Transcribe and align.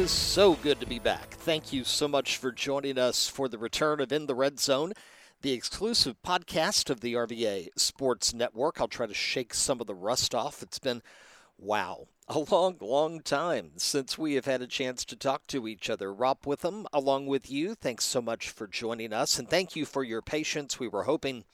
Is 0.00 0.10
so 0.10 0.54
good 0.54 0.80
to 0.80 0.86
be 0.86 0.98
back. 0.98 1.28
Thank 1.34 1.74
you 1.74 1.84
so 1.84 2.08
much 2.08 2.38
for 2.38 2.52
joining 2.52 2.96
us 2.96 3.28
for 3.28 3.48
the 3.48 3.58
return 3.58 4.00
of 4.00 4.10
In 4.12 4.24
the 4.24 4.34
Red 4.34 4.58
Zone, 4.58 4.94
the 5.42 5.52
exclusive 5.52 6.16
podcast 6.22 6.88
of 6.88 7.00
the 7.00 7.12
RVA 7.12 7.68
Sports 7.76 8.32
Network. 8.32 8.80
I'll 8.80 8.88
try 8.88 9.04
to 9.04 9.12
shake 9.12 9.52
some 9.52 9.78
of 9.78 9.86
the 9.86 9.94
rust 9.94 10.34
off. 10.34 10.62
It's 10.62 10.78
been, 10.78 11.02
wow, 11.58 12.06
a 12.28 12.38
long, 12.38 12.78
long 12.80 13.20
time 13.20 13.72
since 13.76 14.16
we 14.16 14.36
have 14.36 14.46
had 14.46 14.62
a 14.62 14.66
chance 14.66 15.04
to 15.04 15.16
talk 15.16 15.46
to 15.48 15.68
each 15.68 15.90
other. 15.90 16.14
Rob 16.14 16.46
Witham, 16.46 16.86
along 16.94 17.26
with 17.26 17.50
you, 17.50 17.74
thanks 17.74 18.04
so 18.04 18.22
much 18.22 18.48
for 18.48 18.66
joining 18.66 19.12
us, 19.12 19.38
and 19.38 19.50
thank 19.50 19.76
you 19.76 19.84
for 19.84 20.02
your 20.02 20.22
patience. 20.22 20.80
We 20.80 20.88
were 20.88 21.02
hoping 21.02 21.44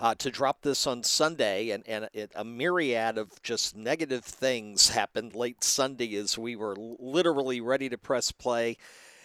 uh, 0.00 0.14
to 0.14 0.30
drop 0.30 0.62
this 0.62 0.86
on 0.86 1.02
Sunday, 1.02 1.70
and, 1.70 1.86
and 1.86 2.08
it, 2.14 2.32
a 2.34 2.42
myriad 2.42 3.18
of 3.18 3.42
just 3.42 3.76
negative 3.76 4.24
things 4.24 4.88
happened 4.88 5.34
late 5.34 5.62
Sunday 5.62 6.16
as 6.16 6.38
we 6.38 6.56
were 6.56 6.74
literally 6.76 7.60
ready 7.60 7.88
to 7.90 7.98
press 7.98 8.32
play 8.32 8.78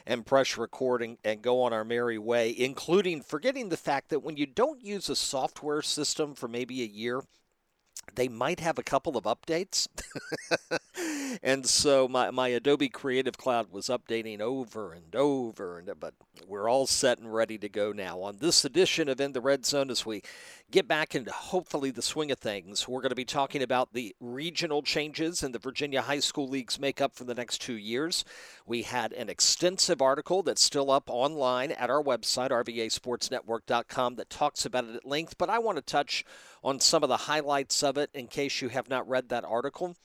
and 0.05 0.25
press 0.25 0.57
recording 0.57 1.17
and 1.23 1.41
go 1.41 1.61
on 1.63 1.71
our 1.71 1.85
merry 1.85 2.17
way, 2.17 2.53
including 2.55 3.21
forgetting 3.21 3.69
the 3.69 3.77
fact 3.77 4.09
that 4.09 4.21
when 4.21 4.35
you 4.35 4.45
don't 4.45 4.83
use 4.83 5.09
a 5.09 5.15
software 5.15 5.81
system 5.81 6.35
for 6.35 6.49
maybe 6.49 6.83
a 6.83 6.85
year, 6.85 7.21
they 8.13 8.27
might 8.27 8.59
have 8.59 8.77
a 8.77 8.83
couple 8.83 9.17
of 9.17 9.23
updates. 9.23 9.87
and 11.43 11.65
so 11.65 12.07
my, 12.07 12.29
my 12.31 12.49
Adobe 12.49 12.89
Creative 12.89 13.35
Cloud 13.37 13.71
was 13.71 13.87
updating 13.87 14.39
over 14.39 14.93
and 14.93 15.15
over, 15.15 15.79
and 15.79 15.91
but 15.99 16.13
we're 16.47 16.69
all 16.69 16.85
set 16.85 17.17
and 17.17 17.33
ready 17.33 17.57
to 17.57 17.69
go 17.69 17.91
now. 17.91 18.21
On 18.21 18.37
this 18.37 18.63
edition 18.63 19.09
of 19.09 19.19
In 19.19 19.33
the 19.33 19.41
Red 19.41 19.65
Zone, 19.65 19.89
as 19.89 20.05
we 20.05 20.21
get 20.71 20.87
back 20.87 21.15
into 21.15 21.31
hopefully 21.31 21.91
the 21.91 22.01
swing 22.01 22.31
of 22.31 22.39
things, 22.39 22.87
we're 22.87 23.01
going 23.01 23.09
to 23.09 23.15
be 23.15 23.25
talking 23.25 23.61
about 23.61 23.93
the 23.93 24.15
regional 24.19 24.81
changes 24.81 25.43
in 25.43 25.51
the 25.51 25.59
Virginia 25.59 26.01
High 26.01 26.19
School 26.19 26.47
League's 26.47 26.79
makeup 26.79 27.15
for 27.15 27.23
the 27.23 27.35
next 27.35 27.61
two 27.61 27.77
years. 27.77 28.25
We 28.65 28.81
had 28.81 29.13
an 29.13 29.29
extensive 29.29 30.01
article 30.01 30.43
that's 30.43 30.63
still 30.63 30.91
up 30.91 31.09
online 31.09 31.71
at 31.71 31.89
our 31.89 32.03
website, 32.03 32.49
rvasportsnetwork.com, 32.49 34.15
that 34.15 34.29
talks 34.29 34.65
about 34.65 34.85
it 34.85 34.95
at 34.95 35.05
length, 35.05 35.37
but 35.37 35.49
I 35.49 35.59
want 35.59 35.77
to 35.77 35.81
touch 35.81 36.25
on 36.63 36.79
some 36.79 37.03
of 37.03 37.09
the 37.09 37.17
highlights 37.17 37.83
of 37.83 37.97
it 37.97 38.09
in 38.13 38.27
case 38.27 38.61
you 38.61 38.69
have 38.69 38.89
not 38.89 39.07
read 39.07 39.29
that 39.29 39.45
article 39.45 39.95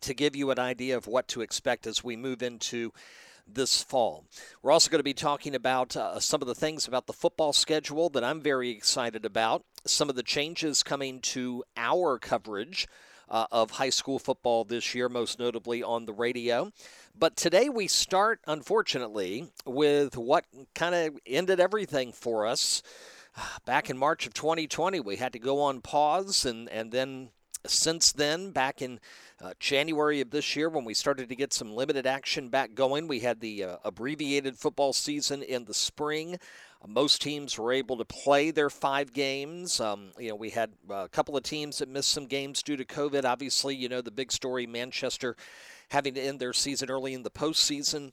to 0.00 0.14
give 0.14 0.34
you 0.34 0.50
an 0.50 0.58
idea 0.58 0.96
of 0.96 1.06
what 1.06 1.28
to 1.28 1.40
expect 1.40 1.86
as 1.86 2.02
we 2.02 2.16
move 2.16 2.42
into 2.42 2.92
this 3.46 3.82
fall. 3.82 4.24
We're 4.62 4.72
also 4.72 4.90
going 4.90 5.00
to 5.00 5.04
be 5.04 5.14
talking 5.14 5.54
about 5.54 5.96
uh, 5.96 6.18
some 6.20 6.40
of 6.40 6.48
the 6.48 6.54
things 6.54 6.88
about 6.88 7.06
the 7.06 7.12
football 7.12 7.52
schedule 7.52 8.08
that 8.10 8.24
I'm 8.24 8.40
very 8.40 8.70
excited 8.70 9.24
about, 9.24 9.64
some 9.86 10.08
of 10.08 10.16
the 10.16 10.22
changes 10.22 10.82
coming 10.82 11.20
to 11.20 11.64
our 11.76 12.18
coverage. 12.18 12.86
Uh, 13.26 13.46
of 13.50 13.70
high 13.70 13.88
school 13.88 14.18
football 14.18 14.64
this 14.64 14.94
year, 14.94 15.08
most 15.08 15.38
notably 15.38 15.82
on 15.82 16.04
the 16.04 16.12
radio. 16.12 16.70
But 17.18 17.36
today 17.36 17.70
we 17.70 17.88
start, 17.88 18.38
unfortunately, 18.46 19.48
with 19.64 20.18
what 20.18 20.44
kind 20.74 20.94
of 20.94 21.18
ended 21.26 21.58
everything 21.58 22.12
for 22.12 22.46
us 22.46 22.82
back 23.64 23.88
in 23.88 23.96
March 23.96 24.26
of 24.26 24.34
2020, 24.34 25.00
we 25.00 25.16
had 25.16 25.32
to 25.32 25.38
go 25.38 25.60
on 25.60 25.80
pause, 25.80 26.44
and, 26.44 26.68
and 26.68 26.92
then 26.92 27.30
since 27.66 28.12
then, 28.12 28.50
back 28.50 28.82
in 28.82 29.00
uh, 29.40 29.52
January 29.58 30.20
of 30.20 30.30
this 30.30 30.54
year, 30.54 30.68
when 30.68 30.84
we 30.84 30.94
started 30.94 31.28
to 31.28 31.36
get 31.36 31.52
some 31.52 31.74
limited 31.74 32.06
action 32.06 32.48
back 32.48 32.74
going, 32.74 33.08
we 33.08 33.20
had 33.20 33.40
the 33.40 33.64
uh, 33.64 33.76
abbreviated 33.84 34.58
football 34.58 34.92
season 34.92 35.42
in 35.42 35.64
the 35.64 35.74
spring. 35.74 36.38
Uh, 36.84 36.88
most 36.88 37.22
teams 37.22 37.58
were 37.58 37.72
able 37.72 37.96
to 37.96 38.04
play 38.04 38.50
their 38.50 38.70
five 38.70 39.12
games. 39.12 39.80
Um, 39.80 40.10
you 40.18 40.28
know, 40.28 40.34
we 40.36 40.50
had 40.50 40.70
a 40.90 41.08
couple 41.08 41.36
of 41.36 41.42
teams 41.42 41.78
that 41.78 41.88
missed 41.88 42.10
some 42.10 42.26
games 42.26 42.62
due 42.62 42.76
to 42.76 42.84
COVID. 42.84 43.24
Obviously, 43.24 43.74
you 43.74 43.88
know, 43.88 44.00
the 44.00 44.10
big 44.10 44.32
story 44.32 44.66
Manchester 44.66 45.36
having 45.90 46.14
to 46.14 46.20
end 46.20 46.40
their 46.40 46.52
season 46.52 46.90
early 46.90 47.14
in 47.14 47.22
the 47.22 47.30
postseason 47.30 48.12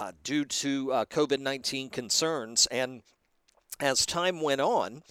uh, 0.00 0.12
due 0.22 0.44
to 0.44 0.92
uh, 0.92 1.04
COVID 1.06 1.40
19 1.40 1.90
concerns. 1.90 2.66
And 2.66 3.02
as 3.80 4.06
time 4.06 4.40
went 4.40 4.60
on, 4.60 5.02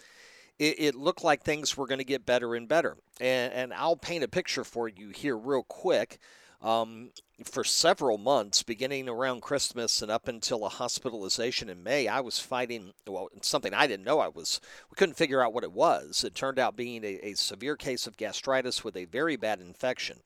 it, 0.59 0.75
it 0.79 0.95
looked 0.95 1.23
like 1.23 1.43
things 1.43 1.77
were 1.77 1.87
going 1.87 1.99
to 1.99 2.05
get 2.05 2.25
better 2.25 2.55
and 2.55 2.67
better. 2.67 2.97
And, 3.19 3.53
and, 3.53 3.73
I'll 3.73 3.95
paint 3.95 4.23
a 4.23 4.27
picture 4.27 4.63
for 4.63 4.87
you 4.87 5.09
here, 5.09 5.37
real 5.37 5.63
quick. 5.63 6.19
Um, 6.61 7.11
for 7.43 7.63
several 7.63 8.17
months, 8.17 8.63
beginning 8.63 9.07
around 9.07 9.43
Christmas 9.43 10.01
and 10.01 10.09
up 10.09 10.27
until 10.27 10.65
a 10.65 10.69
hospitalization 10.69 11.69
in 11.69 11.83
May, 11.83 12.07
I 12.07 12.19
was 12.19 12.39
fighting 12.39 12.93
well 13.05 13.29
something 13.41 13.75
I 13.75 13.85
didn't 13.85 14.05
know 14.05 14.19
I 14.19 14.27
was. 14.27 14.59
We 14.89 14.95
couldn't 14.95 15.17
figure 15.17 15.43
out 15.43 15.53
what 15.53 15.63
it 15.63 15.71
was. 15.71 16.23
It 16.23 16.33
turned 16.33 16.57
out 16.57 16.75
being 16.75 17.03
a, 17.03 17.19
a 17.27 17.33
severe 17.35 17.75
case 17.75 18.07
of 18.07 18.17
gastritis 18.17 18.83
with 18.83 18.97
a 18.97 19.05
very 19.05 19.35
bad 19.35 19.61
infection, 19.61 20.17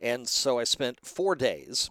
and 0.00 0.28
so 0.28 0.60
I 0.60 0.64
spent 0.64 1.04
four 1.04 1.34
days 1.34 1.90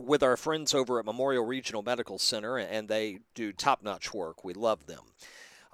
with 0.00 0.24
our 0.24 0.36
friends 0.36 0.74
over 0.74 0.98
at 0.98 1.04
Memorial 1.04 1.44
Regional 1.44 1.82
Medical 1.82 2.18
Center, 2.18 2.58
and 2.58 2.88
they 2.88 3.20
do 3.36 3.52
top 3.52 3.84
notch 3.84 4.12
work. 4.12 4.42
We 4.44 4.52
love 4.52 4.86
them. 4.86 5.02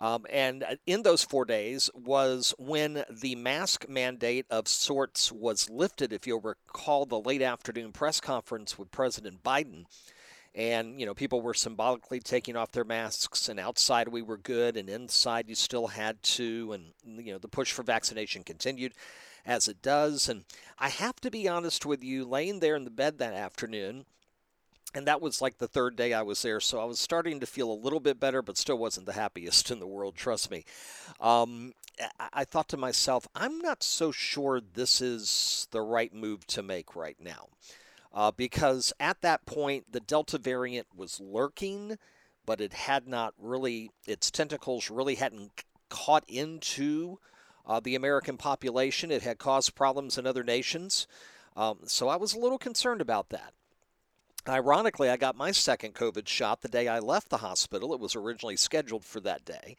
Um, 0.00 0.24
and 0.30 0.62
uh, 0.62 0.76
in 0.86 1.02
those 1.02 1.22
four 1.22 1.44
days 1.44 1.90
was 1.94 2.54
when 2.58 3.04
the 3.10 3.34
mask 3.36 3.88
mandate 3.88 4.46
of 4.50 4.66
sorts 4.66 5.30
was 5.30 5.68
lifted. 5.68 6.12
If 6.12 6.26
you'll 6.26 6.40
recall 6.40 7.04
the 7.04 7.20
late 7.20 7.42
afternoon 7.42 7.92
press 7.92 8.20
conference 8.20 8.78
with 8.78 8.90
President 8.90 9.42
Biden, 9.42 9.84
and 10.54 10.98
you 10.98 11.06
know 11.06 11.14
people 11.14 11.42
were 11.42 11.54
symbolically 11.54 12.18
taking 12.18 12.56
off 12.56 12.72
their 12.72 12.84
masks 12.84 13.48
and 13.48 13.60
outside 13.60 14.08
we 14.08 14.22
were 14.22 14.36
good 14.36 14.76
and 14.76 14.88
inside 14.88 15.48
you 15.48 15.54
still 15.54 15.86
had 15.86 16.20
to 16.24 16.72
and 16.72 17.24
you 17.24 17.32
know 17.32 17.38
the 17.38 17.46
push 17.46 17.70
for 17.70 17.84
vaccination 17.84 18.42
continued 18.42 18.92
as 19.46 19.68
it 19.68 19.82
does. 19.82 20.28
And 20.28 20.44
I 20.78 20.88
have 20.88 21.16
to 21.20 21.30
be 21.30 21.48
honest 21.48 21.86
with 21.86 22.02
you, 22.02 22.24
laying 22.24 22.60
there 22.60 22.76
in 22.76 22.84
the 22.84 22.90
bed 22.90 23.18
that 23.18 23.34
afternoon, 23.34 24.04
and 24.94 25.06
that 25.06 25.20
was 25.20 25.40
like 25.40 25.58
the 25.58 25.68
third 25.68 25.96
day 25.96 26.12
I 26.12 26.22
was 26.22 26.42
there, 26.42 26.60
so 26.60 26.80
I 26.80 26.84
was 26.84 26.98
starting 26.98 27.40
to 27.40 27.46
feel 27.46 27.70
a 27.70 27.74
little 27.74 28.00
bit 28.00 28.18
better, 28.18 28.42
but 28.42 28.56
still 28.56 28.78
wasn't 28.78 29.06
the 29.06 29.12
happiest 29.12 29.70
in 29.70 29.78
the 29.78 29.86
world, 29.86 30.16
trust 30.16 30.50
me. 30.50 30.64
Um, 31.20 31.74
I 32.32 32.44
thought 32.44 32.68
to 32.70 32.76
myself, 32.76 33.28
I'm 33.34 33.58
not 33.58 33.82
so 33.82 34.10
sure 34.10 34.60
this 34.60 35.00
is 35.00 35.68
the 35.70 35.82
right 35.82 36.14
move 36.14 36.46
to 36.48 36.62
make 36.62 36.96
right 36.96 37.16
now. 37.20 37.48
Uh, 38.12 38.32
because 38.36 38.92
at 38.98 39.20
that 39.20 39.46
point, 39.46 39.92
the 39.92 40.00
Delta 40.00 40.38
variant 40.38 40.88
was 40.96 41.20
lurking, 41.20 41.96
but 42.44 42.60
it 42.60 42.72
had 42.72 43.06
not 43.06 43.34
really, 43.38 43.90
its 44.06 44.30
tentacles 44.30 44.90
really 44.90 45.14
hadn't 45.14 45.64
caught 45.88 46.24
into 46.26 47.18
uh, 47.66 47.78
the 47.78 47.94
American 47.94 48.36
population. 48.36 49.12
It 49.12 49.22
had 49.22 49.38
caused 49.38 49.76
problems 49.76 50.18
in 50.18 50.26
other 50.26 50.42
nations. 50.42 51.06
Um, 51.56 51.80
so 51.84 52.08
I 52.08 52.16
was 52.16 52.34
a 52.34 52.38
little 52.38 52.58
concerned 52.58 53.00
about 53.00 53.28
that. 53.28 53.52
Ironically, 54.48 55.10
I 55.10 55.16
got 55.16 55.36
my 55.36 55.50
second 55.50 55.94
COVID 55.94 56.26
shot 56.26 56.62
the 56.62 56.68
day 56.68 56.88
I 56.88 56.98
left 56.98 57.28
the 57.28 57.38
hospital. 57.38 57.92
It 57.92 58.00
was 58.00 58.16
originally 58.16 58.56
scheduled 58.56 59.04
for 59.04 59.20
that 59.20 59.44
day. 59.44 59.76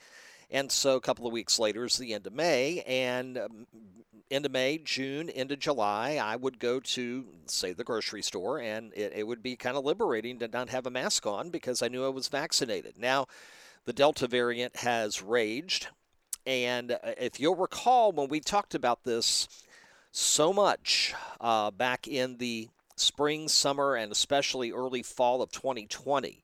And 0.51 0.71
so 0.71 0.95
a 0.95 1.01
couple 1.01 1.25
of 1.25 1.33
weeks 1.33 1.59
later 1.59 1.85
is 1.85 1.97
the 1.97 2.13
end 2.13 2.27
of 2.27 2.33
May. 2.33 2.83
And 2.85 3.37
um, 3.37 3.67
end 4.29 4.45
of 4.45 4.51
May, 4.51 4.77
June, 4.77 5.29
into 5.29 5.55
July, 5.55 6.19
I 6.21 6.35
would 6.35 6.59
go 6.59 6.79
to, 6.79 7.25
say, 7.45 7.73
the 7.73 7.83
grocery 7.83 8.21
store, 8.21 8.59
and 8.59 8.93
it, 8.93 9.13
it 9.15 9.27
would 9.27 9.41
be 9.41 9.55
kind 9.55 9.77
of 9.77 9.85
liberating 9.85 10.39
to 10.39 10.47
not 10.47 10.69
have 10.69 10.85
a 10.85 10.91
mask 10.91 11.25
on 11.25 11.49
because 11.49 11.81
I 11.81 11.87
knew 11.87 12.05
I 12.05 12.09
was 12.09 12.27
vaccinated. 12.27 12.97
Now, 12.97 13.27
the 13.85 13.93
Delta 13.93 14.27
variant 14.27 14.77
has 14.77 15.21
raged. 15.21 15.87
And 16.45 16.91
uh, 16.91 16.97
if 17.17 17.39
you'll 17.39 17.55
recall, 17.55 18.11
when 18.11 18.29
we 18.29 18.39
talked 18.39 18.75
about 18.75 19.03
this 19.03 19.47
so 20.11 20.51
much 20.51 21.13
uh, 21.39 21.71
back 21.71 22.07
in 22.07 22.37
the 22.37 22.69
spring, 22.95 23.47
summer, 23.47 23.95
and 23.95 24.11
especially 24.11 24.71
early 24.71 25.03
fall 25.03 25.41
of 25.41 25.51
2020, 25.51 26.43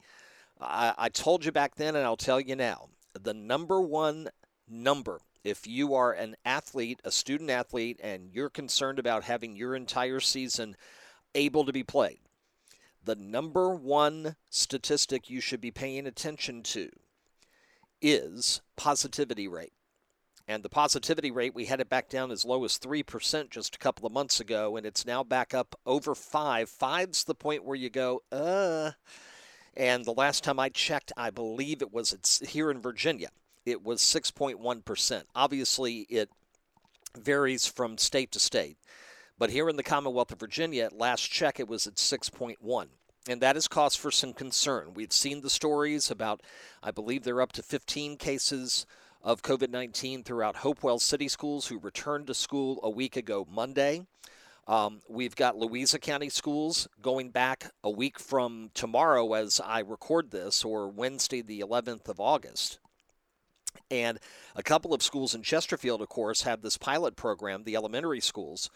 I, 0.59 0.94
I 0.97 1.09
told 1.09 1.45
you 1.45 1.51
back 1.51 1.75
then, 1.75 1.95
and 1.95 2.05
I'll 2.05 2.17
tell 2.17 2.39
you 2.39 2.55
now 2.55 2.89
the 3.13 3.33
number 3.33 3.81
one 3.81 4.29
number 4.67 5.21
if 5.44 5.65
you 5.65 5.94
are 5.94 6.11
an 6.11 6.35
athlete, 6.44 6.99
a 7.05 7.11
student 7.11 7.49
athlete, 7.49 7.99
and 8.03 8.29
you're 8.33 8.49
concerned 8.49 8.99
about 8.99 9.23
having 9.23 9.55
your 9.55 9.75
entire 9.75 10.19
season 10.19 10.75
able 11.33 11.63
to 11.63 11.71
be 11.71 11.83
played, 11.83 12.19
the 13.03 13.15
number 13.15 13.73
one 13.73 14.35
statistic 14.49 15.29
you 15.29 15.39
should 15.39 15.61
be 15.61 15.71
paying 15.71 16.05
attention 16.05 16.63
to 16.63 16.89
is 18.01 18.61
positivity 18.75 19.47
rate. 19.47 19.71
And 20.47 20.63
the 20.63 20.69
positivity 20.69 21.29
rate, 21.29 21.53
we 21.53 21.65
had 21.65 21.81
it 21.81 21.89
back 21.89 22.07
down 22.07 22.31
as 22.31 22.45
low 22.45 22.63
as 22.63 22.79
3% 22.79 23.49
just 23.49 23.75
a 23.75 23.79
couple 23.79 24.05
of 24.07 24.13
months 24.13 24.39
ago, 24.39 24.77
and 24.77 24.85
it's 24.85 25.05
now 25.05 25.23
back 25.23 25.53
up 25.53 25.75
over 25.85 26.15
5. 26.15 26.69
Five's 26.69 27.25
the 27.25 27.35
point 27.35 27.65
where 27.65 27.75
you 27.75 27.89
go, 27.89 28.21
uh. 28.31 28.91
And 29.75 30.05
the 30.05 30.13
last 30.13 30.44
time 30.44 30.59
I 30.59 30.69
checked, 30.69 31.11
I 31.17 31.29
believe 31.29 31.81
it 31.81 31.94
was 31.94 32.13
it's 32.13 32.39
here 32.47 32.71
in 32.71 32.81
Virginia. 32.81 33.29
It 33.65 33.83
was 33.83 34.01
6.1%. 34.01 35.23
Obviously, 35.35 35.99
it 36.09 36.29
varies 37.17 37.67
from 37.67 37.97
state 37.97 38.31
to 38.31 38.39
state. 38.39 38.77
But 39.38 39.49
here 39.49 39.69
in 39.69 39.75
the 39.75 39.83
Commonwealth 39.83 40.31
of 40.31 40.39
Virginia, 40.39 40.85
at 40.85 40.97
last 40.97 41.29
check, 41.29 41.59
it 41.59 41.67
was 41.67 41.85
at 41.85 41.95
6.1 41.95 42.88
and 43.29 43.41
that 43.41 43.57
is 43.57 43.67
cause 43.67 43.95
for 43.95 44.11
some 44.11 44.33
concern. 44.33 44.94
We've 44.94 45.11
seen 45.11 45.41
the 45.41 45.49
stories 45.49 46.09
about, 46.09 46.41
I 46.81 46.91
believe 46.91 47.23
they're 47.23 47.41
up 47.41 47.51
to 47.53 47.63
15 47.63 48.17
cases 48.17 48.85
of 49.27 49.41
COVID 49.41 49.71
19 49.71 50.24
throughout 50.24 50.56
Hopewell 50.56 51.00
City 51.00 51.27
Schools, 51.27 51.68
who 51.68 51.79
returned 51.79 52.27
to 52.27 52.33
school 52.33 52.79
a 52.81 52.89
week 52.89 53.18
ago 53.18 53.45
Monday. 53.51 54.06
Um, 54.69 55.01
we've 55.09 55.35
got 55.35 55.57
Louisa 55.57 56.00
County 56.00 56.29
schools 56.29 56.88
going 57.01 57.31
back 57.31 57.71
a 57.83 57.89
week 57.89 58.19
from 58.19 58.71
tomorrow 58.74 59.33
as 59.33 59.59
I 59.59 59.79
record 59.79 60.31
this, 60.31 60.63
or 60.63 60.88
Wednesday, 60.88 61.41
the 61.41 61.59
11th 61.59 62.07
of 62.07 62.21
August. 62.21 62.79
And 63.91 64.18
a 64.56 64.63
couple 64.63 64.94
of 64.94 65.03
schools 65.03 65.35
in 65.35 65.44
Chesterfield, 65.44 66.01
of 66.01 66.07
course, 66.07 66.44
have 66.44 66.62
this 66.62 66.77
pilot 66.77 67.18
program, 67.18 67.65
the 67.65 67.75
elementary 67.75 68.21
schools, 68.21 68.69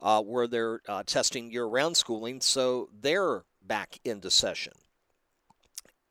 uh, 0.00 0.22
where 0.22 0.46
they're 0.46 0.82
uh, 0.86 1.02
testing 1.04 1.50
year 1.50 1.66
round 1.66 1.96
schooling, 1.96 2.40
so 2.40 2.90
they're 2.96 3.42
back 3.60 3.98
into 4.04 4.30
session. 4.30 4.74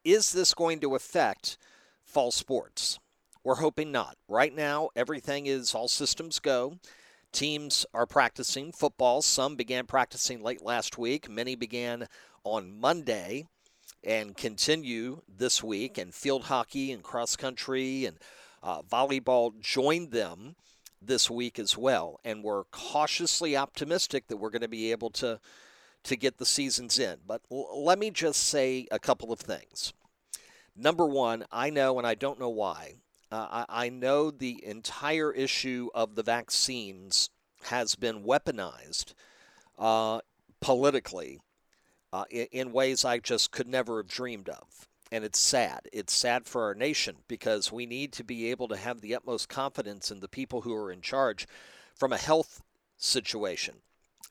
Is 0.04 0.34
this 0.34 0.54
going 0.54 0.82
to 0.82 0.96
affect 0.96 1.58
fall 2.04 2.32
sports? 2.32 3.00
We're 3.46 3.56
hoping 3.56 3.92
not. 3.92 4.18
Right 4.28 4.56
now, 4.56 4.90
everything 4.96 5.46
is 5.46 5.76
all 5.76 5.88
systems 5.88 6.40
go. 6.40 6.80
Teams 7.32 7.86
are 7.94 8.08
practicing 8.08 8.72
football. 8.72 9.22
Some 9.22 9.56
began 9.56 9.86
practicing 9.86 10.42
late 10.42 10.64
last 10.64 10.98
week. 10.98 11.30
Many 11.30 11.56
began 11.56 12.08
on 12.44 12.80
Monday 12.80 13.46
and 14.04 14.36
continue 14.36 15.22
this 15.28 15.64
week. 15.64 16.00
And 16.00 16.12
field 16.12 16.46
hockey 16.46 16.92
and 16.92 17.04
cross 17.04 17.36
country 17.36 18.06
and 18.06 18.18
uh, 18.64 18.82
volleyball 18.82 19.60
joined 19.60 20.10
them 20.10 20.56
this 21.00 21.30
week 21.30 21.60
as 21.60 21.78
well. 21.78 22.20
And 22.26 22.44
we're 22.44 22.64
cautiously 22.72 23.56
optimistic 23.56 24.28
that 24.28 24.38
we're 24.38 24.50
going 24.50 24.64
to 24.64 24.68
be 24.68 24.92
able 24.92 25.12
to 25.12 25.40
to 26.06 26.16
get 26.16 26.38
the 26.38 26.46
seasons 26.48 26.98
in. 26.98 27.18
But 27.28 27.42
l- 27.52 27.84
let 27.84 28.00
me 28.00 28.10
just 28.10 28.42
say 28.42 28.88
a 28.90 28.98
couple 28.98 29.32
of 29.32 29.40
things. 29.40 29.94
Number 30.76 31.06
one, 31.06 31.46
I 31.52 31.70
know, 31.70 32.00
and 32.00 32.08
I 32.08 32.16
don't 32.16 32.40
know 32.40 32.50
why, 32.50 32.96
uh, 33.32 33.66
I, 33.70 33.86
I 33.86 33.90
know 33.90 34.32
the 34.32 34.64
entire 34.64 35.32
issue 35.32 35.90
of 35.94 36.16
the 36.16 36.24
vaccines 36.24 37.30
has 37.64 37.96
been 37.96 38.24
weaponized 38.24 39.14
uh, 39.78 40.20
politically 40.62 41.40
uh, 42.14 42.26
in, 42.30 42.48
in 42.52 42.72
ways 42.72 43.04
I 43.04 43.20
just 43.20 43.52
could 43.52 43.68
never 43.68 43.98
have 43.98 44.08
dreamed 44.08 44.50
of. 44.50 44.88
And 45.12 45.24
it's 45.24 45.40
sad. 45.40 45.82
It's 45.94 46.14
sad 46.14 46.48
for 46.48 46.64
our 46.64 46.74
nation 46.74 47.18
because 47.28 47.72
we 47.72 47.86
need 47.86 48.12
to 48.14 48.24
be 48.24 48.50
able 48.52 48.68
to 48.70 48.78
have 48.78 49.02
the 49.02 49.16
utmost 49.16 49.50
confidence 49.50 50.12
in 50.12 50.20
the 50.20 50.28
people 50.28 50.62
who 50.62 50.74
are 50.74 50.92
in 50.92 51.02
charge 51.02 51.48
from 51.94 52.12
a 52.12 52.18
health 52.18 52.62
situation. 52.98 53.76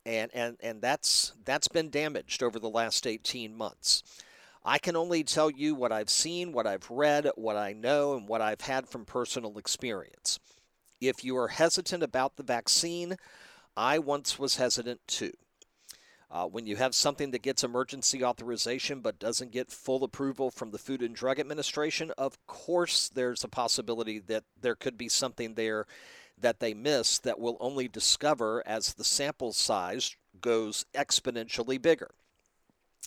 And, 0.04 0.30
and, 0.34 0.56
and 0.60 0.82
that's, 0.82 1.32
that's 1.44 1.68
been 1.68 1.90
damaged 1.90 2.42
over 2.42 2.58
the 2.58 2.68
last 2.68 3.06
18 3.06 3.56
months. 3.56 4.02
I 4.64 4.78
can 4.78 4.96
only 4.96 5.24
tell 5.24 5.50
you 5.50 5.74
what 5.74 5.92
I've 5.92 6.08
seen, 6.08 6.52
what 6.52 6.66
I've 6.66 6.90
read, 6.90 7.30
what 7.36 7.56
I 7.56 7.74
know, 7.74 8.16
and 8.16 8.26
what 8.26 8.40
I've 8.40 8.62
had 8.62 8.88
from 8.88 9.04
personal 9.04 9.58
experience. 9.58 10.38
If 11.00 11.22
you 11.22 11.36
are 11.36 11.48
hesitant 11.48 12.02
about 12.02 12.36
the 12.36 12.42
vaccine, 12.42 13.16
I 13.76 13.98
once 13.98 14.38
was 14.38 14.56
hesitant 14.56 15.00
too. 15.06 15.32
Uh, 16.30 16.46
when 16.46 16.66
you 16.66 16.76
have 16.76 16.94
something 16.94 17.30
that 17.30 17.42
gets 17.42 17.62
emergency 17.62 18.24
authorization 18.24 19.00
but 19.00 19.18
doesn't 19.18 19.52
get 19.52 19.70
full 19.70 20.02
approval 20.02 20.50
from 20.50 20.70
the 20.70 20.78
Food 20.78 21.02
and 21.02 21.14
Drug 21.14 21.38
Administration, 21.38 22.10
of 22.16 22.44
course 22.46 23.08
there's 23.08 23.44
a 23.44 23.48
possibility 23.48 24.18
that 24.18 24.44
there 24.60 24.74
could 24.74 24.96
be 24.96 25.08
something 25.08 25.54
there 25.54 25.86
that 26.38 26.58
they 26.58 26.74
miss 26.74 27.18
that 27.18 27.38
we'll 27.38 27.58
only 27.60 27.86
discover 27.86 28.62
as 28.66 28.94
the 28.94 29.04
sample 29.04 29.52
size 29.52 30.16
goes 30.40 30.86
exponentially 30.94 31.80
bigger. 31.80 32.10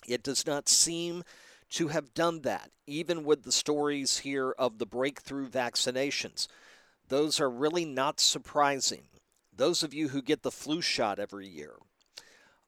It 0.06 0.22
does 0.22 0.46
not 0.46 0.68
seem 0.68 1.24
to 1.70 1.88
have 1.88 2.14
done 2.14 2.42
that, 2.42 2.70
even 2.86 3.24
with 3.24 3.42
the 3.42 3.52
stories 3.52 4.18
here 4.18 4.54
of 4.58 4.78
the 4.78 4.86
breakthrough 4.86 5.48
vaccinations. 5.48 6.48
Those 7.08 7.40
are 7.40 7.50
really 7.50 7.84
not 7.84 8.20
surprising. 8.20 9.02
Those 9.54 9.82
of 9.82 9.92
you 9.92 10.08
who 10.08 10.22
get 10.22 10.42
the 10.42 10.50
flu 10.50 10.80
shot 10.80 11.18
every 11.18 11.46
year, 11.46 11.74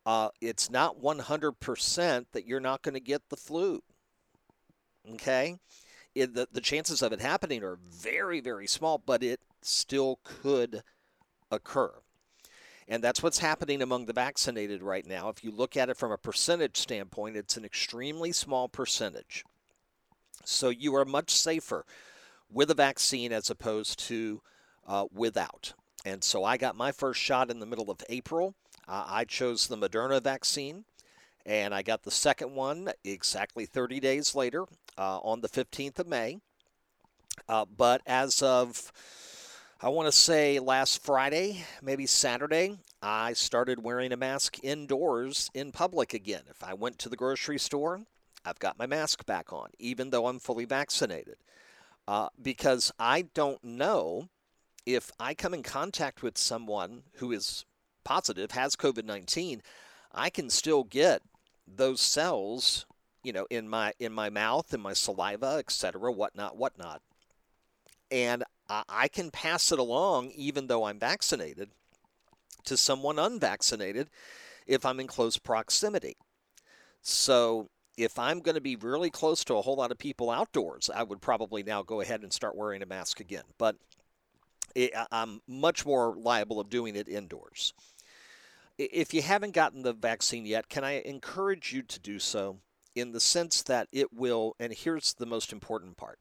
uh, 0.05 0.31
it's 0.41 0.70
not 0.70 1.00
100% 1.00 2.26
that 2.32 2.47
you're 2.47 2.61
not 2.61 2.82
going 2.82 2.94
to 2.94 3.00
get 3.00 3.29
the 3.29 3.37
flu. 3.37 3.82
Okay? 5.14 5.58
It, 6.14 6.35
the, 6.35 6.49
the 6.50 6.61
chances 6.61 7.03
of 7.03 7.12
it 7.12 7.20
happening 7.20 7.62
are 7.62 7.79
very, 7.91 8.41
very 8.41 8.67
small, 8.67 8.99
but 8.99 9.23
it 9.23 9.41
still 9.62 10.19
could 10.25 10.82
occur. 11.50 11.93
And 12.90 13.04
that's 13.04 13.22
what's 13.22 13.38
happening 13.38 13.82
among 13.82 14.06
the 14.06 14.12
vaccinated 14.12 14.82
right 14.82 15.06
now. 15.06 15.28
If 15.28 15.44
you 15.44 15.52
look 15.52 15.76
at 15.76 15.88
it 15.88 15.96
from 15.96 16.10
a 16.10 16.19
percentage 16.19 16.76
standpoint, 16.76 17.37
it's 17.37 17.56
an 17.56 17.64
extremely 17.64 18.32
small 18.32 18.69
percentage. 18.69 19.44
So 20.44 20.70
you 20.70 20.96
are 20.96 21.04
much 21.04 21.31
safer 21.31 21.87
with 22.50 22.69
a 22.69 22.75
vaccine 22.75 23.32
as 23.32 23.48
opposed 23.48 24.00
to 24.08 24.42
uh, 24.88 25.04
without. 25.14 25.72
And 26.04 26.25
so 26.25 26.42
I 26.42 26.56
got 26.56 26.75
my 26.75 26.90
first 26.90 27.20
shot 27.20 27.48
in 27.48 27.60
the 27.60 27.66
middle 27.66 27.92
of 27.92 28.02
April. 28.08 28.56
Uh, 28.88 29.04
I 29.06 29.25
chose 29.25 29.69
the 29.69 29.76
Moderna 29.76 30.20
vaccine, 30.20 30.84
and 31.46 31.72
I 31.72 31.82
got 31.82 32.02
the 32.02 32.10
second 32.10 32.56
one 32.56 32.90
exactly 33.04 33.66
30 33.66 34.00
days 34.00 34.34
later 34.34 34.64
uh, 34.98 35.19
on 35.19 35.43
the 35.43 35.48
15th 35.48 36.00
of 36.00 36.08
May. 36.08 36.38
Uh, 37.48 37.66
but 37.66 38.02
as 38.04 38.43
of 38.43 38.90
I 39.82 39.88
want 39.88 40.09
to 40.09 40.12
say 40.12 40.59
last 40.59 41.03
Friday, 41.03 41.65
maybe 41.81 42.05
Saturday, 42.05 42.77
I 43.01 43.32
started 43.32 43.82
wearing 43.82 44.13
a 44.13 44.17
mask 44.19 44.58
indoors 44.63 45.51
in 45.55 45.72
public 45.72 46.13
again. 46.13 46.43
If 46.51 46.63
I 46.63 46.75
went 46.75 46.99
to 46.99 47.08
the 47.08 47.17
grocery 47.17 47.58
store, 47.58 48.03
I've 48.44 48.58
got 48.58 48.79
my 48.79 48.84
mask 48.84 49.25
back 49.25 49.55
on, 49.55 49.70
even 49.79 50.10
though 50.10 50.27
I'm 50.27 50.39
fully 50.39 50.67
vaccinated. 50.67 51.37
Uh, 52.06 52.29
because 52.43 52.93
I 52.99 53.22
don't 53.32 53.65
know 53.65 54.29
if 54.84 55.10
I 55.19 55.32
come 55.32 55.55
in 55.55 55.63
contact 55.63 56.22
with 56.22 56.37
someone 56.37 57.05
who 57.15 57.32
is 57.32 57.65
positive, 58.05 58.51
has 58.51 58.77
COVID 58.77 59.06
19, 59.06 59.63
I 60.13 60.29
can 60.29 60.51
still 60.51 60.84
get 60.84 61.22
those 61.67 62.03
cells, 62.03 62.84
you 63.25 63.32
know, 63.32 63.46
in 63.49 63.67
my 63.67 63.94
in 63.99 64.13
my 64.13 64.29
mouth, 64.29 64.75
in 64.75 64.82
my 64.82 64.93
saliva, 64.93 65.56
etc., 65.56 66.13
whatnot, 66.13 66.58
whatnot. 66.58 67.01
And 68.10 68.44
I 68.69 69.08
can 69.08 69.31
pass 69.31 69.72
it 69.72 69.79
along, 69.79 70.31
even 70.31 70.67
though 70.67 70.84
I'm 70.84 70.98
vaccinated, 70.98 71.70
to 72.64 72.76
someone 72.76 73.19
unvaccinated 73.19 74.10
if 74.67 74.84
I'm 74.84 75.00
in 75.00 75.06
close 75.06 75.38
proximity. 75.38 76.17
So 77.02 77.69
if 77.96 78.19
I'm 78.19 78.40
going 78.40 78.55
to 78.55 78.60
be 78.60 78.76
really 78.76 79.10
close 79.10 79.44
to 79.44 79.56
a 79.56 79.62
whole 79.62 79.76
lot 79.76 79.90
of 79.90 79.98
people 79.98 80.31
outdoors, 80.31 80.90
I 80.94 81.02
would 81.02 81.20
probably 81.20 81.62
now 81.62 81.82
go 81.82 82.00
ahead 82.00 82.22
and 82.22 82.32
start 82.32 82.56
wearing 82.56 82.82
a 82.82 82.86
mask 82.86 83.20
again. 83.20 83.44
But 83.58 83.76
it, 84.74 84.93
I'm 85.10 85.40
much 85.46 85.84
more 85.84 86.14
liable 86.17 86.60
of 86.60 86.70
doing 86.70 86.96
it 86.96 87.08
indoors. 87.08 87.74
If 88.79 89.12
you 89.12 89.22
haven't 89.22 89.55
gotten 89.55 89.82
the 89.82 89.93
vaccine 89.93 90.46
yet, 90.46 90.69
can 90.69 90.84
I 90.84 91.00
encourage 91.00 91.72
you 91.72 91.82
to 91.82 92.00
do 92.00 92.19
so 92.19 92.58
in 92.94 93.12
the 93.12 93.20
sense 93.20 93.62
that 93.62 93.88
it 93.93 94.12
will, 94.12 94.56
and 94.58 94.72
here's 94.72 95.14
the 95.14 95.26
most 95.26 95.52
important 95.52 95.96
part 95.96 96.19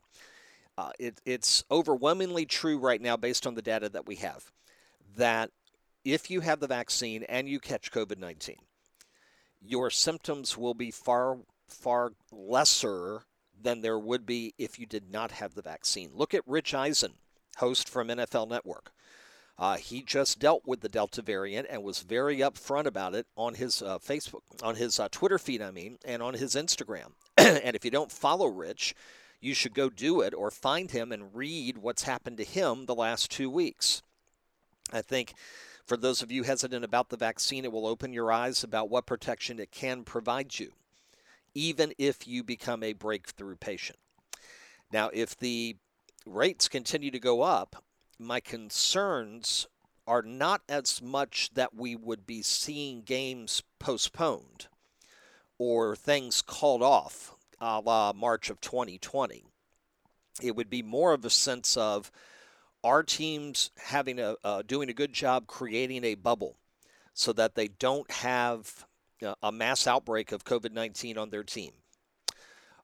uh, 0.79 0.91
it, 0.97 1.19
it's 1.25 1.65
overwhelmingly 1.69 2.45
true 2.45 2.77
right 2.77 3.01
now, 3.01 3.17
based 3.17 3.45
on 3.45 3.53
the 3.53 3.61
data 3.61 3.89
that 3.89 4.07
we 4.07 4.15
have, 4.15 4.49
that 5.17 5.51
if 6.05 6.31
you 6.31 6.39
have 6.39 6.61
the 6.61 6.67
vaccine 6.67 7.23
and 7.23 7.49
you 7.49 7.59
catch 7.59 7.91
COVID 7.91 8.17
19, 8.17 8.55
your 9.61 9.89
symptoms 9.89 10.57
will 10.57 10.73
be 10.73 10.89
far, 10.89 11.39
far 11.67 12.13
lesser 12.31 13.23
than 13.61 13.81
there 13.81 13.99
would 13.99 14.25
be 14.25 14.53
if 14.57 14.79
you 14.79 14.85
did 14.85 15.11
not 15.11 15.31
have 15.31 15.53
the 15.53 15.61
vaccine. 15.61 16.11
Look 16.13 16.33
at 16.33 16.47
Rich 16.47 16.73
Eisen, 16.73 17.15
host 17.57 17.89
from 17.89 18.07
NFL 18.07 18.49
Network. 18.49 18.93
Uh, 19.57 19.75
he 19.75 20.01
just 20.01 20.39
dealt 20.39 20.61
with 20.65 20.79
the 20.79 20.87
Delta 20.87 21.21
variant 21.21 21.67
and 21.69 21.83
was 21.83 21.99
very 21.99 22.37
upfront 22.37 22.85
about 22.85 23.13
it 23.13 23.27
on 23.35 23.55
his 23.55 23.81
uh, 23.81 23.97
Facebook, 23.97 24.43
on 24.63 24.75
his 24.75 24.97
uh, 24.97 25.09
Twitter 25.11 25.37
feed, 25.37 25.61
I 25.61 25.71
mean, 25.71 25.97
and 26.05 26.23
on 26.23 26.35
his 26.35 26.55
Instagram. 26.55 27.11
and 27.37 27.75
if 27.75 27.83
you 27.83 27.91
don't 27.91 28.13
follow 28.13 28.47
Rich, 28.47 28.95
you 29.41 29.53
should 29.53 29.73
go 29.73 29.89
do 29.89 30.21
it 30.21 30.33
or 30.33 30.51
find 30.51 30.91
him 30.91 31.11
and 31.11 31.33
read 31.33 31.77
what's 31.77 32.03
happened 32.03 32.37
to 32.37 32.43
him 32.43 32.85
the 32.85 32.95
last 32.95 33.31
two 33.31 33.49
weeks. 33.49 34.01
I 34.91 35.01
think 35.01 35.33
for 35.85 35.97
those 35.97 36.21
of 36.21 36.31
you 36.31 36.43
hesitant 36.43 36.83
about 36.83 37.09
the 37.09 37.17
vaccine, 37.17 37.65
it 37.65 37.71
will 37.71 37.87
open 37.87 38.13
your 38.13 38.31
eyes 38.31 38.63
about 38.63 38.89
what 38.89 39.05
protection 39.05 39.59
it 39.59 39.71
can 39.71 40.03
provide 40.03 40.59
you, 40.59 40.73
even 41.53 41.93
if 41.97 42.27
you 42.27 42.43
become 42.43 42.83
a 42.83 42.93
breakthrough 42.93 43.55
patient. 43.55 43.99
Now, 44.91 45.09
if 45.13 45.37
the 45.37 45.77
rates 46.25 46.67
continue 46.67 47.11
to 47.11 47.19
go 47.19 47.41
up, 47.41 47.83
my 48.19 48.39
concerns 48.39 49.67
are 50.05 50.21
not 50.21 50.61
as 50.67 51.01
much 51.01 51.51
that 51.53 51.75
we 51.75 51.95
would 51.95 52.25
be 52.25 52.41
seeing 52.41 53.01
games 53.01 53.63
postponed 53.77 54.67
or 55.57 55.95
things 55.95 56.41
called 56.41 56.81
off 56.81 57.35
a 57.61 57.79
la 57.79 58.13
March 58.13 58.49
of 58.49 58.61
2020. 58.61 59.43
It 60.41 60.55
would 60.55 60.69
be 60.69 60.81
more 60.81 61.13
of 61.13 61.25
a 61.25 61.29
sense 61.29 61.75
of 61.77 62.11
our 62.83 63.03
teams 63.03 63.71
having 63.77 64.19
a 64.19 64.35
uh, 64.43 64.61
doing 64.61 64.89
a 64.89 64.93
good 64.93 65.13
job 65.13 65.47
creating 65.47 66.03
a 66.03 66.15
bubble 66.15 66.55
so 67.13 67.33
that 67.33 67.55
they 67.55 67.67
don't 67.67 68.09
have 68.09 68.85
a 69.43 69.51
mass 69.51 69.85
outbreak 69.85 70.31
of 70.31 70.45
COVID 70.45 70.71
19 70.71 71.17
on 71.17 71.29
their 71.29 71.43
team. 71.43 71.71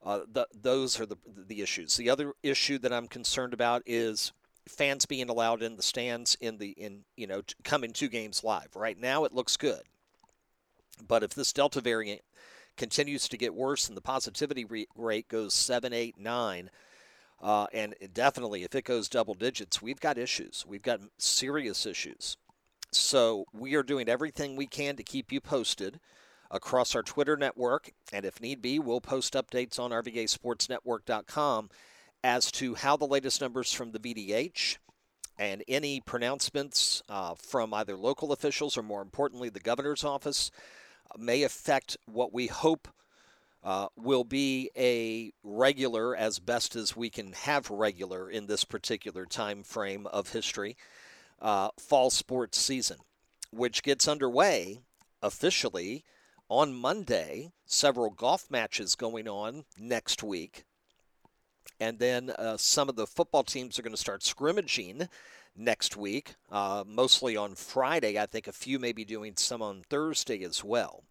Uh, 0.03 0.19
the, 0.31 0.47
those 0.53 0.99
are 0.99 1.05
the, 1.05 1.17
the 1.47 1.61
issues. 1.61 1.95
The 1.95 2.09
other 2.09 2.33
issue 2.43 2.77
that 2.79 2.93
I'm 2.93 3.07
concerned 3.07 3.53
about 3.53 3.81
is 3.85 4.33
fans 4.67 5.05
being 5.05 5.29
allowed 5.29 5.63
in 5.63 5.77
the 5.77 5.81
stands 5.81 6.35
in 6.41 6.57
the 6.57 6.69
in 6.71 7.05
you 7.15 7.27
know 7.27 7.41
coming 7.63 7.91
two 7.91 8.09
games 8.09 8.43
live. 8.43 8.75
Right 8.75 8.99
now, 8.99 9.23
it 9.23 9.33
looks 9.33 9.57
good. 9.57 9.81
But 11.07 11.23
if 11.23 11.33
this 11.33 11.53
Delta 11.53 11.81
variant 11.81 12.21
continues 12.77 13.27
to 13.29 13.37
get 13.37 13.53
worse 13.53 13.87
and 13.87 13.95
the 13.95 14.01
positivity 14.01 14.65
rate 14.95 15.27
goes 15.27 15.53
7, 15.53 15.93
8, 15.93 16.17
9, 16.17 16.69
uh, 17.41 17.67
and 17.73 17.95
definitely 18.13 18.63
if 18.63 18.75
it 18.75 18.85
goes 18.85 19.09
double 19.09 19.33
digits, 19.33 19.81
we've 19.81 19.99
got 19.99 20.17
issues. 20.17 20.65
We've 20.67 20.81
got 20.81 21.01
serious 21.17 21.85
issues. 21.85 22.37
So 22.91 23.45
we 23.53 23.75
are 23.75 23.83
doing 23.83 24.07
everything 24.07 24.55
we 24.55 24.67
can 24.67 24.95
to 24.95 25.03
keep 25.03 25.31
you 25.31 25.41
posted 25.41 25.99
across 26.49 26.95
our 26.95 27.03
Twitter 27.03 27.35
network. 27.35 27.91
And 28.13 28.25
if 28.25 28.41
need 28.41 28.61
be, 28.61 28.79
we'll 28.79 29.01
post 29.01 29.33
updates 29.33 29.79
on 29.79 29.91
RVASportsNetwork.com 29.91 31.69
as 32.23 32.51
to 32.53 32.75
how 32.75 32.97
the 32.97 33.05
latest 33.05 33.41
numbers 33.41 33.73
from 33.73 33.91
the 33.91 33.99
VDH 33.99 34.77
and 35.37 35.63
any 35.67 35.99
pronouncements 35.99 37.03
uh, 37.09 37.35
from 37.35 37.73
either 37.73 37.97
local 37.97 38.31
officials 38.31 38.77
or, 38.77 38.83
more 38.83 39.01
importantly, 39.01 39.49
the 39.49 39.59
governor's 39.59 40.03
office 40.03 40.49
may 41.17 41.43
affect 41.43 41.97
what 42.05 42.33
we 42.33 42.47
hope 42.47 42.87
uh, 43.63 43.87
will 43.95 44.23
be 44.23 44.69
a 44.77 45.31
regular, 45.43 46.15
as 46.15 46.37
best 46.37 46.75
as 46.75 46.95
we 46.95 47.09
can 47.09 47.33
have 47.33 47.69
regular 47.71 48.29
in 48.29 48.45
this 48.45 48.63
particular 48.63 49.25
time 49.25 49.63
frame 49.63 50.05
of 50.07 50.31
history, 50.33 50.77
uh, 51.41 51.69
fall 51.79 52.11
sports 52.11 52.59
season, 52.59 52.97
which 53.49 53.81
gets 53.81 54.07
underway 54.07 54.81
officially 55.23 56.03
on 56.47 56.73
Monday. 56.75 57.51
Several 57.65 58.11
golf 58.11 58.51
matches 58.51 58.93
going 58.93 59.27
on 59.27 59.65
next 59.79 60.21
week. 60.21 60.63
And 61.79 61.97
then 61.97 62.29
uh, 62.29 62.57
some 62.57 62.87
of 62.87 62.95
the 62.95 63.07
football 63.07 63.43
teams 63.43 63.77
are 63.77 63.81
going 63.81 63.91
to 63.91 63.97
start 63.97 64.23
scrimmaging 64.23 65.09
next 65.55 65.95
week, 65.95 66.35
uh, 66.51 66.83
mostly 66.85 67.37
on 67.37 67.55
Friday. 67.55 68.19
I 68.19 68.25
think 68.25 68.47
a 68.47 68.51
few 68.51 68.79
may 68.79 68.91
be 68.91 69.05
doing 69.05 69.33
some 69.35 69.61
on 69.61 69.83
Thursday 69.89 70.43
as 70.43 70.63
well. 70.63 71.03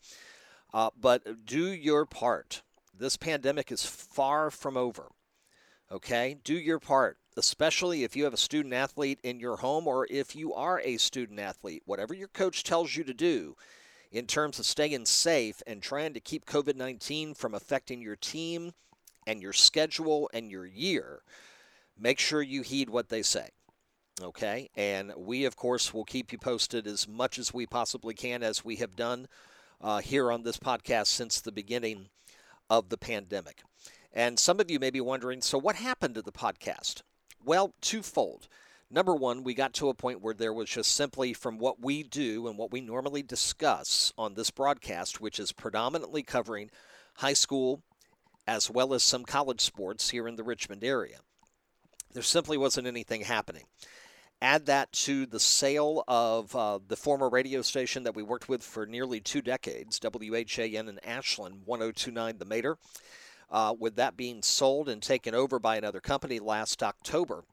Uh, 0.73 0.91
but 1.01 1.47
do 1.47 1.73
your 1.73 2.05
part. 2.05 2.63
This 2.97 3.17
pandemic 3.17 3.73
is 3.73 3.85
far 3.85 4.51
from 4.51 4.77
over. 4.77 5.11
Okay? 5.91 6.37
Do 6.43 6.55
your 6.55 6.79
part, 6.79 7.19
especially 7.37 8.05
if 8.05 8.17
you 8.17 8.25
have 8.25 8.35
a 8.35 8.39
student 8.39 8.75
athlete 8.75 9.21
in 9.23 9.41
your 9.41 9.57
home 9.57 9.87
or 9.87 10.07
if 10.11 10.35
you 10.35 10.53
are 10.55 10.81
a 10.81 10.97
student 10.97 11.41
athlete. 11.41 11.83
Whatever 11.87 12.15
your 12.15 12.29
coach 12.29 12.65
tells 12.65 12.97
you 12.97 13.05
to 13.05 13.15
do 13.15 13.57
in 14.11 14.27
terms 14.27 14.59
of 14.59 14.67
staying 14.67 15.07
safe 15.07 15.63
and 15.67 15.83
trying 15.83 16.15
to 16.15 16.21
keep 16.21 16.47
COVID 16.47 16.77
19 16.77 17.35
from 17.35 17.55
affecting 17.55 18.01
your 18.01 18.17
team 18.17 18.73
and 19.27 19.43
your 19.43 19.53
schedule 19.53 20.31
and 20.33 20.51
your 20.51 20.67
year, 20.67 21.23
make 21.99 22.19
sure 22.19 22.43
you 22.43 22.63
heed 22.63 22.91
what 22.91 23.09
they 23.09 23.23
say. 23.23 23.51
Okay. 24.23 24.71
And 24.77 25.13
we, 25.17 25.45
of 25.45 25.57
course, 25.57 25.93
will 25.93 26.05
keep 26.05 26.33
you 26.33 26.39
posted 26.39 26.87
as 26.87 27.09
much 27.09 27.39
as 27.39 27.53
we 27.53 27.67
possibly 27.67 28.15
can, 28.15 28.43
as 28.43 28.65
we 28.65 28.77
have 28.77 28.97
done 28.97 29.27
uh, 29.81 30.01
here 30.01 30.31
on 30.31 30.43
this 30.43 30.57
podcast 30.57 31.07
since 31.09 31.41
the 31.41 31.53
beginning 31.53 32.09
of 32.71 32.89
the 32.89 32.99
pandemic. 32.99 33.63
And 34.13 34.39
some 34.39 34.61
of 34.61 34.71
you 34.71 34.79
may 34.79 34.91
be 34.91 35.01
wondering 35.01 35.43
so, 35.43 35.59
what 35.59 35.77
happened 35.77 36.15
to 36.15 36.23
the 36.23 36.33
podcast? 36.33 37.03
Well, 37.45 37.75
twofold. 37.81 38.49
Number 38.91 39.15
one, 39.15 39.43
we 39.43 39.55
got 39.55 39.73
to 39.75 39.89
a 39.89 39.95
point 39.95 40.21
where 40.21 40.35
there 40.35 40.53
was 40.53 40.71
just 40.71 40.95
simply 40.95 41.33
from 41.33 41.59
what 41.59 41.81
we 41.81 42.05
do 42.05 42.47
and 42.47 42.57
what 42.57 42.71
we 42.71 42.81
normally 42.81 43.23
discuss 43.23 44.13
on 44.17 44.35
this 44.35 44.51
broadcast, 44.51 45.21
which 45.21 45.41
is 45.41 45.51
predominantly 45.51 46.23
covering 46.23 46.71
high 47.17 47.33
school 47.33 47.83
as 48.47 48.71
well 48.71 48.95
as 48.95 49.03
some 49.03 49.25
college 49.25 49.61
sports 49.61 50.11
here 50.11 50.29
in 50.29 50.37
the 50.37 50.45
Richmond 50.45 50.85
area. 50.85 51.19
There 52.13 52.23
simply 52.23 52.57
wasn't 52.57 52.87
anything 52.87 53.23
happening. 53.23 53.65
Add 54.45 54.67
that 54.67 54.93
to 54.93 55.25
the 55.25 55.41
sale 55.41 56.05
of 56.07 56.55
uh, 56.55 56.79
the 56.87 56.99
former 56.99 57.31
radio 57.31 57.63
station 57.63 58.03
that 58.03 58.15
we 58.15 58.23
worked 58.23 58.47
with 58.47 58.63
for 58.63 58.85
nearly 58.85 59.19
two 59.19 59.41
decades, 59.41 59.99
WHAN 60.03 60.87
in 60.87 61.01
Ashland, 61.03 61.63
1029 61.65 62.37
The 62.37 62.45
Mater. 62.45 62.77
Uh, 63.51 63.75
with 63.81 63.97
that 63.97 64.19
being 64.19 64.43
sold 64.43 64.91
and 64.91 65.03
taken 65.03 65.35
over 65.35 65.59
by 65.59 65.77
another 65.77 65.99
company 65.99 66.41
last 66.41 66.83
October, 66.83 67.45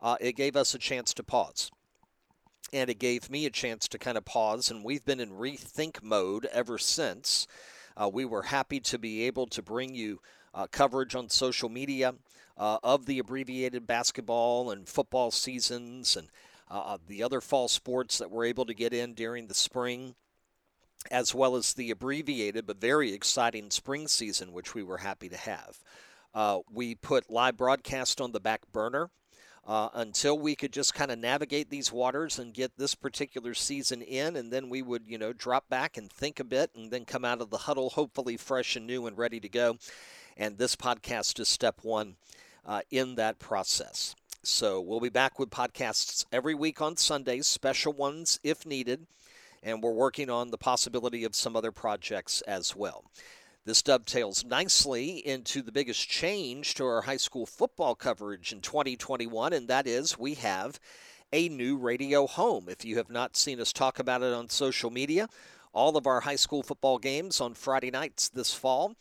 uh, 0.00 0.16
it 0.20 0.34
gave 0.34 0.56
us 0.56 0.74
a 0.74 0.80
chance 0.80 1.14
to 1.14 1.22
pause. 1.22 1.70
And 2.72 2.90
it 2.90 2.98
gave 2.98 3.30
me 3.30 3.46
a 3.46 3.50
chance 3.50 3.86
to 3.86 3.96
kind 3.96 4.18
of 4.18 4.24
pause, 4.24 4.68
and 4.68 4.84
we've 4.84 5.04
been 5.04 5.20
in 5.20 5.30
rethink 5.30 6.02
mode 6.02 6.46
ever 6.46 6.76
since. 6.76 7.46
Uh, 7.96 8.10
we 8.12 8.24
were 8.24 8.42
happy 8.42 8.80
to 8.80 8.98
be 8.98 9.22
able 9.28 9.46
to 9.46 9.62
bring 9.62 9.94
you 9.94 10.18
uh, 10.54 10.66
coverage 10.66 11.14
on 11.14 11.28
social 11.28 11.68
media 11.68 12.16
uh, 12.56 12.78
of 12.82 13.06
the 13.06 13.18
abbreviated 13.18 13.86
basketball 13.86 14.70
and 14.70 14.88
football 14.88 15.30
seasons 15.30 16.16
and 16.16 16.28
uh, 16.70 16.96
the 17.06 17.22
other 17.22 17.40
fall 17.40 17.68
sports 17.68 18.18
that 18.18 18.30
we're 18.30 18.46
able 18.46 18.64
to 18.64 18.74
get 18.74 18.94
in 18.94 19.12
during 19.12 19.46
the 19.46 19.54
spring, 19.54 20.14
as 21.10 21.34
well 21.34 21.54
as 21.54 21.74
the 21.74 21.90
abbreviated 21.90 22.66
but 22.66 22.80
very 22.80 23.12
exciting 23.12 23.70
spring 23.70 24.08
season, 24.08 24.52
which 24.52 24.74
we 24.74 24.82
were 24.82 24.98
happy 24.98 25.28
to 25.28 25.36
have. 25.36 25.78
Uh, 26.34 26.60
we 26.72 26.94
put 26.94 27.30
live 27.30 27.56
broadcast 27.56 28.20
on 28.20 28.32
the 28.32 28.40
back 28.40 28.62
burner. 28.72 29.10
Uh, 29.64 29.88
until 29.94 30.36
we 30.36 30.56
could 30.56 30.72
just 30.72 30.92
kind 30.92 31.12
of 31.12 31.20
navigate 31.20 31.70
these 31.70 31.92
waters 31.92 32.40
and 32.40 32.52
get 32.52 32.72
this 32.76 32.96
particular 32.96 33.54
season 33.54 34.02
in, 34.02 34.34
and 34.34 34.52
then 34.52 34.68
we 34.68 34.82
would, 34.82 35.04
you 35.06 35.16
know, 35.16 35.32
drop 35.32 35.68
back 35.68 35.96
and 35.96 36.10
think 36.10 36.40
a 36.40 36.44
bit, 36.44 36.68
and 36.74 36.90
then 36.90 37.04
come 37.04 37.24
out 37.24 37.40
of 37.40 37.50
the 37.50 37.58
huddle 37.58 37.90
hopefully 37.90 38.36
fresh 38.36 38.74
and 38.74 38.88
new 38.88 39.06
and 39.06 39.16
ready 39.16 39.38
to 39.38 39.48
go. 39.48 39.76
And 40.36 40.58
this 40.58 40.76
podcast 40.76 41.38
is 41.40 41.48
step 41.48 41.80
one 41.82 42.16
uh, 42.64 42.80
in 42.90 43.16
that 43.16 43.38
process. 43.38 44.14
So 44.42 44.80
we'll 44.80 45.00
be 45.00 45.08
back 45.08 45.38
with 45.38 45.50
podcasts 45.50 46.24
every 46.32 46.54
week 46.54 46.80
on 46.80 46.96
Sundays, 46.96 47.46
special 47.46 47.92
ones 47.92 48.40
if 48.42 48.66
needed, 48.66 49.06
and 49.62 49.82
we're 49.82 49.92
working 49.92 50.28
on 50.30 50.50
the 50.50 50.58
possibility 50.58 51.22
of 51.22 51.36
some 51.36 51.54
other 51.54 51.70
projects 51.70 52.40
as 52.42 52.74
well. 52.74 53.04
This 53.64 53.82
dovetails 53.82 54.44
nicely 54.44 55.24
into 55.24 55.62
the 55.62 55.70
biggest 55.70 56.08
change 56.08 56.74
to 56.74 56.84
our 56.84 57.02
high 57.02 57.18
school 57.18 57.46
football 57.46 57.94
coverage 57.94 58.52
in 58.52 58.60
2021, 58.60 59.52
and 59.52 59.68
that 59.68 59.86
is 59.86 60.18
we 60.18 60.34
have 60.34 60.80
a 61.32 61.48
new 61.48 61.76
radio 61.76 62.26
home. 62.26 62.68
If 62.68 62.84
you 62.84 62.96
have 62.96 63.10
not 63.10 63.36
seen 63.36 63.60
us 63.60 63.72
talk 63.72 64.00
about 64.00 64.22
it 64.22 64.34
on 64.34 64.48
social 64.48 64.90
media, 64.90 65.28
all 65.72 65.96
of 65.96 66.08
our 66.08 66.20
high 66.20 66.36
school 66.36 66.64
football 66.64 66.98
games 66.98 67.40
on 67.40 67.54
Friday 67.54 67.92
nights 67.92 68.28
this 68.28 68.52
fall 68.52 68.96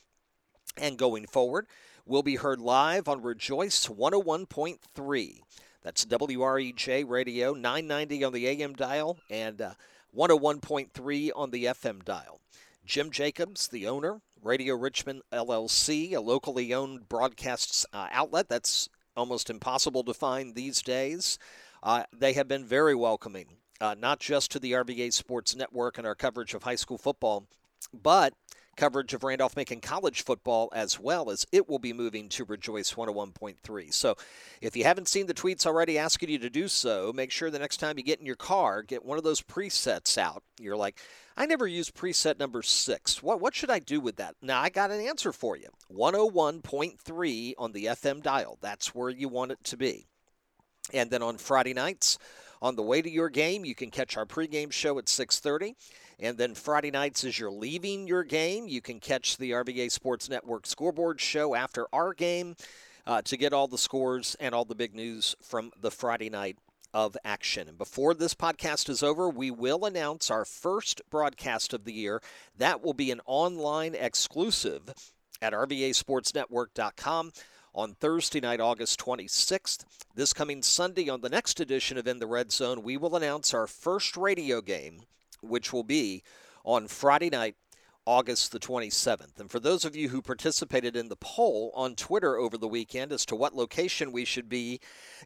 and 0.78 0.98
going 0.98 1.26
forward 1.26 1.68
will 2.06 2.24
be 2.24 2.36
heard 2.36 2.60
live 2.60 3.08
on 3.08 3.22
Rejoice 3.22 3.88
101.3. 3.88 5.42
That's 5.84 6.06
WREJ 6.06 7.08
Radio, 7.08 7.54
990 7.54 8.24
on 8.24 8.34
the 8.34 8.48
AM 8.48 8.74
dial 8.74 9.18
and 9.30 9.62
uh, 9.62 9.74
101.3 10.16 11.32
on 11.36 11.52
the 11.52 11.66
FM 11.66 12.04
dial. 12.04 12.40
Jim 12.86 13.12
Jacobs, 13.12 13.68
the 13.68 13.88
owner, 13.88 14.22
Radio 14.44 14.76
Richmond 14.76 15.22
LLC, 15.32 16.14
a 16.14 16.20
locally 16.20 16.74
owned 16.74 17.08
broadcast 17.08 17.86
uh, 17.94 18.08
outlet 18.12 18.50
that's 18.50 18.90
almost 19.16 19.50
impossible 19.50 20.04
to 20.04 20.14
find 20.14 20.56
these 20.56 20.82
days. 20.82 21.38
Uh, 21.84 22.04
they 22.12 22.34
have 22.34 22.48
been 22.48 22.66
very 22.66 22.96
welcoming, 22.96 23.46
uh, 23.80 23.96
not 23.98 24.20
just 24.20 24.52
to 24.52 24.60
the 24.60 24.72
RVA 24.74 25.14
Sports 25.14 25.56
Network 25.56 25.98
and 25.98 26.06
our 26.06 26.16
coverage 26.16 26.54
of 26.54 26.64
high 26.64 26.76
school 26.76 26.98
football, 26.98 27.46
but 27.94 28.34
coverage 28.78 29.14
of 29.14 29.24
Randolph 29.24 29.56
Macon 29.56 29.82
College 29.82 30.24
football 30.24 30.70
as 30.74 31.00
well 31.00 31.30
as 31.30 31.46
it 31.52 31.70
will 31.70 31.80
be 31.80 31.94
moving 31.94 32.30
to 32.30 32.46
Rejoice 32.46 32.94
101.3. 32.94 33.94
So 33.94 34.16
if 34.62 34.76
you 34.76 34.84
haven't 34.84 35.08
seen 35.08 35.28
the 35.28 35.34
tweets 35.34 35.66
already 35.66 35.98
asking 35.98 36.30
you 36.30 36.40
to 36.40 36.50
do 36.50 36.68
so, 36.68 37.12
make 37.14 37.32
sure 37.32 37.50
the 37.50 37.60
next 37.60 37.78
time 37.78 37.98
you 37.98 38.04
get 38.04 38.20
in 38.20 38.26
your 38.26 38.36
car, 38.36 38.82
get 38.82 39.06
one 39.06 39.18
of 39.18 39.24
those 39.24 39.42
presets 39.42 40.18
out. 40.18 40.44
You're 40.60 40.78
like, 40.78 41.00
I 41.38 41.46
never 41.46 41.68
use 41.68 41.90
preset 41.90 42.40
number 42.40 42.62
six. 42.62 43.24
What, 43.24 43.40
what 43.40 43.56
should 43.56 43.70
I 43.70 43.80
do 43.80 44.00
with 44.00 44.18
that? 44.18 44.36
Now, 44.42 44.62
I 44.62 44.70
got 44.70 44.92
an 44.92 45.02
answer 45.02 45.32
for 45.32 45.58
you 45.58 45.70
101.3 45.94 47.54
on 47.58 47.72
the 47.72 47.86
FM 47.86 48.22
dial. 48.22 48.58
That's 48.62 48.94
where 48.94 49.10
you 49.10 49.30
want 49.30 49.52
it 49.52 49.64
to 49.66 49.78
be. 49.78 50.08
And 50.94 51.10
then 51.10 51.22
on 51.22 51.38
Friday 51.38 51.74
nights, 51.74 52.18
on 52.62 52.76
the 52.76 52.84
way 52.84 53.02
to 53.02 53.10
your 53.10 53.30
game, 53.30 53.66
you 53.66 53.76
can 53.76 53.90
catch 53.90 54.18
our 54.18 54.26
pregame 54.26 54.72
show 54.72 54.98
at 55.00 55.10
6:30. 55.10 55.76
And 56.20 56.38
then 56.38 56.54
Friday 56.54 56.92
nights, 56.92 57.24
as 57.24 57.40
you're 57.40 57.52
leaving 57.52 58.08
your 58.08 58.24
game, 58.24 58.68
you 58.68 58.82
can 58.82 59.00
catch 59.00 59.38
the 59.38 59.52
RVA 59.52 59.90
Sports 59.90 60.30
Network 60.30 60.68
scoreboard 60.68 61.20
show 61.20 61.56
after 61.56 61.88
our 61.92 62.14
game 62.14 62.56
uh, 63.08 63.24
to 63.24 63.38
get 63.38 63.54
all 63.54 63.68
the 63.68 63.80
scores 63.80 64.36
and 64.40 64.54
all 64.54 64.66
the 64.66 64.76
big 64.76 64.94
news 64.94 65.36
from 65.42 65.72
the 65.80 65.90
Friday 65.90 66.30
night 66.30 66.58
of 66.94 67.18
action. 67.24 67.68
And 67.68 67.78
before 67.78 68.14
this 68.14 68.36
podcast 68.36 68.90
is 68.90 69.02
over, 69.02 69.30
we 69.30 69.50
will 69.50 69.86
announce 69.86 70.30
our 70.30 70.46
first 70.46 71.02
broadcast 71.10 71.74
of 71.74 71.86
the 71.86 71.94
year. 71.94 72.22
That 72.58 72.84
will 72.84 72.94
be 72.94 73.12
an 73.12 73.22
online 73.26 73.96
exclusive 73.96 74.94
at 75.42 75.54
RVASportsNetwork.com 75.54 77.32
on 77.74 77.94
Thursday 77.94 78.40
night, 78.40 78.60
August 78.60 79.00
26th. 79.00 79.86
This 80.16 80.34
coming 80.34 80.62
Sunday, 80.62 81.10
on 81.10 81.22
the 81.22 81.30
next 81.30 81.60
edition 81.60 81.98
of 81.98 82.08
In 82.08 82.20
the 82.20 82.28
Red 82.28 82.52
Zone, 82.52 82.84
we 82.84 82.98
will 82.98 83.16
announce 83.16 83.54
our 83.54 83.68
first 83.68 84.18
radio 84.18 84.62
game 84.62 85.04
which 85.42 85.74
will 85.74 85.84
be 85.84 86.24
on 86.64 86.88
Friday 86.88 87.30
night, 87.30 87.56
August 88.06 88.52
the 88.52 88.60
27th. 88.60 89.40
And 89.40 89.50
for 89.50 89.60
those 89.60 89.86
of 89.86 89.96
you 89.96 90.10
who 90.10 90.22
participated 90.22 90.96
in 90.96 91.10
the 91.10 91.16
poll 91.16 91.72
on 91.76 91.96
Twitter 91.96 92.38
over 92.38 92.58
the 92.58 92.68
weekend 92.68 93.12
as 93.12 93.26
to 93.28 93.36
what 93.36 93.56
location 93.56 94.12
we 94.12 94.26
should 94.26 94.50
be 94.50 94.80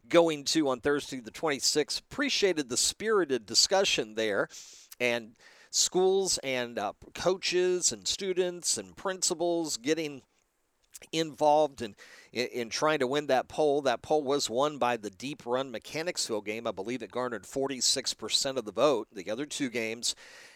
going 0.09 0.43
to 0.45 0.69
on 0.69 0.81
Thursday 0.81 1.19
the 1.19 1.31
26th, 1.31 1.99
appreciated 1.99 2.69
the 2.69 2.77
spirited 2.77 3.45
discussion 3.45 4.15
there. 4.15 4.49
And 4.99 5.35
schools 5.71 6.37
and 6.39 6.79
uh, 6.79 6.93
coaches 7.13 7.91
and 7.91 8.07
students 8.07 8.77
and 8.77 8.95
principals 8.95 9.77
getting 9.77 10.21
involved 11.11 11.81
in, 11.81 11.95
in, 12.31 12.47
in 12.47 12.69
trying 12.69 12.99
to 12.99 13.07
win 13.07 13.27
that 13.27 13.47
poll. 13.47 13.81
That 13.81 14.01
poll 14.01 14.23
was 14.23 14.49
won 14.49 14.77
by 14.77 14.97
the 14.97 15.09
Deep 15.09 15.43
Run 15.45 15.71
Mechanicsville 15.71 16.41
game. 16.41 16.67
I 16.67 16.71
believe 16.71 17.01
it 17.01 17.11
garnered 17.11 17.43
46% 17.43 18.57
of 18.57 18.65
the 18.65 18.71
vote. 18.71 19.07
The 19.13 19.29
other 19.29 19.45
two 19.45 19.69
games, 19.69 20.15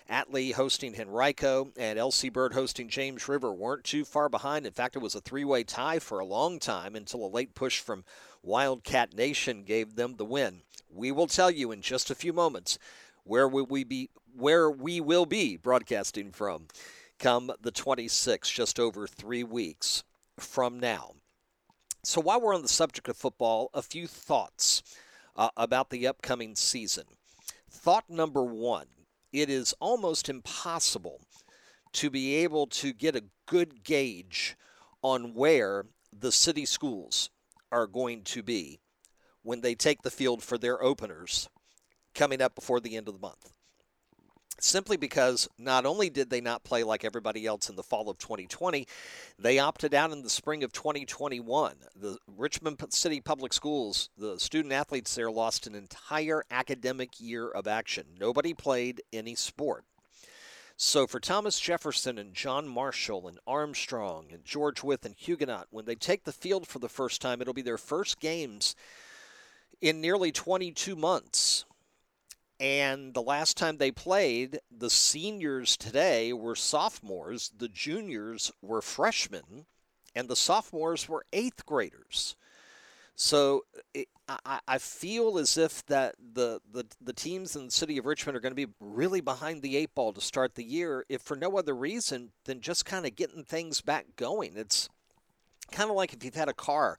Atlee 0.10 0.54
hosting 0.54 1.00
Henrico 1.00 1.72
and 1.78 2.00
LC 2.00 2.32
Bird 2.32 2.54
hosting 2.54 2.90
James 2.90 3.28
River, 3.28 3.54
weren't 3.54 3.84
too 3.84 4.06
far 4.06 4.30
behind. 4.30 4.66
In 4.66 4.74
fact, 4.74 4.96
it 4.96 5.00
was 5.00 5.16
a 5.16 5.22
three 5.22 5.46
way 5.46 5.64
tie 5.64 6.00
for 6.00 6.20
a 6.20 6.26
long 6.26 6.60
time 6.60 6.96
until 6.96 7.26
a 7.26 7.28
late 7.28 7.54
push 7.56 7.80
from 7.80 8.04
Wildcat 8.42 9.14
Nation 9.14 9.64
gave 9.64 9.96
them 9.96 10.16
the 10.16 10.26
win. 10.26 10.62
We 10.92 11.12
will 11.12 11.28
tell 11.28 11.52
you 11.52 11.72
in 11.72 11.82
just 11.82 12.10
a 12.10 12.16
few 12.16 12.34
moments 12.34 12.80
where 13.24 13.48
will 13.48 13.66
we 13.66 13.84
be 13.84 14.10
where 14.36 14.72
we 14.72 15.02
will 15.02 15.26
be 15.26 15.58
broadcasting 15.58 16.32
from 16.32 16.68
come 17.20 17.52
the 17.62 17.72
26th, 17.72 18.52
just 18.52 18.80
over 18.80 19.06
three 19.06 19.44
weeks 19.44 20.04
from 20.40 20.80
now. 20.80 21.14
So, 22.04 22.22
while 22.22 22.42
we're 22.42 22.56
on 22.56 22.62
the 22.62 22.68
subject 22.68 23.10
of 23.10 23.18
football, 23.18 23.70
a 23.74 23.82
few 23.82 24.08
thoughts 24.08 24.82
uh, 25.36 25.50
about 25.56 25.90
the 25.90 26.06
upcoming 26.06 26.56
season. 26.56 27.06
Thought 27.72 28.10
number 28.10 28.44
one 28.44 28.88
it 29.32 29.50
is 29.50 29.74
almost 29.80 30.28
impossible 30.28 31.22
to 31.94 32.10
be 32.10 32.36
able 32.36 32.68
to 32.68 32.94
get 32.94 33.16
a 33.16 33.26
good 33.46 33.84
gauge 33.84 34.56
on 35.02 35.34
where 35.34 35.86
the 36.12 36.32
city 36.32 36.66
schools 36.66 37.30
are 37.72 37.88
going 37.88 38.24
to 38.24 38.44
be 38.44 38.80
when 39.44 39.62
they 39.62 39.76
take 39.76 40.02
the 40.02 40.12
field 40.12 40.44
for 40.44 40.58
their 40.58 40.84
openers 40.84 41.48
coming 42.16 42.42
up 42.42 42.56
before 42.56 42.80
the 42.80 42.98
end 42.98 43.08
of 43.08 43.14
the 43.14 43.20
month 43.20 43.54
simply 44.64 44.98
because 44.98 45.48
not 45.58 45.86
only 45.86 46.10
did 46.10 46.30
they 46.30 46.42
not 46.42 46.64
play 46.64 46.84
like 46.84 47.04
everybody 47.06 47.46
else 47.46 47.70
in 47.70 47.76
the 47.76 47.84
fall 47.84 48.10
of 48.10 48.18
2020, 48.18 48.88
they 49.38 49.60
opted 49.60 49.94
out 49.94 50.12
in 50.12 50.24
the 50.24 50.30
spring 50.30 50.64
of 50.64 50.72
2021. 50.74 51.76
The 51.96 52.18
Richmond 52.28 52.82
City 52.90 53.22
Public 53.22 53.54
Schools, 53.54 54.10
the 54.18 54.40
student 54.40 54.74
athletes 54.74 55.16
there 55.16 55.32
lost 55.32 55.68
an 55.68 55.76
entire 55.76 56.44
academic 56.52 57.20
year 57.20 57.50
of 57.50 57.68
action. 57.68 58.06
Nobody 58.20 58.54
played 58.54 59.02
any 59.14 59.36
sport. 59.36 59.86
So 60.82 61.08
for 61.08 61.20
Thomas 61.20 61.60
Jefferson 61.60 62.18
and 62.18 62.34
John 62.34 62.66
Marshall 62.66 63.28
and 63.28 63.38
Armstrong 63.46 64.28
and 64.32 64.46
George 64.46 64.82
Wythe 64.82 65.06
and 65.06 65.14
Huguenot, 65.14 65.68
when 65.72 65.84
they 65.84 65.96
take 65.96 66.24
the 66.24 66.32
field 66.32 66.66
for 66.66 66.80
the 66.80 66.88
first 66.88 67.22
time, 67.22 67.42
it'll 67.42 67.54
be 67.54 67.62
their 67.62 67.78
first 67.78 68.22
games 68.22 68.78
in 69.82 70.00
nearly 70.00 70.32
22 70.32 70.96
months. 70.96 71.66
And 72.60 73.14
the 73.14 73.22
last 73.22 73.56
time 73.56 73.78
they 73.78 73.92
played, 73.92 74.60
the 74.70 74.90
seniors 74.90 75.78
today 75.78 76.34
were 76.34 76.56
sophomores, 76.56 77.52
the 77.58 77.70
juniors 77.70 78.52
were 78.62 78.82
freshmen, 78.82 79.66
and 80.14 80.28
the 80.28 80.36
sophomores 80.36 81.08
were 81.08 81.26
eighth 81.32 81.66
graders. 81.66 82.36
So 83.16 83.66
it, 83.94 84.08
I, 84.28 84.60
I 84.68 84.78
feel 84.78 85.38
as 85.38 85.58
if 85.58 85.86
that 85.86 86.16
the, 86.34 86.62
the, 86.72 86.86
the 87.02 87.14
teams 87.14 87.56
in 87.56 87.66
the 87.66 87.72
city 87.72 87.98
of 87.98 88.06
Richmond 88.06 88.36
are 88.36 88.42
going 88.42 88.56
to 88.56 88.68
be 88.68 88.74
really 88.80 89.22
behind 89.22 89.62
the 89.62 89.78
eight 89.78 89.96
ball 89.96 90.12
to 90.14 90.22
start 90.22 90.56
the 90.56 90.64
year, 90.64 91.06
if 91.08 91.22
for 91.22 91.38
no 91.38 91.58
other 91.58 91.76
reason 91.76 92.32
than 92.46 92.60
just 92.60 92.86
kind 92.86 93.06
of 93.06 93.16
getting 93.16 93.44
things 93.44 93.82
back 93.82 94.06
going. 94.18 94.58
It's 94.58 94.90
kind 95.72 95.90
of 95.90 95.96
like 95.96 96.14
if 96.14 96.24
you've 96.24 96.36
had 96.36 96.50
a 96.50 96.54
car 96.54 96.98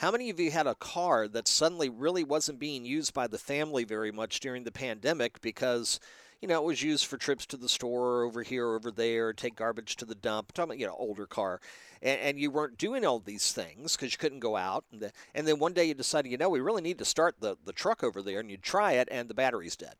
how 0.00 0.10
many 0.10 0.30
of 0.30 0.40
you 0.40 0.50
had 0.50 0.66
a 0.66 0.74
car 0.76 1.28
that 1.28 1.46
suddenly 1.46 1.90
really 1.90 2.24
wasn't 2.24 2.58
being 2.58 2.86
used 2.86 3.12
by 3.12 3.26
the 3.26 3.36
family 3.36 3.84
very 3.84 4.10
much 4.10 4.40
during 4.40 4.64
the 4.64 4.72
pandemic 4.72 5.38
because, 5.42 6.00
you 6.40 6.48
know, 6.48 6.62
it 6.62 6.64
was 6.64 6.82
used 6.82 7.04
for 7.04 7.18
trips 7.18 7.44
to 7.44 7.58
the 7.58 7.68
store 7.68 8.22
over 8.22 8.42
here, 8.42 8.74
over 8.74 8.90
there, 8.90 9.34
take 9.34 9.56
garbage 9.56 9.96
to 9.96 10.06
the 10.06 10.14
dump? 10.14 10.48
I'm 10.48 10.54
talking 10.54 10.70
about, 10.70 10.78
you 10.78 10.86
know, 10.86 10.96
older 10.98 11.26
car. 11.26 11.60
And, 12.00 12.18
and 12.18 12.40
you 12.40 12.50
weren't 12.50 12.78
doing 12.78 13.04
all 13.04 13.18
these 13.18 13.52
things 13.52 13.94
because 13.94 14.12
you 14.12 14.16
couldn't 14.16 14.40
go 14.40 14.56
out. 14.56 14.86
And, 14.90 15.02
the, 15.02 15.12
and 15.34 15.46
then 15.46 15.58
one 15.58 15.74
day 15.74 15.84
you 15.84 15.92
decided, 15.92 16.32
you 16.32 16.38
know, 16.38 16.48
we 16.48 16.60
really 16.60 16.80
need 16.80 16.96
to 17.00 17.04
start 17.04 17.34
the, 17.38 17.58
the 17.66 17.74
truck 17.74 18.02
over 18.02 18.22
there. 18.22 18.40
And 18.40 18.50
you 18.50 18.56
try 18.56 18.92
it, 18.92 19.08
and 19.10 19.28
the 19.28 19.34
battery's 19.34 19.76
dead 19.76 19.96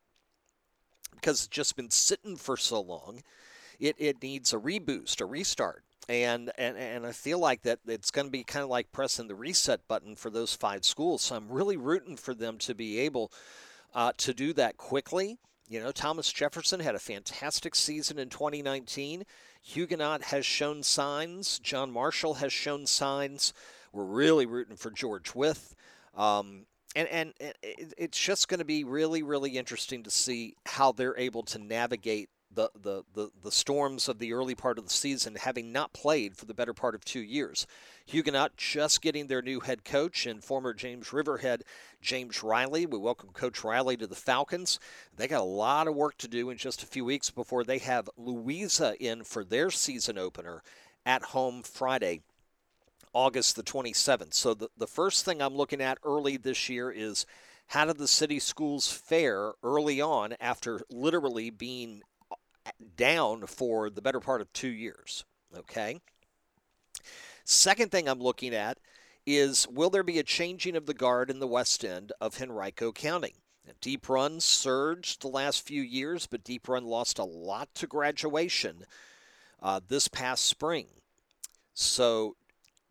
because 1.13 1.41
it's 1.41 1.47
just 1.47 1.75
been 1.75 1.91
sitting 1.91 2.37
for 2.37 2.57
so 2.57 2.81
long. 2.81 3.21
It, 3.79 3.97
it 3.99 4.23
needs 4.23 4.51
a 4.51 4.57
reboost, 4.57 5.21
a 5.21 5.25
restart 5.25 5.83
and 6.09 6.51
and 6.57 6.77
and 6.77 7.05
I 7.05 7.11
feel 7.11 7.39
like 7.39 7.61
that 7.63 7.79
it's 7.87 8.11
going 8.11 8.27
to 8.27 8.31
be 8.31 8.43
kind 8.43 8.63
of 8.63 8.69
like 8.69 8.91
pressing 8.91 9.27
the 9.27 9.35
reset 9.35 9.87
button 9.87 10.15
for 10.15 10.29
those 10.29 10.55
five 10.55 10.83
schools. 10.83 11.21
So 11.21 11.35
I'm 11.35 11.49
really 11.49 11.77
rooting 11.77 12.17
for 12.17 12.33
them 12.33 12.57
to 12.59 12.75
be 12.75 12.99
able 12.99 13.31
uh, 13.93 14.13
to 14.17 14.33
do 14.33 14.53
that 14.53 14.77
quickly. 14.77 15.37
You 15.69 15.79
know, 15.79 15.91
Thomas 15.91 16.31
Jefferson 16.31 16.81
had 16.81 16.95
a 16.95 16.99
fantastic 16.99 17.75
season 17.75 18.19
in 18.19 18.27
2019. 18.27 19.23
Huguenot 19.61 20.23
has 20.23 20.45
shown 20.45 20.83
signs. 20.83 21.59
John 21.59 21.91
Marshall 21.91 22.35
has 22.35 22.51
shown 22.51 22.85
signs. 22.85 23.53
We're 23.93 24.03
really 24.03 24.45
rooting 24.45 24.75
for 24.75 24.91
George 24.91 25.33
Wythe. 25.33 25.57
Um, 26.15 26.65
and 26.95 27.07
and 27.07 27.33
it's 27.63 28.19
just 28.19 28.49
going 28.49 28.59
to 28.59 28.65
be 28.65 28.83
really 28.83 29.23
really 29.23 29.57
interesting 29.57 30.03
to 30.03 30.11
see 30.11 30.55
how 30.65 30.91
they're 30.91 31.17
able 31.17 31.43
to 31.43 31.57
navigate 31.57 32.29
the, 32.53 32.69
the, 32.81 33.03
the, 33.13 33.29
the 33.43 33.51
storms 33.51 34.07
of 34.07 34.19
the 34.19 34.33
early 34.33 34.55
part 34.55 34.77
of 34.77 34.83
the 34.83 34.89
season, 34.89 35.35
having 35.35 35.71
not 35.71 35.93
played 35.93 36.35
for 36.35 36.45
the 36.45 36.53
better 36.53 36.73
part 36.73 36.95
of 36.95 37.05
two 37.05 37.21
years. 37.21 37.65
Huguenot 38.05 38.57
just 38.57 39.01
getting 39.01 39.27
their 39.27 39.41
new 39.41 39.59
head 39.59 39.85
coach 39.85 40.25
and 40.25 40.43
former 40.43 40.73
James 40.73 41.13
River 41.13 41.37
head 41.37 41.63
James 42.01 42.43
Riley. 42.43 42.85
We 42.85 42.97
welcome 42.97 43.29
Coach 43.29 43.63
Riley 43.63 43.97
to 43.97 44.07
the 44.07 44.15
Falcons. 44.15 44.79
They 45.15 45.27
got 45.27 45.41
a 45.41 45.45
lot 45.45 45.87
of 45.87 45.95
work 45.95 46.17
to 46.19 46.27
do 46.27 46.49
in 46.49 46.57
just 46.57 46.83
a 46.83 46.87
few 46.87 47.05
weeks 47.05 47.29
before 47.29 47.63
they 47.63 47.77
have 47.79 48.09
Louisa 48.17 48.95
in 48.99 49.23
for 49.23 49.43
their 49.43 49.69
season 49.69 50.17
opener 50.17 50.63
at 51.05 51.23
home 51.23 51.63
Friday. 51.63 52.21
August 53.13 53.57
the 53.57 53.63
27th. 53.63 54.33
So, 54.33 54.53
the, 54.53 54.69
the 54.77 54.87
first 54.87 55.25
thing 55.25 55.41
I'm 55.41 55.55
looking 55.55 55.81
at 55.81 55.97
early 56.05 56.37
this 56.37 56.69
year 56.69 56.89
is 56.89 57.25
how 57.67 57.85
did 57.85 57.97
the 57.97 58.07
city 58.07 58.39
schools 58.39 58.91
fare 58.91 59.53
early 59.63 59.99
on 59.99 60.35
after 60.39 60.81
literally 60.89 61.49
being 61.49 62.03
down 62.95 63.45
for 63.45 63.89
the 63.89 64.01
better 64.01 64.19
part 64.19 64.41
of 64.41 64.51
two 64.53 64.69
years. 64.69 65.23
Okay. 65.55 65.99
Second 67.43 67.91
thing 67.91 68.07
I'm 68.07 68.19
looking 68.19 68.53
at 68.53 68.77
is 69.25 69.67
will 69.67 69.89
there 69.89 70.03
be 70.03 70.19
a 70.19 70.23
changing 70.23 70.75
of 70.75 70.85
the 70.85 70.93
guard 70.93 71.29
in 71.29 71.39
the 71.39 71.47
west 71.47 71.83
end 71.83 72.11
of 72.19 72.41
Henrico 72.41 72.91
County? 72.91 73.35
Deep 73.79 74.09
Run 74.09 74.39
surged 74.39 75.21
the 75.21 75.27
last 75.27 75.65
few 75.65 75.81
years, 75.81 76.27
but 76.27 76.43
Deep 76.43 76.67
Run 76.67 76.85
lost 76.85 77.19
a 77.19 77.23
lot 77.23 77.73
to 77.75 77.87
graduation 77.87 78.85
uh, 79.61 79.79
this 79.87 80.07
past 80.07 80.45
spring. 80.45 80.87
So, 81.73 82.35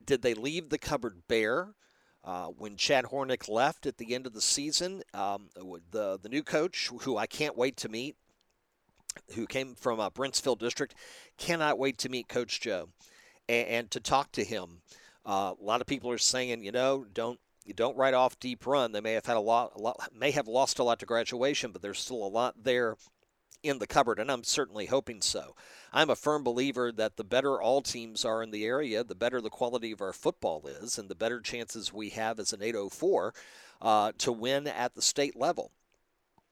did 0.05 0.23
they 0.23 0.35
leave 0.35 0.69
the 0.69 0.79
cupboard 0.79 1.23
bare? 1.29 1.75
Uh, 2.23 2.47
when 2.49 2.77
Chad 2.77 3.07
Hornick 3.07 3.49
left 3.49 3.87
at 3.87 3.97
the 3.97 4.15
end 4.15 4.27
of 4.27 4.35
the 4.35 4.43
season, 4.43 5.03
um, 5.15 5.49
the 5.91 6.19
the 6.21 6.29
new 6.29 6.43
coach, 6.43 6.91
who 7.01 7.17
I 7.17 7.27
can't 7.27 7.57
wait 7.57 7.77
to 7.79 7.89
meet, 7.89 8.17
who 9.35 9.47
came 9.47 9.75
from 9.75 10.01
uh, 10.01 10.11
Brentsville 10.11 10.59
District. 10.59 10.95
Cannot 11.39 11.79
wait 11.79 11.99
to 11.99 12.09
meet 12.09 12.29
Coach 12.29 12.61
Joe 12.61 12.89
and, 13.49 13.69
and 13.69 13.91
to 13.91 14.01
talk 14.01 14.33
to 14.33 14.45
him. 14.45 14.83
Uh, 15.27 15.55
a 15.61 15.65
lot 15.65 15.81
of 15.81 15.87
people 15.87 16.11
are 16.11 16.19
saying, 16.19 16.65
you 16.65 16.73
know, 16.73 17.05
don't 17.13 17.39
you 17.65 17.75
don't 17.75 17.97
write 17.97 18.15
off 18.15 18.41
deep 18.41 18.67
run. 18.67 18.93
They 18.93 19.01
may 19.01 19.13
have 19.13 19.27
had 19.27 19.37
a 19.37 19.41
lot, 19.41 19.73
a 19.77 19.79
lot, 19.79 20.11
may 20.17 20.31
have 20.31 20.49
lost 20.49 20.79
a 20.79 20.85
lot 20.85 20.99
to 21.01 21.07
graduation, 21.07 21.73
but 21.73 21.83
there's 21.83 21.99
still 21.99 22.25
a 22.25 22.27
lot 22.27 22.65
there 22.65 22.97
in 23.63 23.79
the 23.79 23.87
cupboard, 23.87 24.19
and 24.19 24.31
I'm 24.31 24.45
certainly 24.45 24.87
hoping 24.87 25.21
so. 25.21 25.55
I'm 25.93 26.09
a 26.09 26.17
firm 26.17 26.43
believer 26.43 26.91
that 26.93 27.17
the 27.17 27.25
better 27.25 27.61
all 27.61 27.83
teams 27.83 28.25
are 28.25 28.43
in 28.43 28.51
the 28.51 28.65
area, 28.65 29.05
the 29.05 29.15
better 29.15 29.41
the 29.41 29.51
quality 29.51 29.93
of 29.93 30.01
our 30.01 30.15
football 30.15 30.67
is, 30.67 30.99
and 30.99 31.09
the 31.09 31.15
better 31.15 31.41
chances 31.41 31.93
we 31.93 32.09
have 32.11 32.41
as 32.41 32.53
an 32.53 32.63
804 32.63 33.35
uh, 33.83 34.13
to 34.19 34.33
win 34.33 34.67
at 34.67 34.95
the 34.95 35.03
state 35.03 35.37
level 35.37 35.73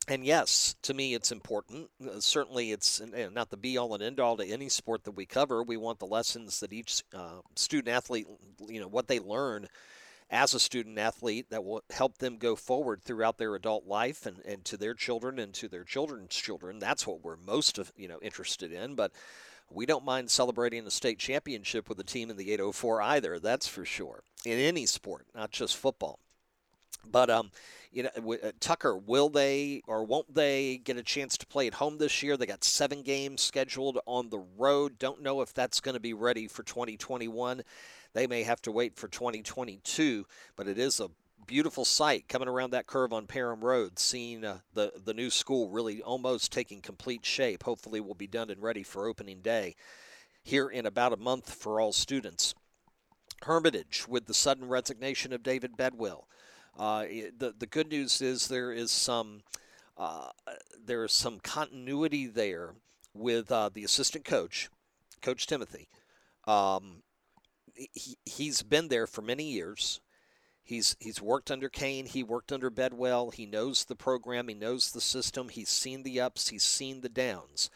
and 0.09 0.25
yes, 0.25 0.75
to 0.83 0.95
me, 0.95 1.15
it's 1.15 1.31
important. 1.31 1.91
Uh, 2.03 2.21
certainly, 2.21 2.73
it's 2.73 3.01
not 3.33 3.51
the 3.51 3.57
be 3.57 3.77
all 3.77 3.95
and 3.95 4.03
end 4.03 4.19
all 4.19 4.37
to 4.37 4.47
any 4.47 4.69
sport 4.69 5.05
that 5.05 5.13
we 5.13 5.27
cover. 5.27 5.63
We 5.63 5.77
want 5.77 5.99
the 5.99 6.07
lessons 6.07 6.61
that 6.61 6.73
each 6.73 7.05
uh, 7.15 7.41
student 7.57 7.95
athlete, 7.95 8.27
you 8.67 8.81
know, 8.81 8.89
what 8.89 9.09
they 9.09 9.21
learn 9.21 9.69
as 10.31 10.55
a 10.55 10.61
student 10.61 10.99
athlete 10.99 11.51
that 11.51 11.65
will 11.65 11.83
help 11.91 12.19
them 12.19 12.37
go 12.37 12.55
forward 12.57 13.03
throughout 13.03 13.39
their 13.39 13.55
adult 13.55 13.87
life 13.87 14.27
and, 14.27 14.39
and 14.45 14.65
to 14.67 14.77
their 14.77 14.95
children 14.95 15.39
and 15.39 15.55
to 15.55 15.69
their 15.69 15.85
children's 15.85 16.35
children. 16.35 16.79
That's 16.79 17.07
what 17.07 17.23
we're 17.23 17.37
most, 17.37 17.79
you 17.97 18.09
know, 18.09 18.19
interested 18.21 18.73
in. 18.73 18.95
But 18.95 19.13
we 19.71 19.87
don't 19.87 20.05
mind 20.05 20.31
celebrating 20.31 20.87
a 20.87 20.91
state 20.91 21.19
championship 21.19 21.89
with 21.89 21.99
a 22.01 22.05
team 22.05 22.31
in 22.31 22.37
the 22.37 22.53
804 22.53 23.03
either. 23.03 23.39
That's 23.39 23.69
for 23.69 23.85
sure. 23.85 24.23
In 24.45 24.59
any 24.59 24.87
sport, 24.87 25.27
not 25.35 25.51
just 25.51 25.77
football. 25.77 26.19
But 27.11 27.31
um, 27.31 27.51
you 27.91 28.05
know, 28.05 28.35
uh, 28.35 28.53
Tucker, 28.61 28.97
will 28.97 29.29
they 29.29 29.83
or 29.87 30.05
won't 30.05 30.35
they 30.35 30.79
get 30.79 30.97
a 30.97 31.03
chance 31.03 31.37
to 31.39 31.47
play 31.47 31.67
at 31.67 31.75
home 31.75 31.99
this 31.99 32.23
year? 32.23 32.37
They 32.37 32.47
got 32.47 32.65
seven 32.65 33.03
games 33.03 33.43
scheduled 33.43 33.99
on 34.07 34.31
the 34.31 34.45
road. 34.57 34.99
Don't 34.99 35.23
know 35.23 35.41
if 35.41 35.55
that's 35.55 35.81
going 35.81 35.95
to 35.95 36.01
be 36.01 36.15
ready 36.15 36.49
for 36.49 36.63
2021. 36.63 37.63
They 38.15 38.27
may 38.27 38.43
have 38.43 38.61
to 38.63 38.73
wait 38.73 38.97
for 38.97 39.09
2022, 39.09 40.27
but 40.57 40.69
it 40.69 40.79
is 40.79 41.01
a 41.01 41.11
beautiful 41.47 41.85
sight 41.85 42.29
coming 42.29 42.49
around 42.49 42.71
that 42.71 42.87
curve 42.87 43.13
on 43.13 43.27
Parham 43.27 43.61
Road, 43.61 43.99
seeing 43.99 44.45
uh, 44.45 44.59
the 44.75 44.93
the 45.05 45.15
new 45.15 45.31
school 45.31 45.71
really 45.71 46.03
almost 46.03 46.53
taking 46.53 46.81
complete 46.81 47.25
shape. 47.25 47.65
Hopefully, 47.65 48.01
will 48.01 48.15
be 48.15 48.27
done 48.27 48.51
and 48.51 48.63
ready 48.63 48.83
for 48.83 49.07
opening 49.07 49.41
day 49.41 49.75
here 50.43 50.69
in 50.69 50.87
about 50.87 51.13
a 51.13 51.17
month 51.17 51.53
for 51.53 51.81
all 51.81 51.93
students. 51.93 52.55
Hermitage 53.43 54.07
with 54.09 54.27
the 54.27 54.35
sudden 54.35 54.69
resignation 54.69 55.33
of 55.33 55.43
David 55.43 55.77
Bedwell. 55.77 56.27
Uh, 56.79 57.05
the 57.37 57.53
the 57.59 57.67
good 57.67 57.89
news 57.89 58.23
is 58.23 58.47
there 58.49 58.73
is 58.73 58.91
some 58.91 59.43
uh, 59.97 60.29
there 60.85 61.05
is 61.05 61.13
some 61.13 61.41
continuity 61.41 62.27
there 62.27 62.75
with 63.15 63.51
uh, 63.51 63.69
the 63.73 63.83
assistant 63.83 64.25
coach, 64.25 64.69
Coach 65.21 65.47
Timothy. 65.47 65.89
Um, 66.47 67.03
he, 67.75 68.17
he's 68.25 68.63
been 68.63 68.89
there 68.89 69.07
for 69.07 69.23
many 69.23 69.45
years. 69.45 70.01
He's 70.63 70.97
he's 71.01 71.21
worked 71.21 71.51
under 71.51 71.69
Kane. 71.69 72.07
He 72.07 72.23
worked 72.23 72.53
under 72.53 72.71
Bedwell. 72.71 73.31
He 73.31 73.47
knows 73.47 73.85
the 73.85 73.97
program. 73.97 74.49
He 74.49 74.55
knows 74.55 74.93
the 74.93 75.01
system. 75.01 75.49
He's 75.49 75.71
seen 75.71 76.05
the 76.05 76.21
ups. 76.21 76.49
He's 76.49 76.63
seen 76.63 77.01
the 77.01 77.09
downs, 77.09 77.71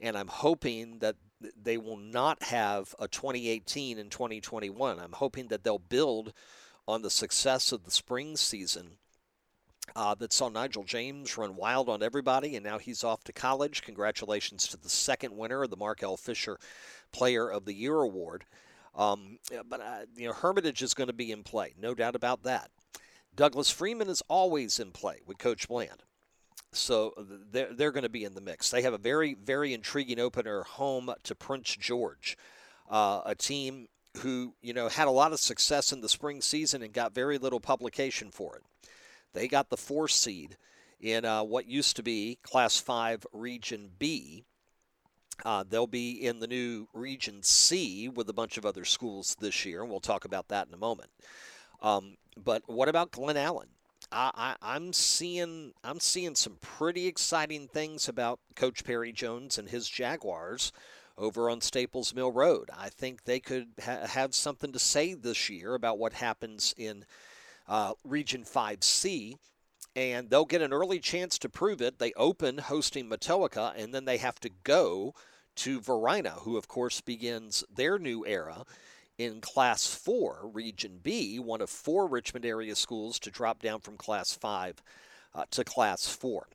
and 0.00 0.16
I'm 0.16 0.28
hoping 0.28 1.00
that 1.00 1.16
they 1.40 1.76
will 1.76 1.96
not 1.96 2.42
have 2.44 2.94
a 2.98 3.08
2018 3.08 3.98
and 3.98 4.10
2021. 4.10 4.98
I'm 4.98 5.12
hoping 5.12 5.48
that 5.48 5.64
they'll 5.64 5.78
build 5.78 6.32
on 6.88 7.02
the 7.02 7.10
success 7.10 7.70
of 7.70 7.84
the 7.84 7.90
spring 7.90 8.34
season 8.34 8.92
uh, 9.94 10.14
that 10.14 10.32
saw 10.32 10.48
Nigel 10.48 10.84
James 10.84 11.36
run 11.36 11.54
wild 11.54 11.90
on 11.90 12.02
everybody, 12.02 12.56
and 12.56 12.64
now 12.64 12.78
he's 12.78 13.04
off 13.04 13.22
to 13.24 13.32
college. 13.32 13.82
Congratulations 13.82 14.66
to 14.68 14.78
the 14.78 14.88
second 14.88 15.36
winner 15.36 15.62
of 15.62 15.70
the 15.70 15.76
Mark 15.76 16.02
L. 16.02 16.16
Fisher 16.16 16.58
Player 17.12 17.50
of 17.50 17.66
the 17.66 17.74
Year 17.74 17.96
award. 18.00 18.46
Um, 18.96 19.38
but 19.68 19.80
uh, 19.82 19.98
you 20.16 20.26
know, 20.26 20.32
Hermitage 20.32 20.82
is 20.82 20.94
going 20.94 21.08
to 21.08 21.12
be 21.12 21.30
in 21.30 21.42
play, 21.42 21.74
no 21.78 21.94
doubt 21.94 22.16
about 22.16 22.42
that. 22.44 22.70
Douglas 23.36 23.70
Freeman 23.70 24.08
is 24.08 24.22
always 24.26 24.80
in 24.80 24.90
play 24.90 25.20
with 25.26 25.36
Coach 25.38 25.68
Bland. 25.68 26.02
So 26.72 27.12
they're, 27.50 27.72
they're 27.72 27.92
going 27.92 28.02
to 28.02 28.08
be 28.08 28.24
in 28.24 28.34
the 28.34 28.40
mix. 28.40 28.70
They 28.70 28.82
have 28.82 28.94
a 28.94 28.98
very, 28.98 29.34
very 29.34 29.74
intriguing 29.74 30.18
opener 30.18 30.62
home 30.62 31.12
to 31.22 31.34
Prince 31.34 31.76
George, 31.76 32.36
uh, 32.90 33.20
a 33.26 33.34
team 33.34 33.88
who, 34.18 34.54
you 34.60 34.72
know, 34.72 34.88
had 34.88 35.08
a 35.08 35.12
lot 35.12 35.32
of 35.32 35.40
success 35.40 35.92
in 35.92 36.00
the 36.00 36.08
spring 36.08 36.40
season 36.40 36.82
and 36.82 36.92
got 36.92 37.14
very 37.14 37.38
little 37.38 37.60
publication 37.60 38.30
for 38.30 38.56
it. 38.56 38.62
They 39.32 39.48
got 39.48 39.70
the 39.70 39.76
four 39.76 40.08
seed 40.08 40.56
in 41.00 41.24
uh, 41.24 41.42
what 41.42 41.66
used 41.66 41.96
to 41.96 42.02
be 42.02 42.38
Class 42.42 42.78
5 42.78 43.26
Region 43.32 43.90
B. 43.98 44.44
Uh, 45.44 45.64
they'll 45.68 45.86
be 45.86 46.12
in 46.12 46.40
the 46.40 46.46
new 46.46 46.88
Region 46.92 47.42
C 47.42 48.08
with 48.08 48.28
a 48.28 48.32
bunch 48.32 48.58
of 48.58 48.66
other 48.66 48.84
schools 48.84 49.36
this 49.40 49.64
year, 49.64 49.82
and 49.82 49.90
we'll 49.90 50.00
talk 50.00 50.24
about 50.24 50.48
that 50.48 50.66
in 50.66 50.74
a 50.74 50.78
moment. 50.78 51.10
Um, 51.80 52.16
but 52.36 52.62
what 52.66 52.88
about 52.88 53.12
Glen 53.12 53.36
Allen? 53.36 53.68
I, 54.10 54.56
am 54.62 54.92
seeing 54.92 55.72
I'm 55.84 56.00
seeing 56.00 56.34
some 56.34 56.56
pretty 56.60 57.06
exciting 57.06 57.68
things 57.68 58.08
about 58.08 58.40
Coach 58.56 58.84
Perry 58.84 59.12
Jones 59.12 59.58
and 59.58 59.68
his 59.68 59.88
Jaguars 59.88 60.72
over 61.18 61.50
on 61.50 61.60
Staples 61.60 62.14
Mill 62.14 62.32
Road. 62.32 62.70
I 62.76 62.88
think 62.88 63.24
they 63.24 63.40
could 63.40 63.68
ha- 63.82 64.06
have 64.06 64.34
something 64.34 64.72
to 64.72 64.78
say 64.78 65.14
this 65.14 65.50
year 65.50 65.74
about 65.74 65.98
what 65.98 66.12
happens 66.14 66.74
in 66.78 67.04
uh, 67.66 67.92
Region 68.04 68.44
5C, 68.44 69.34
and 69.96 70.30
they'll 70.30 70.44
get 70.44 70.62
an 70.62 70.72
early 70.72 71.00
chance 71.00 71.38
to 71.38 71.48
prove 71.48 71.82
it. 71.82 71.98
They 71.98 72.12
open 72.14 72.58
hosting 72.58 73.08
Matoaca, 73.08 73.74
and 73.76 73.92
then 73.92 74.04
they 74.04 74.18
have 74.18 74.40
to 74.40 74.50
go 74.62 75.14
to 75.56 75.80
Varina, 75.80 76.30
who, 76.30 76.56
of 76.56 76.68
course, 76.68 77.00
begins 77.00 77.64
their 77.74 77.98
new 77.98 78.24
era 78.24 78.64
in 79.18 79.40
Class 79.40 79.92
4, 79.92 80.50
Region 80.52 81.00
B, 81.02 81.40
one 81.40 81.60
of 81.60 81.68
four 81.68 82.06
Richmond 82.06 82.46
area 82.46 82.76
schools 82.76 83.18
to 83.18 83.30
drop 83.32 83.60
down 83.60 83.80
from 83.80 83.96
Class 83.96 84.32
5 84.32 84.80
uh, 85.34 85.44
to 85.50 85.64
Class 85.64 86.06
4. 86.06 86.46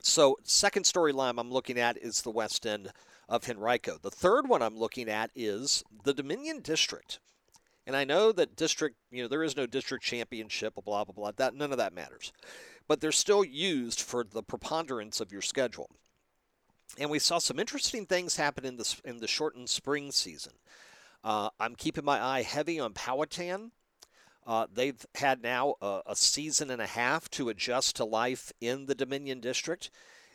So, 0.00 0.38
second 0.44 0.84
storyline 0.84 1.34
I'm 1.38 1.50
looking 1.50 1.78
at 1.78 1.96
is 1.96 2.22
the 2.22 2.30
west 2.30 2.66
end 2.66 2.92
of 3.28 3.48
Henrico. 3.48 3.98
The 4.00 4.10
third 4.10 4.48
one 4.48 4.62
I'm 4.62 4.78
looking 4.78 5.08
at 5.08 5.30
is 5.34 5.84
the 6.04 6.14
Dominion 6.14 6.60
District. 6.60 7.18
And 7.86 7.96
I 7.96 8.04
know 8.04 8.30
that 8.32 8.54
district, 8.54 8.96
you 9.10 9.22
know, 9.22 9.28
there 9.28 9.42
is 9.42 9.56
no 9.56 9.66
district 9.66 10.04
championship, 10.04 10.74
blah, 10.74 11.04
blah, 11.04 11.14
blah. 11.14 11.32
That, 11.36 11.54
none 11.54 11.72
of 11.72 11.78
that 11.78 11.94
matters. 11.94 12.32
But 12.86 13.00
they're 13.00 13.12
still 13.12 13.44
used 13.44 14.00
for 14.00 14.24
the 14.24 14.42
preponderance 14.42 15.20
of 15.20 15.32
your 15.32 15.42
schedule. 15.42 15.90
And 16.98 17.10
we 17.10 17.18
saw 17.18 17.38
some 17.38 17.58
interesting 17.58 18.06
things 18.06 18.36
happen 18.36 18.64
in 18.64 18.76
the, 18.76 19.00
in 19.04 19.18
the 19.18 19.26
shortened 19.26 19.70
spring 19.70 20.12
season. 20.12 20.52
Uh, 21.24 21.48
I'm 21.58 21.74
keeping 21.74 22.04
my 22.04 22.22
eye 22.22 22.42
heavy 22.42 22.78
on 22.78 22.92
Powhatan. 22.92 23.72
Uh, 24.46 24.66
they've 24.72 25.06
had 25.14 25.42
now 25.42 25.74
a, 25.80 26.00
a, 26.06 26.16
season 26.16 26.70
and 26.70 26.82
a 26.82 26.86
half 26.86 27.30
to 27.30 27.48
adjust 27.48 27.96
to 27.96 28.04
life 28.04 28.52
in 28.60 28.86
the 28.86 28.94
Dominion 28.94 29.38
District, 29.38 29.88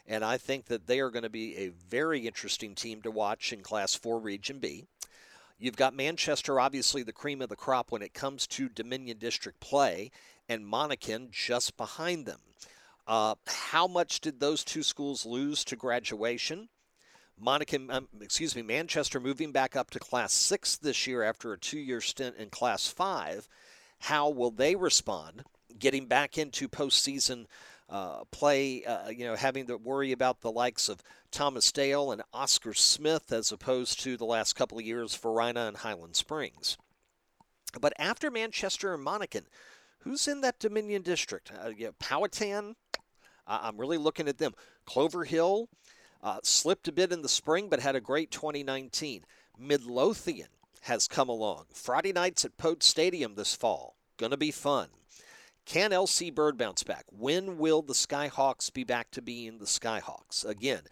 and 0.08 0.24
I 0.24 0.38
think 0.38 0.66
that 0.66 0.88
they 0.88 1.00
are 1.00 1.10
going 1.10 1.24
to 1.24 1.30
be 1.30 1.56
a 1.58 1.70
very 1.90 2.26
interesting 2.26 2.76
team 2.76 3.02
to 3.02 3.12
watch 3.12 3.52
in 3.52 3.62
Class 3.62 3.94
4 3.94 4.20
Region 4.20 4.60
B. 4.60 4.86
You've 5.60 5.76
got 5.76 5.96
Manchester, 5.96 6.60
obviously 6.60 7.04
the 7.04 7.12
cream 7.12 7.42
of 7.42 7.50
the 7.50 7.56
crop 7.56 7.92
when 7.92 8.02
it 8.02 8.14
comes 8.14 8.48
to 8.48 8.70
Dominion 8.70 9.18
District 9.18 9.60
play, 9.60 10.12
and 10.48 10.66
Monacan 10.66 11.32
just 11.32 11.76
behind 11.78 12.26
them. 12.26 12.40
Uh, 13.08 13.36
how 13.48 13.88
much 13.88 14.22
did 14.22 14.40
those 14.40 14.64
two 14.64 14.84
schools 14.84 15.26
lose 15.26 15.64
to 15.66 15.76
graduation? 15.76 16.70
Monacan, 17.42 17.92
um, 17.94 18.08
excuse 18.22 18.56
me, 18.56 18.62
Manchester 18.62 19.20
moving 19.20 19.52
back 19.52 19.76
up 19.76 19.90
to 19.92 20.00
Class 20.00 20.34
6 20.34 20.78
this 20.78 21.06
year 21.08 21.24
after 21.24 21.54
a 21.54 21.58
two 21.58 21.80
year 21.80 22.02
stint 22.02 22.36
in 22.38 22.50
Class 22.50 22.88
5. 22.88 23.48
How 24.00 24.30
will 24.30 24.52
they 24.52 24.76
respond? 24.76 25.44
Getting 25.78 26.06
back 26.06 26.38
into 26.38 26.68
postseason 26.68 27.46
uh, 27.90 28.24
play, 28.32 28.84
uh, 28.84 29.10
you 29.10 29.26
know, 29.26 29.36
having 29.36 29.68
to 29.68 29.78
worry 29.78 30.12
about 30.12 30.42
the 30.42 30.52
likes 30.52 30.90
of 30.90 31.02
Thomas 31.32 31.72
Dale 31.72 32.12
and 32.12 32.22
Oscar 32.34 32.74
Smith 32.74 33.32
as 33.32 33.52
opposed 33.52 34.00
to 34.02 34.18
the 34.18 34.26
last 34.26 34.54
couple 34.54 34.78
of 34.78 34.86
years 34.86 35.16
Varina 35.16 35.68
and 35.68 35.78
Highland 35.78 36.16
Springs. 36.16 36.78
But 37.80 37.94
after 37.98 38.32
Manchester 38.32 38.94
and 38.94 39.06
Monacan, 39.06 39.46
who's 40.00 40.28
in 40.28 40.42
that 40.42 40.60
Dominion 40.60 41.02
district? 41.02 41.52
Uh, 41.64 41.70
you 41.70 41.86
know, 41.86 41.92
Powhatan, 42.00 42.76
I'm 43.46 43.78
really 43.78 43.98
looking 43.98 44.28
at 44.28 44.38
them. 44.38 44.54
Clover 44.86 45.24
Hill 45.24 45.70
uh, 46.22 46.40
slipped 46.44 46.88
a 46.88 46.92
bit 46.92 47.12
in 47.12 47.22
the 47.22 47.30
spring, 47.30 47.70
but 47.70 47.80
had 47.80 47.96
a 47.96 48.02
great 48.02 48.32
2019. 48.32 49.24
Midlothian 49.58 50.50
has 50.82 51.08
come 51.08 51.30
along. 51.30 51.66
Friday 51.74 52.14
nights 52.14 52.46
at 52.46 52.58
Pote 52.58 52.84
Stadium 52.84 53.36
this 53.36 53.56
fall. 53.56 53.96
Going 54.18 54.32
to 54.32 54.38
be 54.38 54.52
fun. 54.52 54.88
Can 55.68 55.92
LC 55.92 56.34
Bird 56.34 56.58
bounce 56.58 56.84
back? 56.84 57.04
When 57.10 57.58
will 57.58 57.82
the 57.82 57.94
Skyhawks 57.94 58.72
be 58.72 58.86
back 58.86 59.12
to 59.12 59.22
being 59.22 59.58
the 59.58 59.66
Skyhawks? 59.66 60.46
Again, 60.46 60.84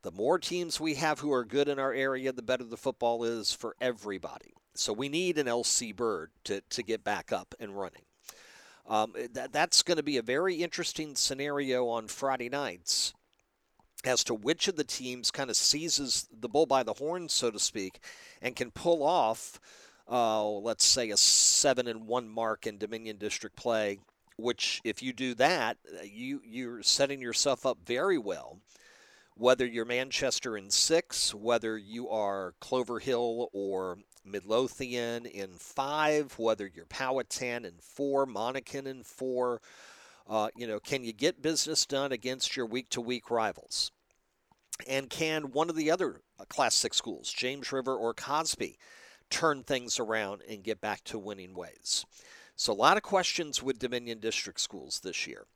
the 0.00 0.10
more 0.10 0.38
teams 0.38 0.80
we 0.80 0.94
have 0.94 1.20
who 1.20 1.30
are 1.34 1.44
good 1.44 1.68
in 1.68 1.78
our 1.78 1.92
area, 1.92 2.32
the 2.32 2.40
better 2.40 2.64
the 2.64 2.78
football 2.78 3.24
is 3.24 3.52
for 3.52 3.76
everybody. 3.78 4.54
So 4.74 4.94
we 4.94 5.10
need 5.10 5.36
an 5.36 5.48
LC 5.48 5.94
Bird 5.94 6.30
to, 6.44 6.62
to 6.70 6.82
get 6.82 7.04
back 7.04 7.30
up 7.30 7.54
and 7.60 7.78
running. 7.78 8.04
Um, 8.88 9.12
that, 9.34 9.52
that's 9.52 9.82
going 9.82 9.98
to 9.98 10.02
be 10.02 10.16
a 10.16 10.22
very 10.22 10.54
interesting 10.54 11.14
scenario 11.14 11.86
on 11.88 12.08
Friday 12.08 12.48
nights 12.48 13.12
as 14.02 14.24
to 14.24 14.34
which 14.34 14.66
of 14.66 14.76
the 14.76 14.82
teams 14.82 15.30
kind 15.30 15.50
of 15.50 15.58
seizes 15.58 16.26
the 16.40 16.48
bull 16.48 16.64
by 16.64 16.82
the 16.82 16.94
horn, 16.94 17.28
so 17.28 17.50
to 17.50 17.58
speak, 17.58 18.00
and 18.40 18.56
can 18.56 18.70
pull 18.70 19.02
off, 19.02 19.60
uh, 20.10 20.42
let's 20.42 20.86
say, 20.86 21.10
a 21.10 21.18
seven 21.18 21.86
and 21.86 22.06
one 22.06 22.30
mark 22.30 22.66
in 22.66 22.78
Dominion 22.78 23.18
District 23.18 23.54
play. 23.56 23.98
Which, 24.36 24.80
if 24.84 25.02
you 25.02 25.12
do 25.12 25.34
that, 25.34 25.76
you 26.04 26.40
you're 26.44 26.82
setting 26.82 27.20
yourself 27.20 27.66
up 27.66 27.78
very 27.84 28.18
well. 28.18 28.58
Whether 29.34 29.66
you're 29.66 29.84
Manchester 29.84 30.56
in 30.56 30.70
six, 30.70 31.34
whether 31.34 31.78
you 31.78 32.08
are 32.08 32.54
Clover 32.60 32.98
Hill 32.98 33.48
or 33.52 33.98
Midlothian 34.24 35.26
in 35.26 35.50
five, 35.52 36.38
whether 36.38 36.70
you're 36.72 36.86
Powhatan 36.86 37.64
in 37.64 37.74
four, 37.80 38.26
Monacan 38.26 38.86
in 38.86 39.02
four. 39.02 39.60
Uh, 40.28 40.48
you 40.54 40.66
know, 40.66 40.78
can 40.78 41.04
you 41.04 41.12
get 41.12 41.42
business 41.42 41.84
done 41.84 42.12
against 42.12 42.56
your 42.56 42.66
week 42.66 42.88
to 42.90 43.00
week 43.00 43.30
rivals? 43.30 43.90
And 44.86 45.10
can 45.10 45.52
one 45.52 45.68
of 45.68 45.76
the 45.76 45.90
other 45.90 46.20
uh, 46.38 46.44
Class 46.44 46.74
6 46.76 46.96
schools, 46.96 47.32
James 47.32 47.72
River 47.72 47.94
or 47.94 48.14
Cosby, 48.14 48.78
turn 49.30 49.62
things 49.62 49.98
around 49.98 50.42
and 50.48 50.62
get 50.62 50.80
back 50.80 51.04
to 51.04 51.18
winning 51.18 51.54
ways? 51.54 52.04
So, 52.56 52.72
a 52.72 52.74
lot 52.74 52.96
of 52.96 53.02
questions 53.02 53.62
with 53.62 53.78
Dominion 53.78 54.20
District 54.20 54.60
schools 54.60 55.00
this 55.00 55.26
year. 55.26 55.46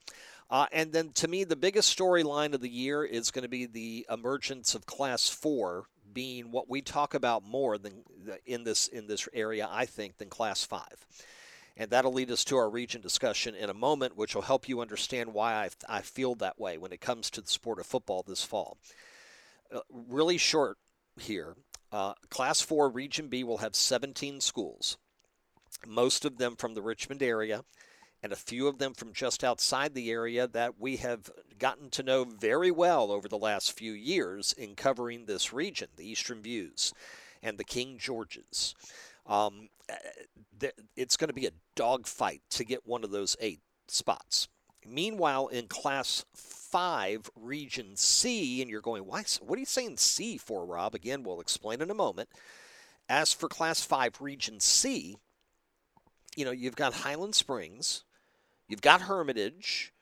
Uh, 0.50 0.66
and 0.72 0.92
then, 0.92 1.10
to 1.14 1.28
me, 1.28 1.44
the 1.44 1.56
biggest 1.56 1.96
storyline 1.96 2.54
of 2.54 2.60
the 2.60 2.68
year 2.68 3.04
is 3.04 3.30
going 3.30 3.42
to 3.42 3.48
be 3.48 3.66
the 3.66 4.06
emergence 4.10 4.74
of 4.74 4.86
Class 4.86 5.28
4 5.28 5.84
being 6.12 6.50
what 6.50 6.70
we 6.70 6.80
talk 6.80 7.14
about 7.14 7.44
more 7.44 7.76
than 7.76 8.02
in 8.46 8.64
this 8.64 8.88
in 8.88 9.06
this 9.06 9.28
area, 9.34 9.68
I 9.70 9.84
think, 9.86 10.16
than 10.16 10.30
Class 10.30 10.64
5. 10.64 10.82
And 11.76 11.90
that'll 11.90 12.12
lead 12.12 12.30
us 12.30 12.44
to 12.44 12.56
our 12.56 12.70
region 12.70 13.02
discussion 13.02 13.54
in 13.54 13.68
a 13.68 13.74
moment, 13.74 14.16
which 14.16 14.34
will 14.34 14.42
help 14.42 14.66
you 14.66 14.80
understand 14.80 15.34
why 15.34 15.54
I, 15.54 15.68
I 15.88 16.00
feel 16.00 16.34
that 16.36 16.58
way 16.58 16.78
when 16.78 16.92
it 16.92 17.02
comes 17.02 17.28
to 17.30 17.42
the 17.42 17.50
sport 17.50 17.78
of 17.78 17.86
football 17.86 18.24
this 18.26 18.42
fall. 18.42 18.78
Uh, 19.70 19.80
really 19.90 20.38
short 20.38 20.78
here. 21.20 21.54
Uh, 21.92 22.14
Class 22.30 22.62
4 22.62 22.88
Region 22.88 23.28
B 23.28 23.44
will 23.44 23.58
have 23.58 23.76
17 23.76 24.40
schools, 24.40 24.96
most 25.86 26.24
of 26.24 26.38
them 26.38 26.56
from 26.56 26.74
the 26.74 26.82
Richmond 26.82 27.22
area, 27.22 27.62
and 28.22 28.32
a 28.32 28.36
few 28.36 28.66
of 28.66 28.78
them 28.78 28.94
from 28.94 29.12
just 29.12 29.44
outside 29.44 29.94
the 29.94 30.10
area 30.10 30.46
that 30.48 30.80
we 30.80 30.96
have 30.96 31.30
gotten 31.58 31.90
to 31.90 32.02
know 32.02 32.24
very 32.24 32.70
well 32.70 33.12
over 33.12 33.28
the 33.28 33.38
last 33.38 33.72
few 33.72 33.92
years 33.92 34.52
in 34.52 34.74
covering 34.74 35.26
this 35.26 35.52
region 35.52 35.88
the 35.96 36.08
Eastern 36.08 36.42
Views 36.42 36.92
and 37.42 37.58
the 37.58 37.64
King 37.64 37.98
Georges. 37.98 38.74
Um, 39.26 39.68
eh, 39.88 40.70
it's 40.96 41.16
going 41.16 41.28
to 41.28 41.34
be 41.34 41.46
a 41.46 41.52
dogfight 41.74 42.42
to 42.50 42.64
get 42.64 42.86
one 42.86 43.04
of 43.04 43.10
those 43.10 43.36
eight 43.40 43.60
spots. 43.88 44.48
Meanwhile, 44.84 45.48
in 45.48 45.66
Class 45.66 46.24
5, 46.34 47.30
Region 47.36 47.96
C, 47.96 48.62
and 48.62 48.70
you're 48.70 48.80
going, 48.80 49.04
why? 49.04 49.24
What 49.40 49.56
are 49.56 49.60
you 49.60 49.66
saying 49.66 49.96
C 49.96 50.38
for, 50.38 50.64
Rob? 50.64 50.94
Again, 50.94 51.22
we'll 51.22 51.40
explain 51.40 51.80
in 51.82 51.90
a 51.90 51.94
moment. 51.94 52.28
As 53.08 53.32
for 53.32 53.48
Class 53.48 53.82
5, 53.82 54.20
Region 54.20 54.60
C, 54.60 55.16
you 56.36 56.44
know, 56.44 56.52
you've 56.52 56.76
got 56.76 56.92
Highland 56.92 57.34
Springs, 57.34 58.04
you've 58.68 58.82
got 58.82 59.02
Hermitage, 59.02 59.92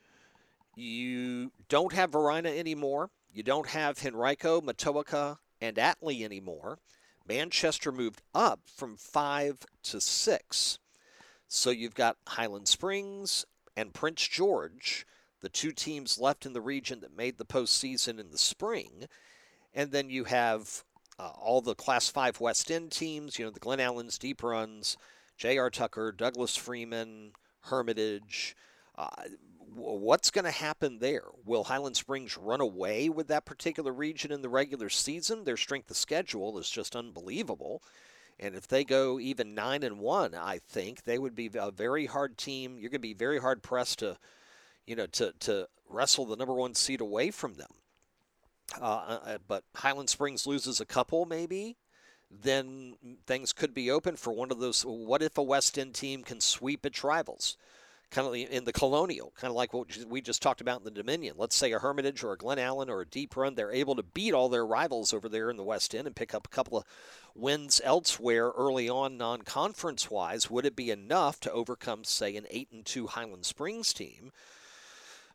you 0.75 1.51
don't 1.69 1.93
have 1.93 2.11
Varina 2.11 2.49
anymore, 2.49 3.09
you 3.33 3.41
don't 3.41 3.69
have 3.69 4.05
Henrico, 4.05 4.61
Matoaca, 4.61 5.37
and 5.61 5.77
Atlee 5.77 6.23
anymore. 6.23 6.77
Manchester 7.27 7.91
moved 7.91 8.21
up 8.35 8.59
from 8.65 8.97
5 8.97 9.65
to 9.83 10.01
6. 10.01 10.79
So 11.47 11.69
you've 11.69 11.95
got 11.95 12.17
Highland 12.27 12.67
Springs 12.67 13.45
and 13.75 13.93
Prince 13.93 14.27
George, 14.27 15.07
the 15.41 15.49
two 15.49 15.71
teams 15.71 16.19
left 16.19 16.45
in 16.45 16.53
the 16.53 16.61
region 16.61 16.99
that 17.01 17.15
made 17.15 17.37
the 17.37 17.45
postseason 17.45 18.19
in 18.19 18.31
the 18.31 18.37
spring. 18.37 19.07
And 19.73 19.91
then 19.91 20.09
you 20.09 20.25
have 20.25 20.83
uh, 21.17 21.31
all 21.39 21.61
the 21.61 21.75
Class 21.75 22.09
5 22.09 22.39
West 22.39 22.69
End 22.69 22.91
teams, 22.91 23.39
you 23.39 23.45
know, 23.45 23.51
the 23.51 23.59
Glen 23.59 23.79
Allens, 23.79 24.17
Deep 24.17 24.43
Runs, 24.43 24.97
J.R. 25.37 25.69
Tucker, 25.69 26.11
Douglas 26.11 26.55
Freeman, 26.55 27.31
Hermitage. 27.61 28.55
Uh, 28.97 29.09
what's 29.73 30.31
going 30.31 30.45
to 30.45 30.51
happen 30.51 30.99
there? 30.99 31.23
Will 31.45 31.65
Highland 31.65 31.97
Springs 31.97 32.37
run 32.37 32.61
away 32.61 33.09
with 33.09 33.27
that 33.27 33.45
particular 33.45 33.91
region 33.91 34.31
in 34.31 34.41
the 34.41 34.49
regular 34.49 34.89
season? 34.89 35.43
Their 35.43 35.57
strength 35.57 35.91
of 35.91 35.97
schedule 35.97 36.57
is 36.57 36.69
just 36.69 36.95
unbelievable. 36.95 37.81
And 38.39 38.55
if 38.55 38.67
they 38.67 38.83
go 38.83 39.19
even 39.19 39.55
nine 39.55 39.83
and 39.83 39.99
one, 39.99 40.35
I 40.35 40.59
think 40.59 41.03
they 41.03 41.17
would 41.17 41.35
be 41.35 41.49
a 41.55 41.71
very 41.71 42.05
hard 42.05 42.37
team. 42.37 42.77
You're 42.77 42.89
going 42.89 42.99
to 43.01 43.07
be 43.07 43.13
very 43.13 43.39
hard 43.39 43.63
pressed 43.63 43.99
to, 43.99 44.17
you 44.85 44.95
know, 44.95 45.05
to 45.07 45.33
to 45.41 45.67
wrestle 45.89 46.25
the 46.25 46.35
number 46.35 46.53
one 46.53 46.75
seed 46.75 46.99
away 46.99 47.31
from 47.31 47.53
them. 47.53 47.69
Uh, 48.81 48.83
uh, 48.83 49.19
uh, 49.25 49.37
but 49.47 49.63
Highland 49.75 50.09
Springs 50.09 50.47
loses 50.47 50.81
a 50.81 50.85
couple, 50.85 51.25
maybe. 51.25 51.77
Then 52.29 52.95
things 53.25 53.53
could 53.53 53.73
be 53.73 53.91
open 53.91 54.15
for 54.15 54.33
one 54.33 54.51
of 54.51 54.59
those. 54.59 54.83
What 54.83 55.21
if 55.21 55.37
a 55.37 55.43
West 55.43 55.77
End 55.77 55.93
team 55.93 56.23
can 56.23 56.41
sweep 56.41 56.85
its 56.85 57.03
rivals? 57.03 57.57
kind 58.11 58.27
of 58.27 58.35
in 58.35 58.63
the 58.63 58.73
colonial, 58.73 59.33
kind 59.35 59.51
of 59.51 59.55
like 59.55 59.73
what 59.73 59.87
we 60.07 60.21
just 60.21 60.41
talked 60.41 60.61
about 60.61 60.79
in 60.79 60.85
the 60.85 60.91
Dominion. 60.91 61.35
Let's 61.37 61.55
say 61.55 61.71
a 61.73 61.79
Hermitage 61.79 62.23
or 62.23 62.33
a 62.33 62.37
Glen 62.37 62.59
Allen 62.59 62.89
or 62.89 63.01
a 63.01 63.05
Deep 63.05 63.35
Run, 63.35 63.55
they're 63.55 63.71
able 63.71 63.95
to 63.95 64.03
beat 64.03 64.33
all 64.33 64.47
their 64.47 64.65
rivals 64.65 65.13
over 65.13 65.27
there 65.27 65.49
in 65.49 65.57
the 65.57 65.63
West 65.63 65.93
End 65.93 66.07
and 66.07 66.15
pick 66.15 66.33
up 66.33 66.47
a 66.47 66.55
couple 66.55 66.77
of 66.77 66.85
wins 67.33 67.81
elsewhere 67.83 68.51
early 68.51 68.87
on, 68.87 69.17
non-conference 69.17 70.09
wise. 70.09 70.49
Would 70.49 70.65
it 70.65 70.75
be 70.75 70.91
enough 70.91 71.39
to 71.41 71.51
overcome, 71.51 72.03
say, 72.03 72.35
an 72.35 72.45
eight 72.49 72.69
and 72.71 72.85
two 72.85 73.07
Highland 73.07 73.45
Springs 73.45 73.93
team? 73.93 74.31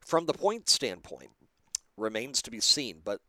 From 0.01 0.27
the 0.27 0.33
point 0.33 0.69
standpoint, 0.69 1.31
remains 1.97 2.41
to 2.43 2.51
be 2.51 2.61
seen. 2.61 3.03
But 3.05 3.21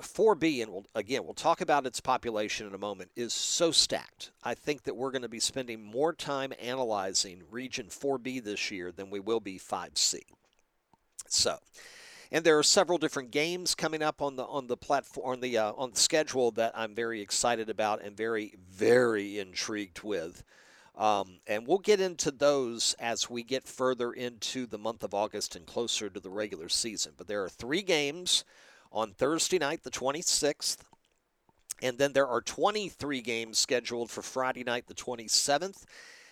4B, 0.00 0.62
and 0.62 0.72
we'll, 0.72 0.86
again, 0.94 1.24
we'll 1.24 1.34
talk 1.34 1.60
about 1.60 1.86
its 1.86 2.00
population 2.00 2.66
in 2.66 2.74
a 2.74 2.78
moment, 2.78 3.10
is 3.16 3.32
so 3.32 3.70
stacked. 3.70 4.30
I 4.42 4.54
think 4.54 4.84
that 4.84 4.96
we're 4.96 5.10
going 5.10 5.22
to 5.22 5.28
be 5.28 5.40
spending 5.40 5.82
more 5.82 6.12
time 6.12 6.52
analyzing 6.60 7.42
Region 7.50 7.86
4B 7.86 8.42
this 8.42 8.70
year 8.70 8.92
than 8.92 9.10
we 9.10 9.20
will 9.20 9.40
be 9.40 9.58
5C. 9.58 10.20
So, 11.28 11.58
and 12.30 12.44
there 12.44 12.58
are 12.58 12.62
several 12.62 12.98
different 12.98 13.30
games 13.30 13.74
coming 13.74 14.02
up 14.02 14.20
on 14.20 14.36
the 14.36 14.44
on 14.44 14.66
the 14.66 14.76
platform 14.76 15.32
on 15.32 15.40
the 15.40 15.58
uh, 15.58 15.72
on 15.76 15.90
the 15.90 15.98
schedule 15.98 16.50
that 16.52 16.72
I'm 16.74 16.94
very 16.94 17.20
excited 17.20 17.70
about 17.70 18.02
and 18.02 18.16
very 18.16 18.54
very 18.70 19.38
intrigued 19.38 20.02
with. 20.02 20.42
Um, 20.96 21.38
and 21.46 21.64
we'll 21.66 21.78
get 21.78 22.00
into 22.00 22.32
those 22.32 22.94
as 22.98 23.30
we 23.30 23.44
get 23.44 23.68
further 23.68 24.12
into 24.12 24.66
the 24.66 24.78
month 24.78 25.04
of 25.04 25.14
August 25.14 25.54
and 25.54 25.64
closer 25.64 26.10
to 26.10 26.18
the 26.18 26.28
regular 26.28 26.68
season. 26.68 27.12
But 27.16 27.28
there 27.28 27.44
are 27.44 27.48
three 27.48 27.82
games 27.82 28.44
on 28.92 29.12
Thursday 29.12 29.58
night, 29.58 29.82
the 29.82 29.90
26th. 29.90 30.78
And 31.80 31.98
then 31.98 32.12
there 32.12 32.26
are 32.26 32.40
23 32.40 33.20
games 33.20 33.58
scheduled 33.58 34.10
for 34.10 34.22
Friday 34.22 34.64
night, 34.64 34.86
the 34.88 34.94
27th. 34.94 35.84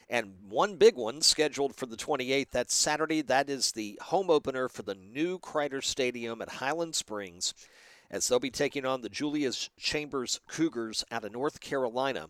And 0.08 0.34
one 0.48 0.76
big 0.76 0.96
one 0.96 1.20
scheduled 1.20 1.74
for 1.74 1.86
the 1.86 1.96
28th. 1.96 2.50
That's 2.50 2.74
Saturday. 2.74 3.22
That 3.22 3.50
is 3.50 3.72
the 3.72 3.98
home 4.02 4.30
opener 4.30 4.68
for 4.68 4.82
the 4.82 4.94
new 4.94 5.38
Crider 5.38 5.82
Stadium 5.82 6.40
at 6.42 6.48
Highland 6.48 6.94
Springs, 6.94 7.54
as 8.10 8.28
they'll 8.28 8.38
be 8.38 8.50
taking 8.50 8.84
on 8.86 9.00
the 9.00 9.08
Julius 9.08 9.68
Chambers 9.76 10.40
Cougars 10.48 11.04
out 11.10 11.24
of 11.24 11.32
North 11.32 11.60
Carolina. 11.60 12.28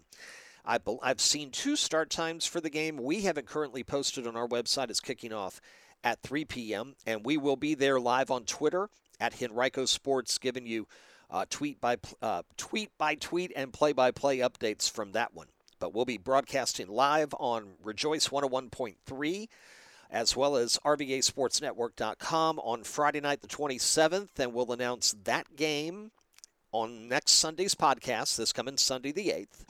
I've 0.64 1.20
seen 1.20 1.50
two 1.50 1.76
start 1.76 2.10
times 2.10 2.44
for 2.44 2.60
the 2.60 2.70
game. 2.70 2.96
We 2.96 3.22
haven't 3.22 3.46
currently 3.46 3.84
posted 3.84 4.26
on 4.26 4.36
our 4.36 4.48
website. 4.48 4.90
It's 4.90 5.00
kicking 5.00 5.32
off 5.32 5.60
at 6.02 6.22
3 6.22 6.44
p.m., 6.46 6.96
and 7.06 7.24
we 7.24 7.36
will 7.36 7.56
be 7.56 7.74
there 7.74 8.00
live 8.00 8.30
on 8.30 8.44
Twitter 8.44 8.88
at 9.20 9.40
Henrico 9.40 9.84
Sports, 9.84 10.38
giving 10.38 10.66
you 10.66 10.86
uh, 11.30 11.44
tweet 11.48 11.80
by 11.80 11.96
uh, 12.22 12.42
tweet 12.56 12.90
by 12.98 13.14
tweet 13.14 13.52
and 13.56 13.72
play 13.72 13.92
by 13.92 14.10
play 14.10 14.38
updates 14.38 14.90
from 14.90 15.12
that 15.12 15.34
one. 15.34 15.48
But 15.78 15.94
we'll 15.94 16.04
be 16.04 16.18
broadcasting 16.18 16.88
live 16.88 17.34
on 17.38 17.74
Rejoice 17.82 18.28
101.3 18.28 19.48
as 20.10 20.36
well 20.36 20.56
as 20.56 20.78
RVASportsNetwork.com 20.84 22.58
on 22.60 22.84
Friday 22.84 23.20
night, 23.20 23.40
the 23.40 23.48
27th, 23.48 24.38
and 24.38 24.54
we'll 24.54 24.72
announce 24.72 25.16
that 25.24 25.56
game 25.56 26.12
on 26.72 27.08
next 27.08 27.32
Sunday's 27.32 27.74
podcast, 27.74 28.36
this 28.36 28.52
coming 28.52 28.76
Sunday, 28.76 29.12
the 29.12 29.28
8th. 29.28 29.64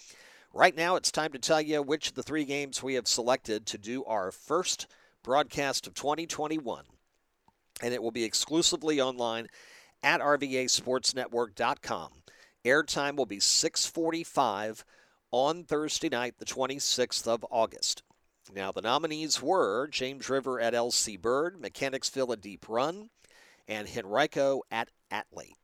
Right 0.52 0.76
now, 0.76 0.96
it's 0.96 1.10
time 1.10 1.32
to 1.32 1.38
tell 1.38 1.60
you 1.60 1.82
which 1.82 2.08
of 2.08 2.14
the 2.14 2.22
three 2.22 2.44
games 2.44 2.82
we 2.82 2.94
have 2.94 3.08
selected 3.08 3.66
to 3.66 3.78
do 3.78 4.04
our 4.04 4.30
first 4.30 4.86
broadcast 5.22 5.86
of 5.86 5.94
2021 5.94 6.84
and 7.82 7.92
it 7.92 8.02
will 8.02 8.10
be 8.10 8.24
exclusively 8.24 9.00
online 9.00 9.48
at 10.02 10.20
rvasportsnetwork.com. 10.20 12.10
Airtime 12.64 13.16
will 13.16 13.26
be 13.26 13.40
645 13.40 14.84
on 15.30 15.64
Thursday 15.64 16.08
night, 16.08 16.34
the 16.38 16.44
26th 16.44 17.26
of 17.26 17.44
August. 17.50 18.02
Now, 18.54 18.70
the 18.72 18.80
nominees 18.82 19.42
were 19.42 19.88
James 19.88 20.30
River 20.30 20.60
at 20.60 20.74
LC 20.74 21.20
Bird, 21.20 21.60
Mechanicsville 21.60 22.32
at 22.32 22.40
Deep 22.40 22.66
Run, 22.68 23.10
and 23.66 23.88
Henrico 23.88 24.62
at 24.70 24.88
Atlee. 25.10 25.54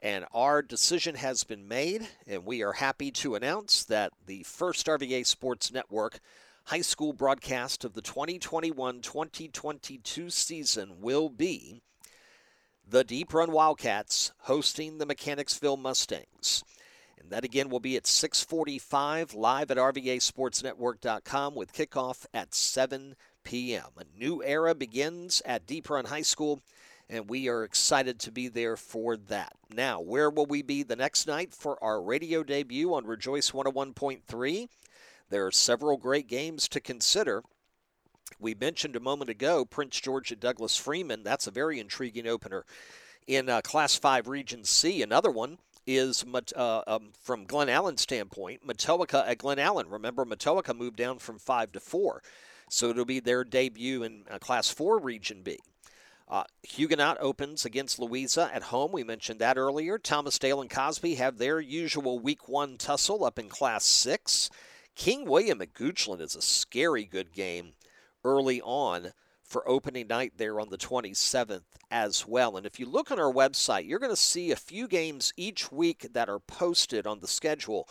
And 0.00 0.26
our 0.32 0.62
decision 0.62 1.16
has 1.16 1.44
been 1.44 1.66
made, 1.66 2.06
and 2.26 2.44
we 2.44 2.62
are 2.62 2.72
happy 2.72 3.10
to 3.12 3.34
announce 3.34 3.84
that 3.84 4.12
the 4.26 4.44
first 4.44 4.86
RVA 4.86 5.26
Sports 5.26 5.72
Network 5.72 6.20
high 6.68 6.82
school 6.82 7.14
broadcast 7.14 7.82
of 7.82 7.94
the 7.94 8.02
2021 8.02 9.00
2022 9.00 10.28
season 10.28 11.00
will 11.00 11.30
be 11.30 11.80
the 12.86 13.02
Deep 13.02 13.32
Run 13.32 13.52
Wildcats 13.52 14.32
hosting 14.40 14.98
the 14.98 15.06
Mechanicsville 15.06 15.78
Mustangs. 15.78 16.62
And 17.18 17.30
that 17.30 17.42
again 17.42 17.70
will 17.70 17.80
be 17.80 17.96
at 17.96 18.06
645 18.06 19.32
live 19.32 19.70
at 19.70 19.78
RVASportsNetwork.com 19.78 21.54
with 21.54 21.72
kickoff 21.72 22.26
at 22.34 22.54
7 22.54 23.16
p.m. 23.44 23.88
A 23.96 24.04
new 24.18 24.44
era 24.44 24.74
begins 24.74 25.40
at 25.46 25.66
Deep 25.66 25.88
Run 25.88 26.04
High 26.04 26.20
School, 26.20 26.60
and 27.08 27.30
we 27.30 27.48
are 27.48 27.64
excited 27.64 28.18
to 28.20 28.30
be 28.30 28.46
there 28.48 28.76
for 28.76 29.16
that. 29.16 29.54
Now, 29.74 30.02
where 30.02 30.28
will 30.28 30.44
we 30.44 30.60
be 30.60 30.82
the 30.82 30.96
next 30.96 31.26
night 31.26 31.54
for 31.54 31.82
our 31.82 32.02
radio 32.02 32.42
debut 32.42 32.92
on 32.92 33.06
Rejoice 33.06 33.52
101.3? 33.52 34.68
There 35.30 35.46
are 35.46 35.52
several 35.52 35.96
great 35.96 36.26
games 36.26 36.68
to 36.68 36.80
consider. 36.80 37.42
We 38.38 38.54
mentioned 38.54 38.96
a 38.96 39.00
moment 39.00 39.30
ago 39.30 39.64
Prince 39.64 40.00
George 40.00 40.32
at 40.32 40.40
Douglas 40.40 40.76
Freeman. 40.76 41.22
That's 41.22 41.46
a 41.46 41.52
very 41.52 41.80
intriguing 41.80 42.26
opener. 42.26 42.64
In 43.26 43.48
uh, 43.48 43.60
Class 43.60 43.94
5 43.94 44.28
Region 44.28 44.64
C, 44.64 45.02
another 45.02 45.30
one 45.30 45.58
is 45.86 46.24
uh, 46.56 46.82
um, 46.86 47.10
from 47.20 47.44
Glen 47.44 47.68
Allen's 47.68 48.02
standpoint, 48.02 48.66
Matoaca 48.66 49.26
at 49.26 49.38
Glen 49.38 49.58
Allen. 49.58 49.88
Remember, 49.88 50.24
Matoaca 50.24 50.74
moved 50.74 50.96
down 50.96 51.18
from 51.18 51.38
5 51.38 51.72
to 51.72 51.80
4. 51.80 52.22
So 52.70 52.90
it'll 52.90 53.04
be 53.04 53.20
their 53.20 53.44
debut 53.44 54.02
in 54.02 54.24
uh, 54.30 54.38
Class 54.38 54.70
4 54.70 54.98
Region 54.98 55.42
B. 55.42 55.58
Uh, 56.28 56.44
Huguenot 56.62 57.16
opens 57.20 57.64
against 57.64 57.98
Louisa 57.98 58.50
at 58.52 58.64
home. 58.64 58.92
We 58.92 59.02
mentioned 59.02 59.40
that 59.40 59.56
earlier. 59.56 59.98
Thomas 59.98 60.38
Dale 60.38 60.60
and 60.60 60.68
Cosby 60.68 61.14
have 61.14 61.38
their 61.38 61.58
usual 61.58 62.18
Week 62.18 62.48
1 62.48 62.76
tussle 62.76 63.24
up 63.24 63.38
in 63.38 63.48
Class 63.48 63.84
6. 63.84 64.50
King 64.98 65.26
William 65.26 65.62
at 65.62 65.74
Goochland 65.74 66.20
is 66.20 66.34
a 66.34 66.42
scary 66.42 67.04
good 67.04 67.32
game 67.32 67.74
early 68.24 68.60
on 68.60 69.12
for 69.44 69.66
opening 69.66 70.08
night 70.08 70.32
there 70.36 70.58
on 70.58 70.70
the 70.70 70.76
27th 70.76 71.62
as 71.88 72.26
well. 72.26 72.56
And 72.56 72.66
if 72.66 72.80
you 72.80 72.86
look 72.86 73.12
on 73.12 73.20
our 73.20 73.32
website, 73.32 73.88
you're 73.88 74.00
going 74.00 74.10
to 74.10 74.16
see 74.16 74.50
a 74.50 74.56
few 74.56 74.88
games 74.88 75.32
each 75.36 75.70
week 75.70 76.08
that 76.14 76.28
are 76.28 76.40
posted 76.40 77.06
on 77.06 77.20
the 77.20 77.28
schedule. 77.28 77.88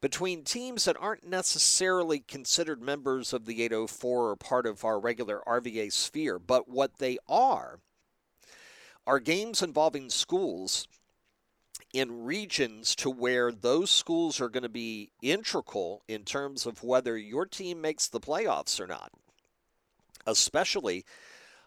between 0.00 0.44
teams 0.44 0.84
that 0.84 0.96
aren't 1.00 1.26
necessarily 1.26 2.20
considered 2.20 2.80
members 2.82 3.32
of 3.32 3.46
the 3.46 3.62
804 3.62 4.30
or 4.30 4.36
part 4.36 4.66
of 4.66 4.84
our 4.84 5.00
regular 5.00 5.42
RVA 5.46 5.92
sphere, 5.92 6.38
but 6.38 6.68
what 6.68 6.98
they 6.98 7.18
are 7.28 7.80
are 9.06 9.20
games 9.20 9.62
involving 9.62 10.10
schools 10.10 10.88
in 11.96 12.24
regions 12.24 12.94
to 12.94 13.08
where 13.08 13.50
those 13.50 13.90
schools 13.90 14.38
are 14.38 14.50
going 14.50 14.62
to 14.62 14.68
be 14.68 15.10
integral 15.22 16.02
in 16.06 16.24
terms 16.24 16.66
of 16.66 16.82
whether 16.82 17.16
your 17.16 17.46
team 17.46 17.80
makes 17.80 18.06
the 18.06 18.20
playoffs 18.20 18.78
or 18.78 18.86
not, 18.86 19.10
especially 20.26 21.06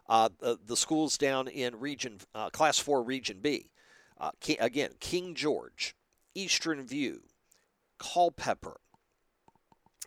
uh, 0.08 0.30
the, 0.39 0.60
the, 0.63 0.78
schools 0.78 1.18
down 1.18 1.48
in 1.48 1.80
region 1.80 2.20
uh, 2.36 2.52
class 2.52 2.78
4 2.78 3.02
region 3.02 3.39
b. 3.42 3.72
Uh, 4.20 4.32
again 4.60 4.92
king 5.00 5.34
george 5.34 5.96
eastern 6.36 6.86
view 6.86 7.22
culpeper 8.00 8.80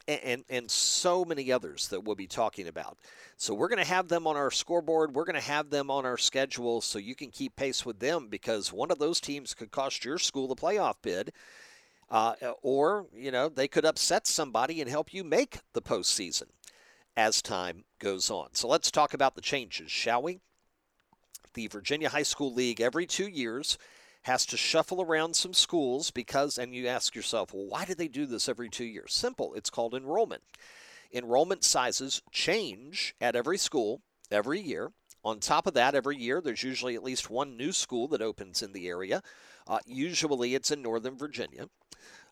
and, 0.08 0.44
and 0.48 0.70
so 0.70 1.24
many 1.24 1.52
others 1.52 1.88
that 1.88 2.02
we'll 2.02 2.16
be 2.16 2.26
talking 2.26 2.68
about. 2.68 2.96
So 3.36 3.54
we're 3.54 3.68
going 3.68 3.82
to 3.82 3.88
have 3.88 4.08
them 4.08 4.26
on 4.26 4.36
our 4.36 4.50
scoreboard. 4.50 5.14
We're 5.14 5.24
going 5.24 5.34
to 5.34 5.40
have 5.40 5.70
them 5.70 5.90
on 5.90 6.04
our 6.04 6.18
schedule 6.18 6.80
so 6.80 6.98
you 6.98 7.14
can 7.14 7.30
keep 7.30 7.56
pace 7.56 7.84
with 7.84 7.98
them 7.98 8.28
because 8.28 8.72
one 8.72 8.90
of 8.90 8.98
those 8.98 9.20
teams 9.20 9.54
could 9.54 9.70
cost 9.70 10.04
your 10.04 10.18
school 10.18 10.50
a 10.52 10.56
playoff 10.56 10.96
bid. 11.02 11.32
Uh, 12.10 12.34
or, 12.62 13.06
you 13.16 13.30
know, 13.30 13.48
they 13.48 13.66
could 13.66 13.86
upset 13.86 14.26
somebody 14.26 14.80
and 14.80 14.90
help 14.90 15.14
you 15.14 15.24
make 15.24 15.60
the 15.72 15.80
postseason 15.80 16.48
as 17.16 17.40
time 17.40 17.84
goes 17.98 18.30
on. 18.30 18.48
So 18.52 18.68
let's 18.68 18.90
talk 18.90 19.14
about 19.14 19.34
the 19.34 19.40
changes, 19.40 19.90
shall 19.90 20.22
we? 20.22 20.40
The 21.54 21.68
Virginia 21.68 22.10
High 22.10 22.22
School 22.22 22.52
League 22.52 22.80
every 22.80 23.06
two 23.06 23.28
years 23.28 23.78
has 24.22 24.46
to 24.46 24.56
shuffle 24.56 25.02
around 25.02 25.34
some 25.34 25.52
schools 25.52 26.10
because, 26.10 26.58
and 26.58 26.74
you 26.74 26.86
ask 26.86 27.14
yourself, 27.14 27.52
well, 27.52 27.66
why 27.66 27.84
do 27.84 27.94
they 27.94 28.08
do 28.08 28.24
this 28.26 28.48
every 28.48 28.68
two 28.68 28.84
years? 28.84 29.12
Simple, 29.12 29.54
it's 29.54 29.70
called 29.70 29.94
enrollment. 29.94 30.42
Enrollment 31.12 31.64
sizes 31.64 32.22
change 32.30 33.14
at 33.20 33.36
every 33.36 33.58
school 33.58 34.00
every 34.30 34.60
year. 34.60 34.92
On 35.24 35.38
top 35.38 35.66
of 35.66 35.74
that, 35.74 35.94
every 35.94 36.16
year 36.16 36.40
there's 36.40 36.62
usually 36.62 36.94
at 36.94 37.04
least 37.04 37.30
one 37.30 37.56
new 37.56 37.72
school 37.72 38.08
that 38.08 38.22
opens 38.22 38.62
in 38.62 38.72
the 38.72 38.88
area. 38.88 39.22
Uh, 39.66 39.78
usually 39.86 40.54
it's 40.54 40.70
in 40.70 40.82
Northern 40.82 41.16
Virginia. 41.16 41.68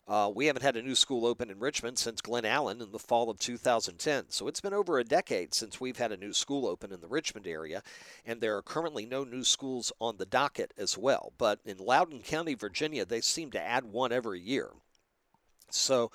Uh, 0.07 0.31
we 0.33 0.47
haven't 0.47 0.63
had 0.63 0.75
a 0.75 0.81
new 0.81 0.95
school 0.95 1.25
open 1.25 1.49
in 1.49 1.59
Richmond 1.59 1.97
since 1.97 2.21
Glen 2.21 2.43
Allen 2.43 2.81
in 2.81 2.91
the 2.91 2.99
fall 2.99 3.29
of 3.29 3.39
2010. 3.39 4.25
So 4.29 4.47
it's 4.47 4.59
been 4.59 4.73
over 4.73 4.99
a 4.99 5.03
decade 5.03 5.53
since 5.53 5.79
we've 5.79 5.97
had 5.97 6.11
a 6.11 6.17
new 6.17 6.33
school 6.33 6.67
open 6.67 6.91
in 6.91 7.01
the 7.01 7.07
Richmond 7.07 7.47
area, 7.47 7.83
and 8.25 8.41
there 8.41 8.57
are 8.57 8.61
currently 8.61 9.05
no 9.05 9.23
new 9.23 9.43
schools 9.43 9.91
on 10.01 10.17
the 10.17 10.25
docket 10.25 10.73
as 10.77 10.97
well. 10.97 11.33
But 11.37 11.59
in 11.65 11.77
Loudoun 11.77 12.21
County, 12.21 12.55
Virginia, 12.55 13.05
they 13.05 13.21
seem 13.21 13.51
to 13.51 13.61
add 13.61 13.85
one 13.85 14.11
every 14.11 14.41
year. 14.41 14.69
So 15.69 16.11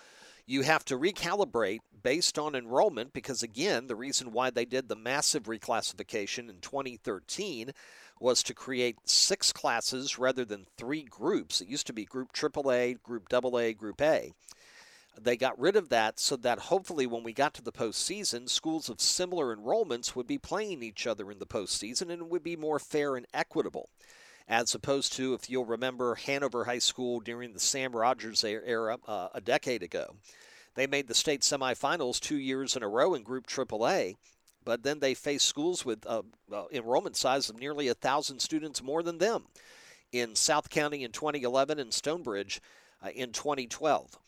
you 0.47 0.63
have 0.63 0.85
to 0.87 0.99
recalibrate 0.99 1.81
based 2.03 2.39
on 2.39 2.55
enrollment 2.55 3.13
because, 3.13 3.43
again, 3.43 3.87
the 3.87 3.97
reason 3.97 4.33
why 4.33 4.51
they 4.51 4.65
did 4.65 4.89
the 4.89 4.97
massive 4.97 5.45
reclassification 5.45 6.49
in 6.49 6.61
2013 6.61 7.73
was 8.19 8.43
to 8.45 8.55
create 8.55 8.97
six 9.05 9.53
classes 9.53 10.19
rather 10.19 10.45
than 10.45 10.67
three 10.77 11.03
groups. 11.03 11.61
It 11.61 11.69
used 11.69 11.87
to 11.89 11.93
be 11.93 12.05
Group 12.05 12.33
AAA, 12.33 13.03
Group 13.03 13.33
AA, 13.33 13.73
Group 13.73 14.01
A. 14.01 14.33
They 15.19 15.37
got 15.37 15.59
rid 15.59 15.77
of 15.77 15.89
that 15.89 16.21
so 16.21 16.37
that 16.37 16.59
hopefully, 16.59 17.07
when 17.07 17.23
we 17.23 17.33
got 17.33 17.55
to 17.55 17.63
the 17.63 17.73
postseason, 17.73 18.49
schools 18.49 18.89
of 18.89 19.01
similar 19.01 19.55
enrollments 19.55 20.15
would 20.15 20.27
be 20.27 20.39
playing 20.39 20.83
each 20.83 21.07
other 21.07 21.31
in 21.31 21.39
the 21.39 21.47
postseason 21.47 22.11
and 22.11 22.23
it 22.23 22.29
would 22.29 22.45
be 22.45 22.57
more 22.57 22.79
fair 22.79 23.17
and 23.17 23.27
equitable. 23.33 23.89
As 24.49 24.75
opposed 24.75 25.13
to, 25.15 25.35
if 25.35 25.51
you'll 25.51 25.65
remember, 25.65 26.15
Hanover 26.15 26.65
High 26.65 26.79
School 26.79 27.21
during 27.21 27.53
the 27.53 27.61
Sam 27.61 27.97
Rogers 27.97 28.45
era 28.45 28.99
uh, 29.09 29.29
a 29.35 29.41
decade 29.41 29.83
ago. 29.83 30.17
They 30.75 30.87
made 30.87 31.09
the 31.09 31.15
state 31.15 31.41
semifinals 31.41 32.21
two 32.21 32.37
years 32.37 32.77
in 32.77 32.83
a 32.83 32.89
row 32.89 33.15
in 33.15 33.23
Group 33.23 33.47
AAA, 33.47 34.17
but 34.67 34.83
then 34.83 34.99
they 34.99 35.15
face 35.15 35.45
schools 35.45 35.87
with 35.87 36.05
a 36.05 36.23
uh, 36.53 36.65
enrollment 36.73 37.17
size 37.17 37.49
of 37.49 37.59
nearly 37.59 37.89
a 37.89 37.95
thousand 37.95 38.41
students 38.41 38.83
more 38.83 39.03
than 39.03 39.17
them 39.17 39.45
in 40.13 40.35
South 40.35 40.69
County 40.69 41.05
in 41.05 41.13
2011 41.13 41.79
and 41.79 41.95
Stonebridge 41.95 42.61
uh, 43.03 43.09
in 43.15 43.33
2012. 43.33 44.19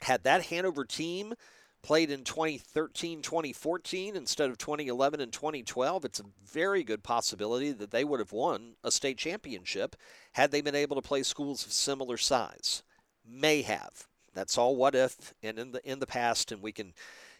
Had 0.00 0.24
that 0.24 0.46
Hanover 0.46 0.84
team 0.84 1.34
played 1.82 2.10
in 2.10 2.24
2013 2.24 3.22
2014 3.22 4.16
instead 4.16 4.48
of 4.48 4.56
2011 4.56 5.20
and 5.20 5.32
2012, 5.32 6.04
it's 6.04 6.20
a 6.20 6.24
very 6.44 6.82
good 6.82 7.02
possibility 7.02 7.72
that 7.72 7.90
they 7.90 8.04
would 8.04 8.20
have 8.20 8.32
won 8.32 8.72
a 8.82 8.90
state 8.90 9.18
championship 9.18 9.96
had 10.32 10.50
they 10.50 10.62
been 10.62 10.74
able 10.74 10.96
to 10.96 11.06
play 11.06 11.22
schools 11.22 11.66
of 11.66 11.72
similar 11.72 12.16
size. 12.16 12.82
May 13.28 13.62
have. 13.62 14.06
That's 14.32 14.56
all 14.56 14.76
what 14.76 14.94
if 14.94 15.34
and 15.42 15.58
in 15.58 15.72
the 15.72 15.90
in 15.90 15.98
the 15.98 16.06
past 16.06 16.52
and 16.52 16.62
we 16.62 16.72
can 16.72 16.94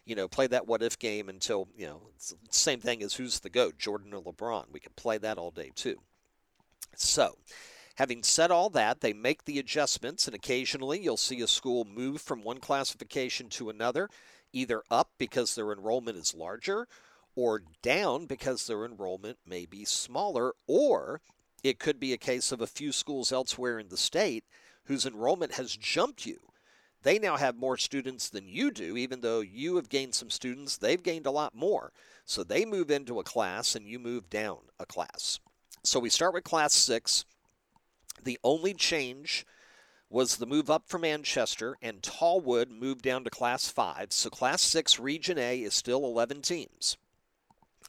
you 0.05 0.15
know, 0.15 0.27
play 0.27 0.47
that 0.47 0.67
what 0.67 0.83
if 0.83 0.99
game 0.99 1.29
until, 1.29 1.67
you 1.77 1.87
know, 1.87 2.01
same 2.49 2.79
thing 2.79 3.01
as 3.01 3.13
who's 3.13 3.39
the 3.39 3.49
GOAT, 3.49 3.77
Jordan 3.77 4.13
or 4.13 4.21
LeBron. 4.21 4.65
We 4.71 4.79
can 4.79 4.93
play 4.95 5.17
that 5.17 5.37
all 5.37 5.51
day 5.51 5.71
too. 5.75 5.99
So, 6.95 7.37
having 7.95 8.23
said 8.23 8.51
all 8.51 8.69
that, 8.71 9.01
they 9.01 9.13
make 9.13 9.45
the 9.45 9.59
adjustments, 9.59 10.27
and 10.27 10.35
occasionally 10.35 10.99
you'll 11.01 11.17
see 11.17 11.41
a 11.41 11.47
school 11.47 11.85
move 11.85 12.21
from 12.21 12.43
one 12.43 12.59
classification 12.59 13.49
to 13.49 13.69
another, 13.69 14.09
either 14.51 14.83
up 14.91 15.11
because 15.17 15.55
their 15.55 15.71
enrollment 15.71 16.17
is 16.17 16.35
larger, 16.35 16.87
or 17.35 17.63
down 17.81 18.25
because 18.25 18.67
their 18.67 18.85
enrollment 18.85 19.37
may 19.45 19.65
be 19.65 19.85
smaller, 19.85 20.53
or 20.67 21.21
it 21.63 21.79
could 21.79 21.99
be 21.99 22.13
a 22.13 22.17
case 22.17 22.51
of 22.51 22.61
a 22.61 22.67
few 22.67 22.91
schools 22.91 23.31
elsewhere 23.31 23.79
in 23.79 23.87
the 23.87 23.97
state 23.97 24.43
whose 24.85 25.05
enrollment 25.05 25.53
has 25.53 25.75
jumped 25.77 26.25
you 26.25 26.52
they 27.03 27.19
now 27.19 27.37
have 27.37 27.55
more 27.55 27.77
students 27.77 28.29
than 28.29 28.47
you 28.47 28.71
do, 28.71 28.97
even 28.97 29.21
though 29.21 29.41
you 29.41 29.75
have 29.75 29.89
gained 29.89 30.15
some 30.15 30.29
students, 30.29 30.77
they've 30.77 31.03
gained 31.03 31.25
a 31.25 31.31
lot 31.31 31.53
more. 31.53 31.91
So 32.25 32.43
they 32.43 32.65
move 32.65 32.89
into 32.89 33.19
a 33.19 33.23
class 33.23 33.75
and 33.75 33.87
you 33.87 33.99
move 33.99 34.29
down 34.29 34.57
a 34.79 34.85
class. 34.85 35.39
So 35.83 35.99
we 35.99 36.09
start 36.09 36.33
with 36.33 36.43
class 36.43 36.73
six. 36.73 37.25
The 38.23 38.39
only 38.43 38.73
change 38.73 39.45
was 40.09 40.37
the 40.37 40.45
move 40.45 40.69
up 40.69 40.83
for 40.87 40.99
Manchester, 40.99 41.75
and 41.81 42.03
Tallwood 42.03 42.69
moved 42.69 43.01
down 43.01 43.23
to 43.23 43.31
Class 43.31 43.67
5. 43.67 44.13
So 44.13 44.29
Class 44.29 44.61
6 44.61 44.99
Region 44.99 45.39
A 45.39 45.63
is 45.63 45.73
still 45.73 46.05
11 46.05 46.43
teams. 46.43 46.97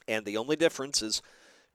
And 0.07 0.25
the 0.25 0.35
only 0.35 0.55
difference 0.55 1.03
is 1.03 1.21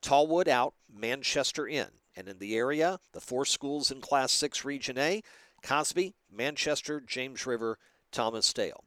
Tallwood 0.03 0.48
out, 0.48 0.74
Manchester 0.92 1.68
in. 1.68 1.87
And 2.16 2.29
in 2.29 2.40
the 2.40 2.57
area, 2.57 2.98
the 3.12 3.20
four 3.20 3.44
schools 3.44 3.92
in 3.92 4.00
Class 4.00 4.33
6 4.33 4.64
Region 4.64 4.98
A 4.98 5.22
Cosby, 5.62 6.14
Manchester, 6.31 7.01
James 7.01 7.46
River, 7.46 7.79
Thomas 8.12 8.53
Dale. 8.53 8.85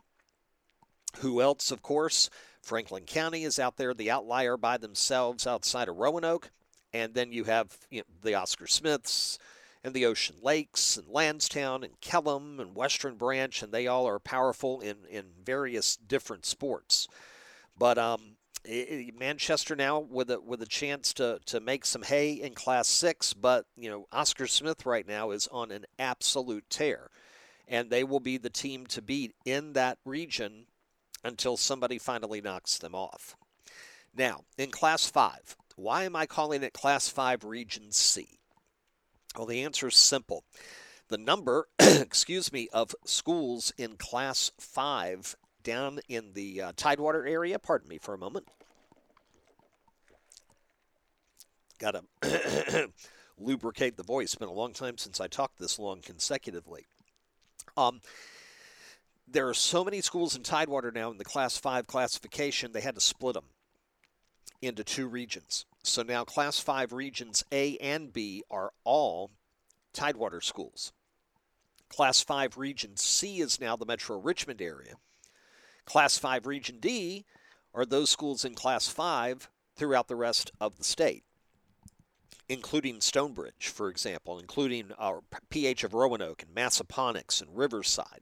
Who 1.18 1.42
else, 1.42 1.72
of 1.72 1.82
course? 1.82 2.30
Franklin 2.62 3.06
County 3.06 3.44
is 3.44 3.60
out 3.60 3.78
there, 3.78 3.94
the 3.94 4.10
outlier 4.10 4.58
by 4.58 4.78
themselves 4.78 5.46
outside 5.46 5.90
of 5.90 5.98
Roanoke. 5.98 6.52
And 6.94 7.14
then 7.14 7.32
you 7.32 7.44
have 7.46 7.78
you 7.90 8.00
know, 8.00 8.06
the 8.22 8.36
Oscar 8.36 8.68
Smiths 8.68 9.38
and 9.84 9.94
the 9.94 10.06
Ocean 10.06 10.38
Lakes 10.42 10.96
and 10.96 11.08
Landstown 11.08 11.84
and 11.84 12.00
Kellam 12.00 12.60
and 12.60 12.76
Western 12.76 13.16
Branch, 13.16 13.62
and 13.62 13.72
they 13.72 13.88
all 13.88 14.08
are 14.08 14.20
powerful 14.20 14.80
in, 14.80 14.98
in 15.10 15.26
various 15.44 15.98
different 15.98 16.46
sports. 16.46 17.08
But 17.78 17.98
um, 17.98 18.38
Eh, 18.66 18.86
eh, 18.88 19.12
Manchester 19.18 19.76
now 19.76 20.00
with 20.00 20.32
a 20.32 20.40
with 20.40 20.62
a 20.62 20.68
chance 20.68 21.14
to 21.14 21.40
to 21.46 21.60
make 21.60 21.86
some 21.86 22.04
hay 22.04 22.34
in 22.34 22.54
Class 22.54 22.88
Six, 22.88 23.34
but 23.34 23.66
you 23.76 23.90
know 23.90 24.08
Oscar 24.12 24.48
Smith 24.48 24.86
right 24.86 25.08
now 25.08 25.32
is 25.32 25.48
on 25.52 25.72
an 25.72 25.86
absolute 26.00 26.70
tear, 26.70 27.10
and 27.68 27.90
they 27.90 28.04
will 28.04 28.22
be 28.22 28.38
the 28.38 28.50
team 28.50 28.86
to 28.88 29.02
beat 29.02 29.36
in 29.46 29.74
that 29.74 29.98
region 30.06 30.68
until 31.26 31.58
somebody 31.58 31.98
finally 31.98 32.40
knocks 32.40 32.78
them 32.78 32.96
off. 32.96 33.36
Now 34.16 34.46
in 34.58 34.72
Class 34.72 35.08
Five, 35.08 35.58
why 35.76 36.04
am 36.04 36.16
I 36.16 36.26
calling 36.26 36.64
it 36.64 36.74
Class 36.74 37.10
Five 37.10 37.44
Region 37.44 37.92
C? 37.92 38.40
Well, 39.36 39.48
the 39.48 39.64
answer 39.64 39.88
is 39.88 39.98
simple. 39.98 40.46
The 41.10 41.18
number, 41.18 41.68
excuse 41.80 42.54
me, 42.54 42.70
of 42.72 42.96
schools 43.06 43.74
in 43.78 43.98
Class 43.98 44.52
5 44.58 45.36
down 45.64 46.00
in 46.08 46.34
the 46.34 46.62
uh, 46.62 46.72
Tidewater 46.76 47.26
area. 47.26 47.60
Pardon 47.60 47.88
me 47.88 47.98
for 47.98 48.14
a 48.14 48.18
moment. 48.18 48.48
Got 51.80 52.04
to 52.22 52.90
lubricate 53.40 53.98
the 53.98 54.04
voice. 54.04 54.26
It's 54.26 54.36
been 54.36 54.48
a 54.48 54.54
long 54.54 54.74
time 54.74 54.98
since 54.98 55.20
I 55.20 55.28
talked 55.28 55.60
this 55.60 55.80
long 55.80 56.02
consecutively. 56.02 56.86
Um, 57.76 58.02
there 59.28 59.50
are 59.50 59.54
so 59.54 59.84
many 59.84 60.02
schools 60.02 60.36
in 60.36 60.44
Tidewater 60.44 60.92
now 60.92 61.12
in 61.12 61.18
the 61.18 61.26
Class 61.26 61.58
5 61.58 61.88
classification, 61.88 62.72
they 62.72 62.82
had 62.82 62.96
to 62.96 63.02
split 63.02 63.34
them 63.34 63.46
into 64.62 64.84
two 64.84 65.08
regions. 65.08 65.66
So 65.84 66.04
now 66.04 66.24
Class 66.24 66.60
5 66.60 66.94
regions 66.94 67.44
A 67.52 67.78
and 67.78 68.14
B 68.14 68.44
are 68.52 68.72
all 68.84 69.32
Tidewater 69.94 70.42
schools. 70.42 70.94
Class 71.90 72.22
5 72.22 72.58
region 72.58 72.96
C 72.96 73.40
is 73.40 73.60
now 73.60 73.76
the 73.76 73.86
Metro 73.86 74.20
Richmond 74.20 74.62
area. 74.62 74.96
Class 75.86 76.18
5 76.18 76.46
Region 76.46 76.80
D 76.80 77.26
are 77.74 77.86
those 77.86 78.10
schools 78.10 78.46
in 78.46 78.56
Class 78.56 78.88
5 78.88 79.50
throughout 79.76 80.08
the 80.08 80.16
rest 80.16 80.52
of 80.62 80.78
the 80.78 80.84
state, 80.84 81.24
including 82.48 83.02
Stonebridge, 83.02 83.68
for 83.68 83.90
example, 83.90 84.40
including 84.40 84.92
our 84.98 85.22
PH 85.50 85.84
of 85.84 85.94
Roanoke 85.94 86.44
and 86.44 86.56
Massaponax 86.56 87.42
and 87.42 87.58
Riverside. 87.58 88.22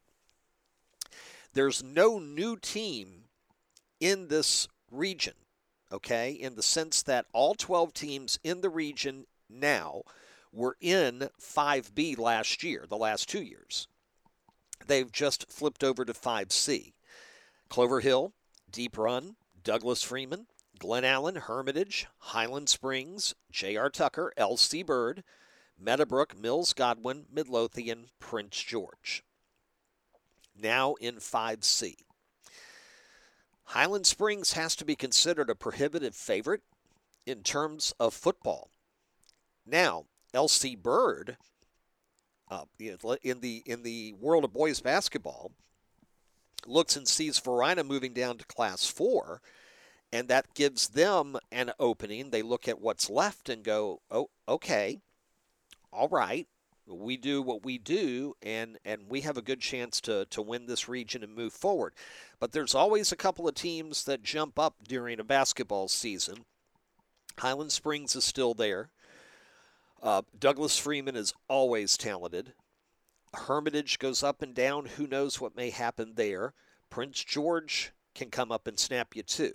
There's 1.54 1.84
no 1.84 2.18
new 2.18 2.56
team 2.56 3.26
in 4.00 4.30
this 4.30 4.68
region, 4.90 5.34
okay, 5.92 6.32
in 6.32 6.56
the 6.56 6.64
sense 6.64 7.04
that 7.04 7.26
all 7.34 7.56
12 7.56 7.94
teams 7.94 8.40
in 8.44 8.62
the 8.62 8.70
region 8.70 9.26
now 9.50 10.04
were 10.54 10.78
in 10.80 11.30
5B 11.40 12.18
last 12.18 12.64
year, 12.64 12.86
the 12.88 12.98
last 12.98 13.30
two 13.30 13.42
years. 13.42 13.88
They've 14.88 15.12
just 15.12 15.52
flipped 15.52 15.84
over 15.84 16.06
to 16.06 16.14
5C. 16.14 16.94
Clover 17.72 18.02
Hill, 18.02 18.34
Deep 18.70 18.98
Run, 18.98 19.38
Douglas 19.64 20.04
Freeman, 20.04 20.48
Glen 20.78 21.06
Allen, 21.06 21.38
Hermitage, 21.38 22.06
Highland 22.18 22.68
Springs, 22.68 23.34
J.R. 23.50 23.90
Tucker, 23.90 24.34
L.C. 24.36 24.84
Bird, 24.84 25.24
Meadowbrook, 25.80 26.38
Mills 26.38 26.74
Godwin, 26.74 27.28
Midlothian, 27.32 28.08
Prince 28.20 28.62
George. 28.62 29.24
Now 30.54 30.96
in 30.96 31.16
5C. 31.16 31.96
Highland 33.64 34.06
Springs 34.06 34.52
has 34.52 34.76
to 34.76 34.84
be 34.84 34.98
considered 34.98 35.50
a 35.50 35.56
prohibitive 35.56 36.14
favorite 36.14 36.64
in 37.26 37.42
terms 37.42 37.94
of 38.02 38.14
football. 38.14 38.70
Now, 39.66 40.08
L.C. 40.34 40.76
Bird, 40.76 41.38
uh, 42.50 42.66
in 43.24 43.40
the 43.40 43.64
in 43.66 43.84
the 43.84 44.14
world 44.20 44.44
of 44.44 44.52
boys 44.52 44.82
basketball, 44.82 45.54
looks 46.66 46.96
and 46.96 47.08
sees 47.08 47.40
Varina 47.40 47.84
moving 47.84 48.14
down 48.14 48.38
to 48.38 48.46
Class 48.46 48.86
Four, 48.86 49.42
and 50.12 50.28
that 50.28 50.54
gives 50.54 50.90
them 50.90 51.38
an 51.52 51.72
opening. 51.80 52.30
They 52.30 52.42
look 52.42 52.68
at 52.68 52.82
what's 52.82 53.10
left 53.10 53.50
and 53.50 53.64
go, 53.64 54.02
"Oh, 54.10 54.30
okay, 54.48 55.00
all 55.92 56.08
right, 56.10 56.48
we 56.88 57.18
do 57.18 57.42
what 57.42 57.64
we 57.64 57.78
do 57.78 58.36
and 58.42 58.78
and 58.84 59.04
we 59.10 59.22
have 59.22 59.38
a 59.38 59.42
good 59.42 59.60
chance 59.60 60.02
to 60.02 60.26
to 60.26 60.42
win 60.42 60.66
this 60.66 60.90
region 60.90 61.24
and 61.24 61.36
move 61.36 61.54
forward. 61.54 61.94
But 62.40 62.52
there's 62.52 62.76
always 62.76 63.12
a 63.12 63.18
couple 63.18 63.48
of 63.48 63.56
teams 63.56 64.04
that 64.06 64.24
jump 64.24 64.60
up 64.60 64.76
during 64.88 65.20
a 65.20 65.24
basketball 65.24 65.88
season. 65.88 66.46
Highland 67.38 67.72
springs 67.72 68.16
is 68.16 68.24
still 68.24 68.54
there. 68.54 68.90
Uh, 70.02 70.24
douglas 70.38 70.78
freeman 70.78 71.16
is 71.16 71.34
always 71.48 71.96
talented 71.96 72.54
hermitage 73.34 74.00
goes 74.00 74.24
up 74.24 74.42
and 74.42 74.54
down. 74.54 74.86
Who 74.86 75.08
knows 75.08 75.40
what 75.40 75.56
may 75.56 75.70
happen 75.70 76.14
there? 76.16 76.54
Prince 76.90 77.24
george 77.24 77.92
can 78.14 78.30
come 78.30 78.52
up 78.52 78.68
and 78.68 78.78
snap 78.78 79.16
you 79.16 79.24
too. 79.24 79.54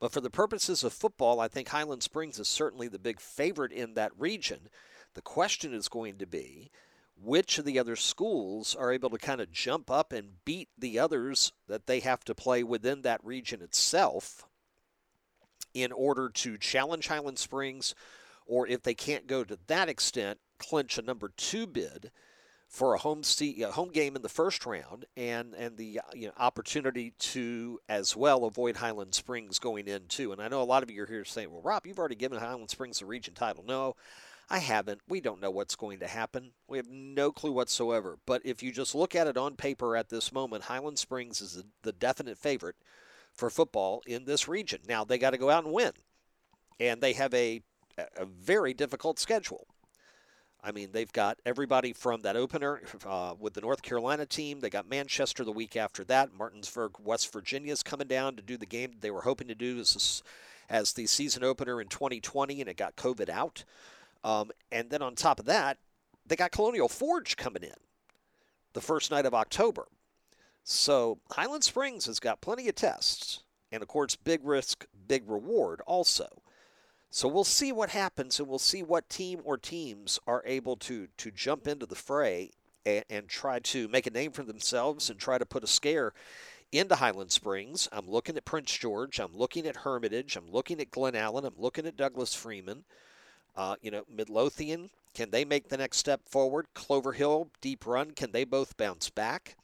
But 0.00 0.12
for 0.12 0.20
the 0.20 0.30
purposes 0.30 0.84
of 0.84 0.92
football 0.92 1.40
i 1.40 1.48
think 1.48 1.68
highland 1.68 2.02
springs 2.02 2.38
is 2.38 2.48
certainly 2.48 2.88
the 2.88 2.98
big 2.98 3.20
favorite 3.20 3.72
in 3.72 3.94
that 3.94 4.12
region. 4.18 4.68
The 5.14 5.22
question 5.22 5.72
is 5.72 5.88
going 5.88 6.18
to 6.18 6.26
be 6.26 6.70
which 7.18 7.58
of 7.58 7.64
the 7.64 7.78
other 7.78 7.96
schools 7.96 8.74
are 8.74 8.92
able 8.92 9.10
to 9.10 9.18
kind 9.18 9.40
of 9.40 9.50
jump 9.50 9.90
up 9.90 10.12
and 10.12 10.44
beat 10.44 10.68
the 10.76 10.98
others 10.98 11.52
that 11.66 11.86
they 11.86 12.00
have 12.00 12.24
to 12.24 12.34
play 12.34 12.62
within 12.62 13.02
that 13.02 13.24
region 13.24 13.62
itself 13.62 14.44
in 15.72 15.92
order 15.92 16.28
to 16.28 16.58
challenge 16.58 17.08
Highland 17.08 17.38
Springs, 17.38 17.94
or 18.46 18.66
if 18.66 18.82
they 18.82 18.94
can't 18.94 19.26
go 19.26 19.44
to 19.44 19.58
that 19.66 19.88
extent, 19.88 20.38
clinch 20.58 20.98
a 20.98 21.02
number 21.02 21.30
two 21.36 21.66
bid 21.66 22.10
for 22.76 22.92
a 22.92 22.98
home 22.98 23.22
seat, 23.22 23.62
a 23.62 23.72
home 23.72 23.88
game 23.88 24.16
in 24.16 24.20
the 24.20 24.28
first 24.28 24.66
round, 24.66 25.06
and 25.16 25.54
and 25.54 25.78
the 25.78 25.98
you 26.14 26.26
know, 26.26 26.32
opportunity 26.36 27.14
to 27.18 27.80
as 27.88 28.14
well 28.14 28.44
avoid 28.44 28.76
Highland 28.76 29.14
Springs 29.14 29.58
going 29.58 29.88
in 29.88 30.08
too. 30.08 30.30
And 30.30 30.42
I 30.42 30.48
know 30.48 30.60
a 30.60 30.64
lot 30.64 30.82
of 30.82 30.90
you 30.90 31.02
are 31.02 31.06
here 31.06 31.24
saying, 31.24 31.50
"Well, 31.50 31.62
Rob, 31.62 31.86
you've 31.86 31.98
already 31.98 32.16
given 32.16 32.38
Highland 32.38 32.68
Springs 32.68 32.98
the 32.98 33.06
region 33.06 33.32
title." 33.32 33.64
No, 33.66 33.96
I 34.50 34.58
haven't. 34.58 35.00
We 35.08 35.22
don't 35.22 35.40
know 35.40 35.50
what's 35.50 35.74
going 35.74 36.00
to 36.00 36.06
happen. 36.06 36.50
We 36.68 36.76
have 36.76 36.90
no 36.90 37.32
clue 37.32 37.52
whatsoever. 37.52 38.18
But 38.26 38.42
if 38.44 38.62
you 38.62 38.72
just 38.72 38.94
look 38.94 39.14
at 39.14 39.26
it 39.26 39.38
on 39.38 39.56
paper 39.56 39.96
at 39.96 40.10
this 40.10 40.30
moment, 40.30 40.64
Highland 40.64 40.98
Springs 40.98 41.40
is 41.40 41.64
the 41.80 41.92
definite 41.92 42.36
favorite 42.36 42.76
for 43.32 43.48
football 43.48 44.02
in 44.06 44.26
this 44.26 44.48
region. 44.48 44.80
Now, 44.86 45.02
they 45.02 45.16
got 45.16 45.30
to 45.30 45.38
go 45.38 45.48
out 45.48 45.64
and 45.64 45.72
win. 45.72 45.92
And 46.78 47.00
they 47.00 47.14
have 47.14 47.32
a, 47.32 47.62
a 48.18 48.26
very 48.26 48.74
difficult 48.74 49.18
schedule. 49.18 49.66
I 50.66 50.72
mean, 50.72 50.88
they've 50.90 51.12
got 51.12 51.38
everybody 51.46 51.92
from 51.92 52.22
that 52.22 52.34
opener 52.34 52.80
uh, 53.06 53.34
with 53.38 53.54
the 53.54 53.60
North 53.60 53.82
Carolina 53.82 54.26
team. 54.26 54.58
They 54.58 54.68
got 54.68 54.90
Manchester 54.90 55.44
the 55.44 55.52
week 55.52 55.76
after 55.76 56.02
that. 56.04 56.34
Martinsburg, 56.36 56.96
West 56.98 57.32
Virginia 57.32 57.72
is 57.72 57.84
coming 57.84 58.08
down 58.08 58.34
to 58.34 58.42
do 58.42 58.56
the 58.56 58.66
game 58.66 58.96
they 59.00 59.12
were 59.12 59.22
hoping 59.22 59.46
to 59.46 59.54
do 59.54 59.78
as, 59.78 60.24
as 60.68 60.92
the 60.92 61.06
season 61.06 61.44
opener 61.44 61.80
in 61.80 61.86
2020, 61.86 62.60
and 62.60 62.68
it 62.68 62.76
got 62.76 62.96
COVID 62.96 63.28
out. 63.28 63.62
Um, 64.24 64.50
and 64.72 64.90
then 64.90 65.02
on 65.02 65.14
top 65.14 65.38
of 65.38 65.46
that, 65.46 65.78
they 66.26 66.34
got 66.34 66.50
Colonial 66.50 66.88
Forge 66.88 67.36
coming 67.36 67.62
in 67.62 67.76
the 68.72 68.80
first 68.80 69.12
night 69.12 69.24
of 69.24 69.34
October. 69.34 69.86
So 70.64 71.20
Highland 71.30 71.62
Springs 71.62 72.06
has 72.06 72.18
got 72.18 72.40
plenty 72.40 72.68
of 72.68 72.74
tests. 72.74 73.44
And 73.70 73.82
of 73.82 73.88
course, 73.88 74.16
big 74.16 74.40
risk, 74.42 74.84
big 75.06 75.30
reward 75.30 75.80
also. 75.86 76.42
So 77.16 77.28
we'll 77.28 77.44
see 77.44 77.72
what 77.72 77.88
happens 77.88 78.38
and 78.38 78.46
we'll 78.46 78.58
see 78.58 78.82
what 78.82 79.08
team 79.08 79.40
or 79.42 79.56
teams 79.56 80.18
are 80.26 80.42
able 80.44 80.76
to, 80.76 81.08
to 81.16 81.30
jump 81.30 81.66
into 81.66 81.86
the 81.86 81.94
fray 81.94 82.50
and, 82.84 83.06
and 83.08 83.26
try 83.26 83.58
to 83.58 83.88
make 83.88 84.06
a 84.06 84.10
name 84.10 84.32
for 84.32 84.42
themselves 84.42 85.08
and 85.08 85.18
try 85.18 85.38
to 85.38 85.46
put 85.46 85.64
a 85.64 85.66
scare 85.66 86.12
into 86.72 86.96
Highland 86.96 87.32
Springs. 87.32 87.88
I'm 87.90 88.06
looking 88.06 88.36
at 88.36 88.44
Prince 88.44 88.70
George. 88.70 89.18
I'm 89.18 89.34
looking 89.34 89.66
at 89.66 89.76
Hermitage. 89.76 90.36
I'm 90.36 90.50
looking 90.50 90.78
at 90.78 90.90
Glen 90.90 91.16
Allen. 91.16 91.46
I'm 91.46 91.54
looking 91.56 91.86
at 91.86 91.96
Douglas 91.96 92.34
Freeman. 92.34 92.84
Uh, 93.56 93.76
you 93.80 93.90
know, 93.90 94.04
Midlothian, 94.14 94.90
can 95.14 95.30
they 95.30 95.46
make 95.46 95.70
the 95.70 95.78
next 95.78 95.96
step 95.96 96.28
forward? 96.28 96.66
Clover 96.74 97.12
Hill, 97.12 97.48
Deep 97.62 97.86
Run, 97.86 98.10
can 98.10 98.32
they 98.32 98.44
both 98.44 98.76
bounce 98.76 99.08
back? 99.08 99.56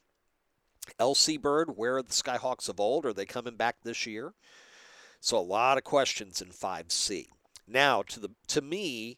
LC 0.99 1.39
Bird, 1.39 1.77
where 1.77 1.97
are 1.97 2.01
the 2.01 2.09
Skyhawks 2.09 2.67
of 2.67 2.79
old? 2.79 3.05
Are 3.05 3.13
they 3.13 3.27
coming 3.27 3.57
back 3.57 3.75
this 3.83 4.07
year? 4.07 4.33
So 5.21 5.37
a 5.37 5.39
lot 5.39 5.77
of 5.77 5.83
questions 5.83 6.41
in 6.41 6.49
5C. 6.49 7.27
Now, 7.67 8.03
to 8.03 8.19
the 8.19 8.29
to 8.47 8.61
me, 8.61 9.17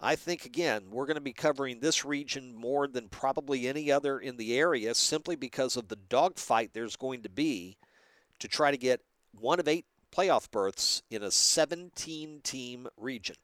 I 0.00 0.16
think 0.16 0.44
again 0.44 0.84
we're 0.90 1.06
going 1.06 1.16
to 1.16 1.20
be 1.20 1.32
covering 1.32 1.80
this 1.80 2.04
region 2.04 2.54
more 2.54 2.86
than 2.86 3.08
probably 3.08 3.68
any 3.68 3.90
other 3.90 4.18
in 4.18 4.36
the 4.36 4.56
area, 4.58 4.94
simply 4.94 5.36
because 5.36 5.76
of 5.76 5.88
the 5.88 5.96
dogfight 5.96 6.70
there's 6.72 6.96
going 6.96 7.22
to 7.22 7.28
be 7.28 7.76
to 8.38 8.48
try 8.48 8.70
to 8.70 8.76
get 8.76 9.02
one 9.38 9.60
of 9.60 9.68
eight 9.68 9.86
playoff 10.14 10.50
berths 10.50 11.02
in 11.10 11.22
a 11.22 11.28
17-team 11.28 12.86
region. 12.96 13.36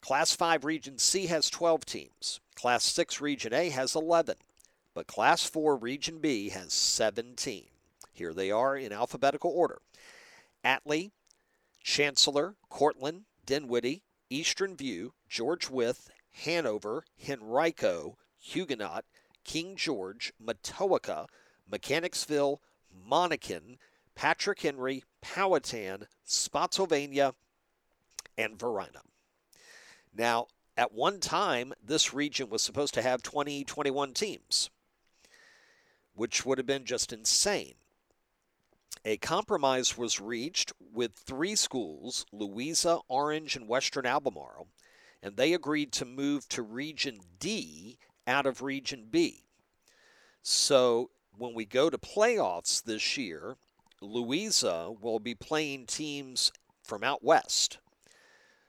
Class 0.00 0.34
5 0.34 0.64
Region 0.64 0.98
C 0.98 1.26
has 1.26 1.48
12 1.48 1.84
teams. 1.84 2.40
Class 2.56 2.84
6 2.84 3.20
Region 3.20 3.54
A 3.54 3.70
has 3.70 3.94
11. 3.94 4.36
But 4.94 5.06
Class 5.06 5.44
4 5.44 5.76
Region 5.76 6.18
B 6.18 6.50
has 6.50 6.72
17. 6.72 7.66
Here 8.12 8.34
they 8.34 8.50
are 8.50 8.76
in 8.76 8.92
alphabetical 8.92 9.50
order 9.50 9.80
Atlee, 10.64 11.12
Chancellor, 11.82 12.56
Courtland, 12.68 13.22
Dinwiddie, 13.44 14.02
Eastern 14.30 14.76
View, 14.76 15.14
George 15.28 15.68
Wythe, 15.68 16.08
Hanover, 16.44 17.04
Henrico, 17.28 18.16
Huguenot, 18.38 19.04
King 19.44 19.76
George, 19.76 20.32
Matoaca, 20.42 21.26
Mechanicsville, 21.70 22.60
Monacan, 23.08 23.78
Patrick 24.14 24.60
Henry, 24.60 25.04
Powhatan, 25.20 26.06
Spotsylvania, 26.24 27.34
and 28.36 28.58
Varina. 28.58 29.02
Now, 30.14 30.48
at 30.76 30.92
one 30.92 31.20
time, 31.20 31.72
this 31.82 32.14
region 32.14 32.48
was 32.48 32.62
supposed 32.62 32.94
to 32.94 33.02
have 33.02 33.22
20, 33.22 33.64
21 33.64 34.14
teams, 34.14 34.70
which 36.14 36.46
would 36.46 36.58
have 36.58 36.66
been 36.66 36.84
just 36.84 37.12
insane. 37.12 37.74
A 39.04 39.16
compromise 39.16 39.98
was 39.98 40.20
reached 40.20 40.72
with 40.92 41.14
three 41.14 41.56
schools, 41.56 42.24
Louisa, 42.32 43.00
Orange, 43.08 43.56
and 43.56 43.66
Western 43.66 44.06
Albemarle, 44.06 44.68
and 45.22 45.36
they 45.36 45.52
agreed 45.52 45.92
to 45.92 46.04
move 46.04 46.48
to 46.50 46.62
Region 46.62 47.20
D 47.40 47.98
out 48.26 48.46
of 48.46 48.62
Region 48.62 49.08
B. 49.10 49.44
So 50.42 51.10
when 51.36 51.54
we 51.54 51.64
go 51.64 51.90
to 51.90 51.98
playoffs 51.98 52.82
this 52.82 53.16
year, 53.16 53.56
Louisa 54.00 54.92
will 55.00 55.18
be 55.18 55.34
playing 55.34 55.86
teams 55.86 56.52
from 56.84 57.02
out 57.02 57.24
west. 57.24 57.78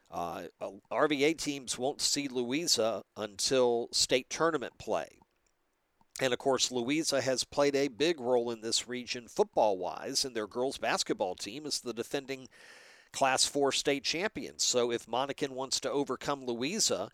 Uh, 0.10 0.44
RVA 0.92 1.38
teams 1.38 1.78
won't 1.78 2.02
see 2.02 2.28
Louisa 2.28 3.04
until 3.18 3.90
state 3.92 4.30
tournament 4.30 4.78
play. 4.78 5.18
And 6.22 6.32
of 6.32 6.39
course, 6.39 6.72
Louisa 6.72 7.22
has 7.22 7.43
played 7.43 7.76
a 7.76 7.88
big 7.88 8.20
role 8.20 8.51
in 8.51 8.61
this 8.61 8.88
region 8.88 9.28
football 9.28 9.78
wise, 9.78 10.24
and 10.24 10.36
their 10.36 10.47
girls 10.47 10.78
basketball 10.78 11.36
team 11.36 11.66
is 11.66 11.82
the 11.82 11.93
defending 11.93 12.47
Class 13.11 13.45
4 13.45 13.72
state 13.72 14.03
champions. 14.03 14.64
So 14.64 14.91
if 14.91 15.05
Monacan 15.05 15.49
wants 15.49 15.80
to 15.82 15.91
overcome 15.91 16.45
Louisa, 16.45 17.09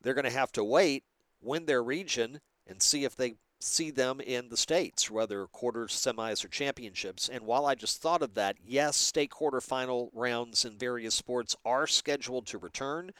they're 0.00 0.14
going 0.14 0.24
to 0.24 0.30
have 0.30 0.52
to 0.52 0.64
wait, 0.64 1.04
win 1.40 1.66
their 1.66 1.82
region, 1.82 2.40
and 2.66 2.82
see 2.82 3.04
if 3.04 3.16
they 3.16 3.34
see 3.60 3.90
them 3.90 4.20
in 4.20 4.48
the 4.50 4.56
states, 4.56 5.10
whether 5.10 5.46
quarters, 5.46 5.92
semis, 5.92 6.44
or 6.44 6.48
championships. 6.48 7.28
And 7.28 7.46
while 7.46 7.66
I 7.66 7.74
just 7.74 8.00
thought 8.00 8.22
of 8.22 8.34
that, 8.34 8.56
yes, 8.64 8.96
state 8.96 9.30
quarterfinal 9.30 10.10
rounds 10.12 10.64
in 10.64 10.76
various 10.76 11.14
sports 11.14 11.56
are 11.64 11.86
scheduled 11.86 12.46
to 12.48 12.58
return 12.58 13.12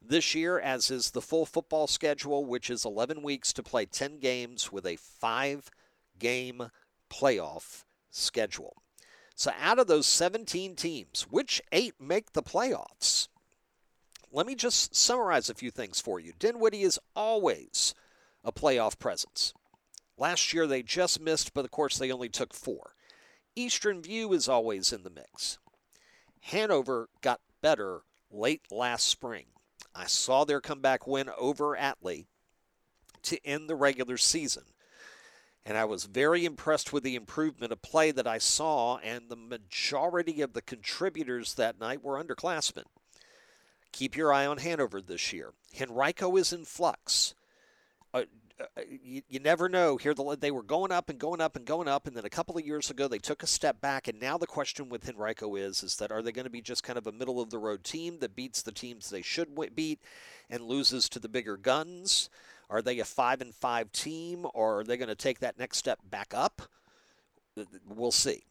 this 0.00 0.34
year, 0.34 0.58
as 0.58 0.90
is 0.90 1.10
the 1.10 1.20
full 1.20 1.46
football 1.46 1.86
schedule, 1.86 2.44
which 2.44 2.70
is 2.70 2.84
11 2.84 3.22
weeks 3.22 3.52
to 3.52 3.62
play 3.62 3.86
10 3.86 4.18
games 4.18 4.72
with 4.72 4.86
a 4.86 4.96
five 4.96 5.70
game 6.18 6.70
playoff 7.10 7.84
schedule. 8.10 8.82
So, 9.34 9.52
out 9.60 9.78
of 9.78 9.86
those 9.86 10.06
17 10.06 10.74
teams, 10.74 11.22
which 11.30 11.62
eight 11.70 11.94
make 12.00 12.32
the 12.32 12.42
playoffs? 12.42 13.28
Let 14.32 14.46
me 14.46 14.54
just 14.54 14.94
summarize 14.94 15.48
a 15.48 15.54
few 15.54 15.70
things 15.70 16.00
for 16.00 16.20
you. 16.20 16.32
Dinwiddie 16.38 16.82
is 16.82 16.98
always 17.14 17.94
a 18.44 18.52
playoff 18.52 18.98
presence. 18.98 19.54
Last 20.18 20.52
year 20.52 20.66
they 20.66 20.82
just 20.82 21.20
missed, 21.20 21.54
but 21.54 21.64
of 21.64 21.70
course 21.70 21.96
they 21.96 22.10
only 22.10 22.28
took 22.28 22.52
four. 22.52 22.94
Eastern 23.54 24.02
View 24.02 24.32
is 24.32 24.48
always 24.48 24.92
in 24.92 25.02
the 25.02 25.10
mix. 25.10 25.58
Hanover 26.42 27.08
got 27.20 27.40
better 27.62 28.02
late 28.30 28.62
last 28.70 29.06
spring. 29.06 29.46
I 29.94 30.06
saw 30.06 30.44
their 30.44 30.60
comeback 30.60 31.06
win 31.06 31.30
over 31.36 31.76
Atlee 31.76 32.26
to 33.22 33.44
end 33.46 33.68
the 33.68 33.74
regular 33.76 34.16
season. 34.16 34.64
And 35.64 35.76
I 35.76 35.84
was 35.84 36.04
very 36.04 36.44
impressed 36.44 36.92
with 36.92 37.02
the 37.02 37.14
improvement 37.14 37.72
of 37.72 37.82
play 37.82 38.10
that 38.10 38.26
I 38.26 38.38
saw, 38.38 38.96
and 38.98 39.28
the 39.28 39.36
majority 39.36 40.40
of 40.40 40.54
the 40.54 40.62
contributors 40.62 41.54
that 41.54 41.78
night 41.78 42.02
were 42.02 42.22
underclassmen. 42.22 42.84
Keep 43.92 44.16
your 44.16 44.32
eye 44.32 44.46
on 44.46 44.58
Hanover 44.58 45.00
this 45.00 45.32
year. 45.32 45.52
Henrico 45.78 46.36
is 46.36 46.52
in 46.52 46.64
flux. 46.64 47.34
Uh, 48.60 48.64
uh, 48.76 48.80
you, 49.02 49.22
you, 49.28 49.40
never 49.40 49.68
know. 49.68 49.96
Here, 49.96 50.14
the, 50.14 50.36
they 50.38 50.50
were 50.50 50.62
going 50.62 50.90
up 50.90 51.08
and 51.08 51.18
going 51.18 51.40
up 51.40 51.56
and 51.56 51.64
going 51.64 51.88
up, 51.88 52.06
and 52.06 52.16
then 52.16 52.24
a 52.24 52.30
couple 52.30 52.56
of 52.56 52.66
years 52.66 52.90
ago 52.90 53.06
they 53.06 53.18
took 53.18 53.42
a 53.42 53.46
step 53.46 53.80
back. 53.80 54.08
And 54.08 54.20
now 54.20 54.36
the 54.36 54.46
question 54.46 54.88
with 54.88 55.08
Henrico 55.08 55.54
is: 55.54 55.82
is 55.82 55.96
that 55.96 56.10
are 56.10 56.22
they 56.22 56.32
going 56.32 56.44
to 56.44 56.50
be 56.50 56.60
just 56.60 56.82
kind 56.82 56.98
of 56.98 57.06
a 57.06 57.12
middle 57.12 57.40
of 57.40 57.50
the 57.50 57.58
road 57.58 57.84
team 57.84 58.18
that 58.20 58.34
beats 58.34 58.62
the 58.62 58.72
teams 58.72 59.10
they 59.10 59.22
should 59.22 59.48
beat 59.74 60.00
and 60.50 60.62
loses 60.62 61.08
to 61.10 61.18
the 61.18 61.28
bigger 61.28 61.56
guns? 61.56 62.30
Are 62.70 62.82
they 62.82 62.98
a 62.98 63.04
five 63.04 63.40
and 63.40 63.54
five 63.54 63.92
team, 63.92 64.46
or 64.54 64.80
are 64.80 64.84
they 64.84 64.96
going 64.96 65.08
to 65.08 65.14
take 65.14 65.38
that 65.38 65.58
next 65.58 65.78
step 65.78 66.00
back 66.08 66.34
up? 66.34 66.62
We'll 67.86 68.12
see. 68.12 68.44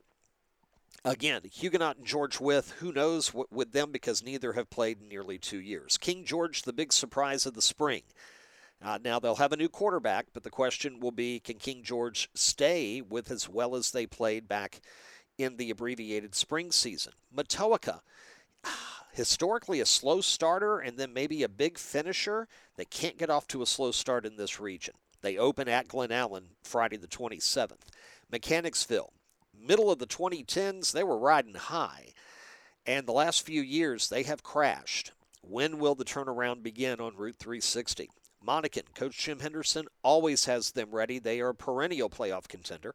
Again, 1.06 1.42
Huguenot 1.50 1.98
and 1.98 2.06
George 2.06 2.40
Wythe, 2.40 2.72
who 2.80 2.92
knows 2.92 3.32
with 3.34 3.72
them 3.72 3.92
because 3.92 4.24
neither 4.24 4.54
have 4.54 4.70
played 4.70 5.00
in 5.02 5.08
nearly 5.08 5.38
two 5.38 5.62
years. 5.62 5.98
King 5.98 6.26
George, 6.26 6.64
the 6.64 6.74
big 6.74 6.92
surprise 6.92 7.46
of 7.46 7.54
the 7.54 7.62
spring. 7.62 8.02
Uh, 8.82 9.00
now 9.04 9.20
they'll 9.20 9.36
have 9.36 9.52
a 9.52 9.58
new 9.58 9.70
quarterback, 9.70 10.28
but 10.34 10.44
the 10.44 10.50
question 10.50 11.00
will 11.00 11.12
be 11.12 11.40
can 11.40 11.58
King 11.58 11.84
George 11.84 12.30
stay 12.36 13.02
with 13.02 13.32
as 13.32 13.50
well 13.50 13.76
as 13.76 13.92
they 13.92 14.06
played 14.06 14.48
back 14.48 14.82
in 15.38 15.58
the 15.58 15.72
abbreviated 15.72 16.36
spring 16.36 16.72
season? 16.72 17.14
Matoaca, 17.36 18.02
historically 19.12 19.80
a 19.80 19.86
slow 19.86 20.22
starter 20.22 20.80
and 20.80 20.98
then 20.98 21.12
maybe 21.12 21.42
a 21.42 21.50
big 21.50 21.78
finisher. 21.78 22.48
They 22.76 22.86
can't 22.86 23.18
get 23.18 23.32
off 23.32 23.48
to 23.48 23.64
a 23.64 23.66
slow 23.66 23.92
start 23.92 24.26
in 24.26 24.38
this 24.38 24.60
region. 24.60 24.94
They 25.22 25.38
open 25.38 25.68
at 25.68 25.88
Glen 25.88 26.12
Allen 26.12 26.50
Friday 26.64 26.98
the 26.98 27.08
27th. 27.08 27.90
Mechanicsville, 28.32 29.12
middle 29.60 29.90
of 29.90 29.98
the 29.98 30.06
2010s, 30.06 30.92
they 30.92 31.04
were 31.04 31.18
riding 31.18 31.56
high. 31.56 32.14
And 32.86 33.08
the 33.08 33.14
last 33.14 33.46
few 33.46 33.62
years, 33.62 34.10
they 34.10 34.24
have 34.24 34.44
crashed. 34.44 35.12
When 35.42 35.80
will 35.80 35.96
the 35.96 36.06
turnaround 36.06 36.62
begin 36.62 37.00
on 37.02 37.16
Route 37.16 37.38
360? 37.40 38.10
Monacan, 38.46 38.94
Coach 38.96 39.18
Jim 39.18 39.40
Henderson 39.40 39.88
always 40.04 40.46
has 40.46 40.72
them 40.72 40.92
ready. 40.92 41.20
They 41.20 41.40
are 41.42 41.50
a 41.50 41.56
perennial 41.56 42.10
playoff 42.10 42.48
contender 42.48 42.94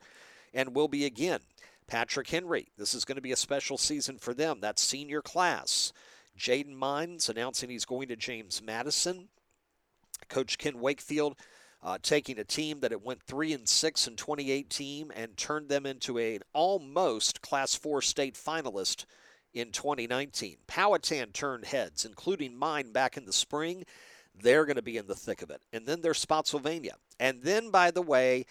and 0.54 0.74
will 0.74 0.88
be 0.88 1.04
again. 1.04 1.40
Patrick 1.86 2.28
Henry, 2.28 2.68
this 2.78 2.94
is 2.94 3.04
going 3.04 3.16
to 3.16 3.22
be 3.22 3.32
a 3.32 3.36
special 3.36 3.76
season 3.76 4.18
for 4.18 4.34
them. 4.34 4.60
That 4.60 4.78
senior 4.78 5.20
class. 5.20 5.92
Jaden 6.38 6.74
Mines 6.74 7.28
announcing 7.28 7.70
he's 7.70 7.84
going 7.84 8.08
to 8.08 8.16
James 8.16 8.62
Madison. 8.62 9.28
Coach 10.28 10.56
Ken 10.58 10.80
Wakefield 10.80 11.36
uh, 11.82 11.98
taking 12.02 12.38
a 12.38 12.44
team 12.44 12.80
that 12.80 12.92
it 12.92 13.04
went 13.04 13.22
three 13.22 13.52
and 13.52 13.68
six 13.68 14.06
in 14.06 14.16
2018 14.16 15.10
and 15.14 15.36
turned 15.36 15.68
them 15.68 15.84
into 15.84 16.18
an 16.18 16.40
almost 16.52 17.42
Class 17.42 17.74
Four 17.74 18.00
state 18.00 18.34
finalist 18.34 19.04
in 19.52 19.72
2019. 19.72 20.56
Powhatan 20.66 21.32
turned 21.32 21.66
heads, 21.66 22.04
including 22.04 22.56
mine 22.56 22.92
back 22.92 23.16
in 23.16 23.26
the 23.26 23.32
spring. 23.32 23.84
They're 24.34 24.64
going 24.64 24.76
to 24.76 24.82
be 24.82 24.96
in 24.96 25.06
the 25.06 25.14
thick 25.14 25.42
of 25.42 25.50
it. 25.50 25.62
And 25.72 25.86
then 25.86 26.00
there's 26.00 26.18
Spotsylvania. 26.18 26.94
And 27.20 27.42
then, 27.42 27.70
by 27.70 27.90
the 27.90 28.02
way, 28.02 28.46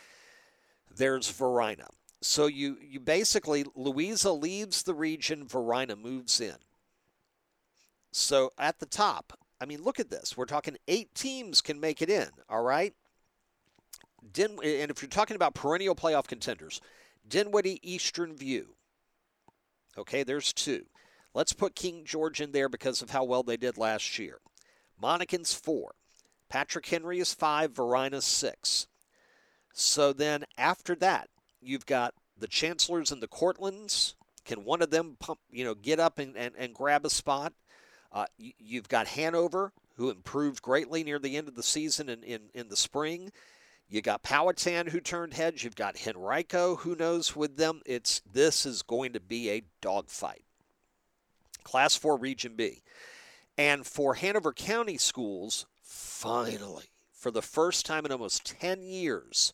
there's 0.96 1.30
Varina. 1.30 1.88
So 2.22 2.46
you, 2.46 2.78
you 2.82 3.00
basically, 3.00 3.66
Louisa 3.76 4.32
leaves 4.32 4.84
the 4.84 4.94
region, 4.94 5.48
Varina 5.48 5.96
moves 5.96 6.40
in. 6.40 6.56
So 8.12 8.52
at 8.58 8.80
the 8.80 8.86
top, 8.86 9.38
I 9.60 9.66
mean, 9.66 9.82
look 9.84 10.00
at 10.00 10.10
this. 10.10 10.38
We're 10.38 10.46
talking 10.46 10.78
eight 10.88 11.14
teams 11.16 11.62
can 11.62 11.80
make 11.80 12.02
it 12.02 12.10
in, 12.10 12.28
all 12.50 12.62
right? 12.62 12.94
Din, 14.34 14.52
and 14.64 14.92
if 14.92 15.02
you're 15.02 15.10
talking 15.10 15.36
about 15.36 15.56
perennial 15.56 15.96
playoff 15.96 16.28
contenders, 16.28 16.82
Dinwiddie 17.28 17.80
Eastern 17.82 18.36
View. 18.36 18.76
Okay, 19.98 20.24
there's 20.24 20.54
two. 20.54 20.86
Let's 21.34 21.54
put 21.54 21.76
King 21.76 22.04
George 22.06 22.42
in 22.42 22.52
there 22.52 22.70
because 22.70 23.02
of 23.02 23.10
how 23.10 23.24
well 23.24 23.44
they 23.44 23.58
did 23.58 23.78
last 23.78 24.20
year. 24.20 24.40
Monacan's 25.02 25.54
four. 25.54 25.96
Patrick 26.50 26.86
Henry 26.86 27.20
is 27.20 27.34
five. 27.34 27.72
Varina's 27.72 28.26
six. 28.26 28.88
So 29.74 30.14
then 30.14 30.46
after 30.58 30.96
that, 30.96 31.30
you've 31.62 31.86
got 31.86 32.14
the 32.38 32.48
Chancellors 32.48 33.12
and 33.12 33.22
the 33.22 33.28
Courtlands. 33.28 34.16
Can 34.46 34.66
one 34.66 34.82
of 34.82 34.90
them 34.90 35.18
pump, 35.20 35.40
you 35.52 35.64
know, 35.64 35.76
get 35.76 36.00
up 36.00 36.20
and, 36.20 36.36
and, 36.36 36.54
and 36.58 36.74
grab 36.74 37.06
a 37.06 37.10
spot? 37.10 37.54
Uh, 38.12 38.26
you, 38.38 38.80
have 38.80 38.90
got 38.90 39.08
Hanover, 39.08 39.72
who 39.96 40.10
improved 40.10 40.62
greatly 40.62 41.04
near 41.04 41.20
the 41.20 41.38
end 41.38 41.48
of 41.48 41.56
the 41.56 41.64
season 41.64 42.10
in, 42.10 42.24
in, 42.24 42.42
in 42.54 42.68
the 42.68 42.76
spring. 42.76 43.32
You 43.90 44.02
got 44.02 44.24
Powhatan, 44.24 44.88
who 44.88 45.00
turned 45.00 45.34
heads. 45.34 45.64
You've 45.64 45.76
got 45.76 45.96
Henrico, 46.06 46.76
who 46.78 46.96
knows 46.96 47.36
with 47.36 47.58
them. 47.58 47.82
It's 47.86 48.22
this 48.32 48.66
is 48.66 48.82
going 48.82 49.14
to 49.14 49.20
be 49.20 49.50
a 49.50 49.64
dogfight. 49.80 50.44
Class 51.64 51.96
4 51.96 52.18
Region 52.18 52.56
B. 52.56 52.82
And 53.62 53.86
for 53.86 54.16
Hanover 54.16 54.54
County 54.54 54.98
schools, 54.98 55.68
finally, 55.84 56.86
for 57.14 57.30
the 57.30 57.44
first 57.44 57.86
time 57.86 58.08
in 58.08 58.12
almost 58.12 58.44
10 58.60 58.82
years, 58.82 59.54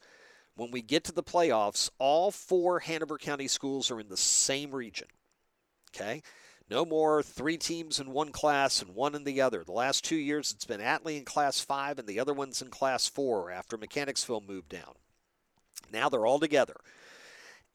when 0.56 0.72
we 0.72 0.82
get 0.82 1.04
to 1.04 1.12
the 1.12 1.22
playoffs, 1.22 1.90
all 2.00 2.32
four 2.32 2.80
Hanover 2.80 3.18
County 3.18 3.50
schools 3.50 3.92
are 3.92 4.00
in 4.00 4.08
the 4.08 4.16
same 4.16 4.72
region. 4.72 5.10
Okay? 5.94 6.24
No 6.70 6.86
more 6.86 7.22
three 7.22 7.58
teams 7.58 8.00
in 8.00 8.14
one 8.14 8.32
class 8.32 8.82
and 8.82 8.96
one 8.96 9.14
in 9.14 9.26
the 9.26 9.42
other. 9.42 9.66
The 9.66 9.74
last 9.74 10.06
two 10.06 10.16
years, 10.16 10.54
it's 10.54 10.64
been 10.64 10.80
Atlee 10.80 11.18
in 11.18 11.26
Class 11.26 11.60
5 11.60 12.00
and 12.00 12.08
the 12.08 12.22
other 12.22 12.34
one's 12.34 12.62
in 12.62 12.70
Class 12.70 13.08
4 13.08 13.52
after 13.52 13.76
Mechanicsville 13.76 14.46
moved 14.48 14.70
down. 14.70 14.94
Now 15.92 16.08
they're 16.08 16.26
all 16.26 16.40
together. 16.40 16.78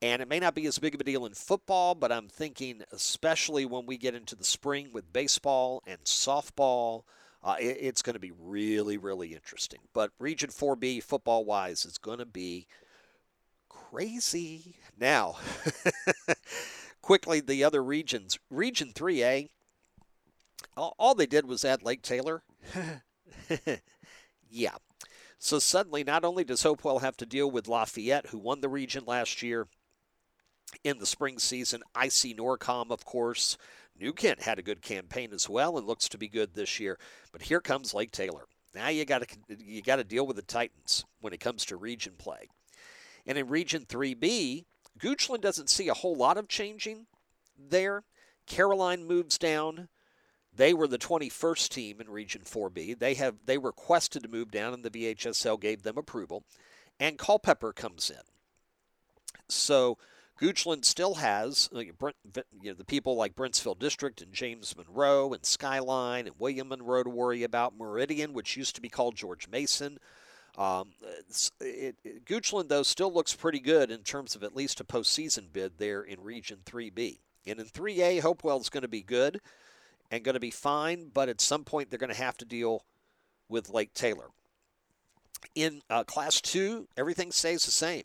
And 0.03 0.20
it 0.20 0.28
may 0.28 0.40
not 0.40 0.57
be 0.57 0.66
as 0.66 0.80
big 0.80 0.96
of 0.96 1.00
a 1.00 1.05
deal 1.05 1.24
in 1.24 1.32
football, 1.32 1.94
but 1.94 2.11
I'm 2.11 2.26
thinking, 2.28 2.82
especially 2.90 3.64
when 3.64 3.86
we 3.86 3.96
get 3.96 4.16
into 4.16 4.34
the 4.34 4.42
spring 4.42 4.88
with 4.92 5.12
baseball 5.12 5.80
and 5.86 6.00
softball, 6.00 7.05
uh, 7.44 7.55
it, 7.61 7.76
it's 7.80 8.03
going 8.03 8.14
to 8.14 8.20
be 8.20 8.32
really, 8.36 8.96
really 8.96 9.32
interesting. 9.32 9.78
But 9.94 10.11
Region 10.18 10.50
4B, 10.50 11.05
football 11.05 11.44
wise, 11.44 11.84
is 11.84 11.98
going 11.98 12.18
to 12.18 12.26
be 12.26 12.66
crazy. 13.68 14.74
Now, 14.98 15.36
quickly, 17.00 17.38
the 17.38 17.62
other 17.62 17.82
regions. 17.82 18.40
Region 18.50 18.90
3A, 18.92 19.50
all, 20.76 20.96
all 20.98 21.14
they 21.14 21.26
did 21.26 21.46
was 21.46 21.64
add 21.64 21.84
Lake 21.84 22.03
Taylor. 22.03 22.42
yeah. 24.50 24.74
So 25.38 25.61
suddenly, 25.61 26.03
not 26.03 26.24
only 26.24 26.42
does 26.42 26.64
Hopewell 26.64 26.98
have 26.98 27.16
to 27.18 27.26
deal 27.26 27.48
with 27.48 27.68
Lafayette, 27.68 28.26
who 28.26 28.38
won 28.38 28.62
the 28.62 28.68
region 28.68 29.05
last 29.07 29.42
year, 29.42 29.68
in 30.85 30.99
the 30.99 31.07
spring 31.07 31.39
season. 31.39 31.83
IC 31.97 32.37
Norcom, 32.37 32.91
of 32.91 33.05
course. 33.05 33.57
New 33.99 34.12
Kent 34.12 34.43
had 34.43 34.59
a 34.59 34.62
good 34.62 34.83
campaign 34.83 35.33
as 35.33 35.49
well 35.49 35.77
and 35.77 35.87
looks 35.87 36.09
to 36.09 36.18
be 36.18 36.29
good 36.29 36.55
this 36.55 36.81
year. 36.81 36.99
But 37.31 37.43
here 37.43 37.61
comes 37.61 37.95
Lake 37.95 38.11
Taylor. 38.11 38.47
Now 38.75 38.89
you 38.89 39.05
got 39.05 39.29
to 39.29 39.37
you 39.59 39.83
got 39.83 39.97
to 39.97 40.05
deal 40.05 40.27
with 40.27 40.37
the 40.37 40.43
Titans 40.43 41.05
when 41.20 41.33
it 41.33 41.41
comes 41.41 41.64
to 41.66 41.77
region 41.77 42.14
play. 42.16 42.49
And 43.27 43.39
in 43.39 43.49
Region 43.49 43.85
3B, 43.87 44.64
Goochland 44.99 45.43
doesn't 45.43 45.70
see 45.70 45.89
a 45.89 45.95
whole 45.95 46.16
lot 46.16 46.39
of 46.39 46.49
changing 46.49 47.07
there. 47.59 48.05
Caroline 48.47 49.07
moves 49.07 49.39
down. 49.39 49.89
They 50.55 50.75
were 50.75 50.89
the 50.89 50.99
21st 50.99 51.68
team 51.68 52.01
in 52.01 52.11
Region 52.11 52.43
4B. 52.45 52.99
They 52.99 53.14
have 53.14 53.37
they 53.47 53.59
requested 53.59 54.23
to 54.23 54.29
move 54.29 54.51
down, 54.51 54.75
and 54.75 54.85
the 54.85 54.91
VHSL 54.91 55.61
gave 55.61 55.83
them 55.83 55.97
approval. 55.97 56.45
And 56.99 57.18
Culpeper 57.18 57.73
comes 57.73 58.11
in. 58.11 58.23
So 59.49 59.99
Goochland 60.43 60.84
still 60.84 61.14
has 61.14 61.68
you 61.72 61.93
know, 62.64 62.74
the 62.74 62.84
people 62.84 63.14
like 63.14 63.36
Brentsville 63.36 63.78
District 63.78 64.20
and 64.20 64.32
James 64.32 64.76
Monroe 64.76 65.32
and 65.32 65.47
Skyline 65.47 66.26
and 66.26 66.34
William 66.36 66.68
Monroe 66.68 67.05
to 67.05 67.11
worry 67.11 67.45
about. 67.45 67.78
Meridian, 67.78 68.32
which 68.32 68.57
used 68.57 68.74
to 68.74 68.80
be 68.80 68.88
called 68.88 69.14
George 69.14 69.47
Mason. 69.47 69.99
Um, 70.59 70.90
it, 71.61 71.95
it, 72.03 72.24
Goochland, 72.24 72.68
though, 72.68 72.82
still 72.82 73.12
looks 73.12 73.36
pretty 73.36 73.61
good 73.61 73.93
in 73.93 74.01
terms 74.01 74.34
of 74.34 74.43
at 74.43 74.57
least 74.57 74.80
a 74.80 74.84
postseason 74.84 75.45
bid 75.53 75.78
there 75.78 76.03
in 76.03 76.20
Region 76.20 76.59
3B. 76.66 77.20
And 77.47 77.61
in 77.61 77.66
3A, 77.66 78.20
Hopewell 78.20 78.61
is 78.61 78.68
going 78.68 78.82
to 78.82 78.88
be 78.88 79.03
good 79.03 79.40
and 80.11 80.24
going 80.24 80.34
to 80.34 80.40
be 80.40 80.51
fine, 80.51 81.11
but 81.14 81.28
at 81.28 81.40
some 81.40 81.62
point 81.62 81.88
they're 81.88 82.01
going 82.01 82.12
to 82.12 82.20
have 82.20 82.36
to 82.38 82.45
deal 82.45 82.84
with 83.49 83.70
Lake 83.70 83.95
Taylor. 83.95 84.30
In 85.55 85.82
uh, 85.88 86.03
Class 86.03 86.40
2, 86.40 86.88
everything 86.97 87.30
stays 87.30 87.64
the 87.64 87.70
same. 87.70 88.03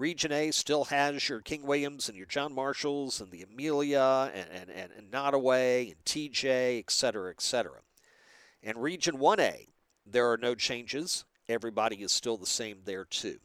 Region 0.00 0.32
A 0.32 0.50
still 0.50 0.84
has 0.84 1.28
your 1.28 1.40
King 1.40 1.66
Williams 1.66 2.08
and 2.08 2.16
your 2.16 2.24
John 2.24 2.54
Marshalls 2.54 3.20
and 3.20 3.30
the 3.30 3.42
Amelia 3.42 4.32
and, 4.34 4.70
and, 4.70 4.90
and, 4.96 5.10
Nottoway 5.10 5.90
and 5.90 6.04
TJ, 6.06 6.78
et 6.78 6.90
cetera, 6.90 7.30
et 7.30 7.42
cetera. 7.42 7.80
And 8.62 8.82
Region 8.82 9.18
1A, 9.18 9.68
there 10.06 10.30
are 10.32 10.38
no 10.38 10.54
changes. 10.54 11.26
Everybody 11.50 11.96
is 11.96 12.12
still 12.12 12.38
the 12.38 12.46
same 12.46 12.78
there, 12.86 13.04
too. 13.04 13.40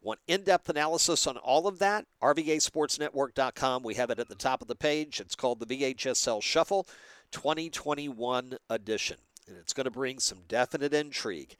Want 0.00 0.20
in 0.26 0.44
depth 0.44 0.70
analysis 0.70 1.26
on 1.26 1.36
all 1.36 1.66
of 1.66 1.78
that? 1.80 2.06
RVASportsNetwork.com. 2.22 3.82
We 3.82 3.94
have 3.96 4.08
it 4.08 4.18
at 4.18 4.30
the 4.30 4.34
top 4.34 4.62
of 4.62 4.68
the 4.68 4.74
page. 4.74 5.20
It's 5.20 5.36
called 5.36 5.60
the 5.60 5.66
VHSL 5.66 6.42
Shuffle 6.42 6.86
2021 7.30 8.56
edition. 8.70 9.18
And 9.46 9.58
it's 9.58 9.74
going 9.74 9.84
to 9.84 9.90
bring 9.90 10.18
some 10.18 10.38
definite 10.48 10.94
intrigue 10.94 11.56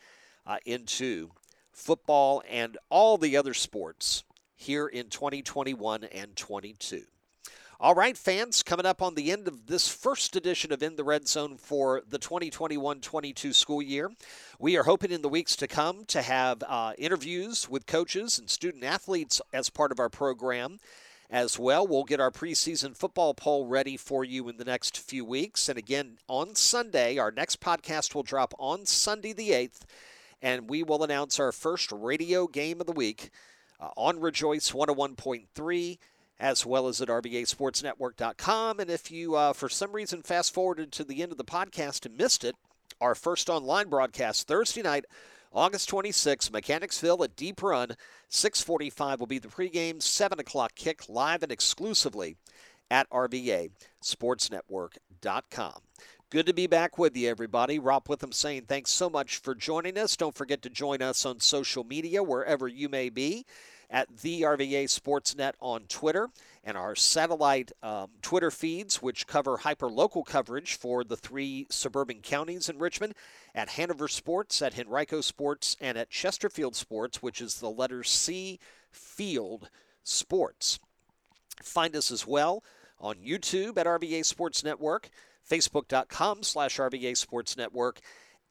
uh, 0.46 0.56
into 0.64 1.32
football 1.72 2.42
and 2.48 2.78
all 2.88 3.18
the 3.18 3.36
other 3.36 3.52
sports 3.52 4.24
here 4.60 4.86
in 4.86 5.08
2021 5.08 6.04
and 6.04 6.36
22. 6.36 7.02
All 7.82 7.94
right, 7.94 8.14
fans, 8.14 8.62
coming 8.62 8.84
up 8.84 9.00
on 9.00 9.14
the 9.14 9.32
end 9.32 9.48
of 9.48 9.66
this 9.66 9.88
first 9.88 10.36
edition 10.36 10.70
of 10.70 10.82
In 10.82 10.96
the 10.96 11.04
Red 11.04 11.26
Zone 11.26 11.56
for 11.56 12.02
the 12.06 12.18
2021 12.18 13.00
22 13.00 13.54
school 13.54 13.80
year, 13.80 14.10
we 14.58 14.76
are 14.76 14.82
hoping 14.82 15.10
in 15.10 15.22
the 15.22 15.30
weeks 15.30 15.56
to 15.56 15.66
come 15.66 16.04
to 16.08 16.20
have 16.20 16.62
uh, 16.68 16.92
interviews 16.98 17.70
with 17.70 17.86
coaches 17.86 18.38
and 18.38 18.50
student 18.50 18.84
athletes 18.84 19.40
as 19.54 19.70
part 19.70 19.92
of 19.92 19.98
our 19.98 20.10
program 20.10 20.78
as 21.30 21.58
well. 21.58 21.86
We'll 21.86 22.04
get 22.04 22.20
our 22.20 22.30
preseason 22.30 22.94
football 22.94 23.32
poll 23.32 23.66
ready 23.66 23.96
for 23.96 24.26
you 24.26 24.50
in 24.50 24.58
the 24.58 24.64
next 24.66 24.98
few 24.98 25.24
weeks. 25.24 25.70
And 25.70 25.78
again, 25.78 26.18
on 26.28 26.54
Sunday, 26.56 27.16
our 27.16 27.30
next 27.30 27.62
podcast 27.62 28.14
will 28.14 28.24
drop 28.24 28.52
on 28.58 28.84
Sunday 28.84 29.32
the 29.32 29.52
8th, 29.52 29.80
and 30.42 30.68
we 30.68 30.82
will 30.82 31.02
announce 31.02 31.40
our 31.40 31.50
first 31.50 31.90
radio 31.92 32.46
game 32.46 32.78
of 32.78 32.86
the 32.86 32.92
week 32.92 33.30
uh, 33.80 33.88
on 33.96 34.20
Rejoice 34.20 34.70
101.3 34.70 35.98
as 36.40 36.64
well 36.64 36.88
as 36.88 37.02
at 37.02 37.08
RVASportsNetwork.com. 37.08 38.80
And 38.80 38.90
if 38.90 39.10
you, 39.10 39.34
uh, 39.36 39.52
for 39.52 39.68
some 39.68 39.92
reason, 39.92 40.22
fast 40.22 40.54
forwarded 40.54 40.90
to 40.92 41.04
the 41.04 41.22
end 41.22 41.32
of 41.32 41.38
the 41.38 41.44
podcast 41.44 42.06
and 42.06 42.16
missed 42.16 42.44
it, 42.44 42.54
our 43.00 43.14
first 43.14 43.50
online 43.50 43.88
broadcast 43.88 44.48
Thursday 44.48 44.82
night, 44.82 45.04
August 45.52 45.90
26th, 45.90 46.52
Mechanicsville 46.52 47.24
at 47.24 47.34
Deep 47.36 47.62
Run, 47.62 47.96
645 48.28 49.20
will 49.20 49.26
be 49.26 49.38
the 49.38 49.48
pregame, 49.48 50.02
7 50.02 50.40
o'clock 50.40 50.74
kick, 50.74 51.08
live 51.08 51.42
and 51.42 51.52
exclusively 51.52 52.36
at 52.90 53.08
RVASportsNetwork.com. 53.10 55.80
Good 56.30 56.46
to 56.46 56.54
be 56.54 56.66
back 56.68 56.96
with 56.96 57.14
you, 57.16 57.28
everybody. 57.28 57.80
Rob 57.80 58.08
Witham 58.08 58.32
saying 58.32 58.62
thanks 58.62 58.92
so 58.92 59.10
much 59.10 59.38
for 59.38 59.54
joining 59.54 59.98
us. 59.98 60.16
Don't 60.16 60.36
forget 60.36 60.62
to 60.62 60.70
join 60.70 61.02
us 61.02 61.26
on 61.26 61.40
social 61.40 61.82
media, 61.82 62.22
wherever 62.22 62.68
you 62.68 62.88
may 62.88 63.08
be 63.08 63.44
at 63.90 64.18
the 64.18 64.42
RVA 64.42 64.84
Sportsnet 64.84 65.52
on 65.60 65.82
Twitter 65.88 66.28
and 66.62 66.76
our 66.76 66.94
satellite 66.94 67.72
um, 67.82 68.10
Twitter 68.22 68.50
feeds, 68.50 69.02
which 69.02 69.26
cover 69.26 69.58
hyper-local 69.58 70.22
coverage 70.22 70.74
for 70.74 71.02
the 71.02 71.16
three 71.16 71.66
suburban 71.70 72.20
counties 72.20 72.68
in 72.68 72.78
Richmond, 72.78 73.14
at 73.54 73.70
Hanover 73.70 74.08
Sports, 74.08 74.62
at 74.62 74.78
Henrico 74.78 75.20
Sports, 75.20 75.76
and 75.80 75.98
at 75.98 76.10
Chesterfield 76.10 76.76
Sports, 76.76 77.22
which 77.22 77.40
is 77.40 77.56
the 77.56 77.70
letter 77.70 78.04
C 78.04 78.58
Field 78.92 79.70
Sports. 80.04 80.78
Find 81.62 81.96
us 81.96 82.10
as 82.10 82.26
well 82.26 82.62
on 83.00 83.16
YouTube 83.16 83.76
at 83.76 83.86
RVA 83.86 84.24
Sports 84.24 84.62
Network, 84.62 85.10
Facebook.com 85.48 86.42
slash 86.42 86.76
RVA 86.78 87.16
Sports 87.16 87.56
Network, 87.56 88.00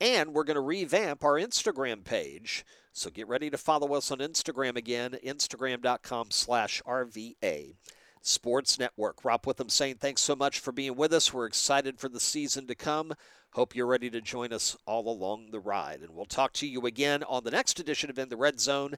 and 0.01 0.33
we're 0.33 0.43
going 0.43 0.55
to 0.55 0.61
revamp 0.61 1.23
our 1.23 1.35
Instagram 1.35 2.03
page 2.03 2.65
so 2.91 3.09
get 3.09 3.27
ready 3.27 3.49
to 3.49 3.57
follow 3.57 3.93
us 3.93 4.11
on 4.11 4.17
Instagram 4.17 4.75
again, 4.75 5.15
instagram.com 5.25 6.31
slash 6.31 6.81
RVA 6.85 7.75
Sports 8.21 8.77
Network. 8.77 9.23
Rob 9.23 9.45
Witham 9.45 9.69
saying 9.69 9.95
thanks 9.95 10.21
so 10.21 10.35
much 10.35 10.59
for 10.59 10.71
being 10.71 10.95
with 10.95 11.13
us. 11.13 11.33
We're 11.33 11.45
excited 11.45 11.99
for 11.99 12.09
the 12.09 12.19
season 12.19 12.67
to 12.67 12.75
come. 12.75 13.13
Hope 13.51 13.75
you're 13.75 13.87
ready 13.87 14.09
to 14.09 14.21
join 14.21 14.51
us 14.51 14.75
all 14.85 15.09
along 15.09 15.51
the 15.51 15.59
ride. 15.59 16.01
And 16.01 16.09
we'll 16.13 16.25
talk 16.25 16.53
to 16.53 16.67
you 16.67 16.85
again 16.85 17.23
on 17.23 17.43
the 17.43 17.51
next 17.51 17.79
edition 17.79 18.09
of 18.09 18.19
In 18.19 18.29
the 18.29 18.37
Red 18.37 18.59
Zone 18.59 18.95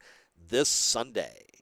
this 0.49 0.69
Sunday. 0.69 1.60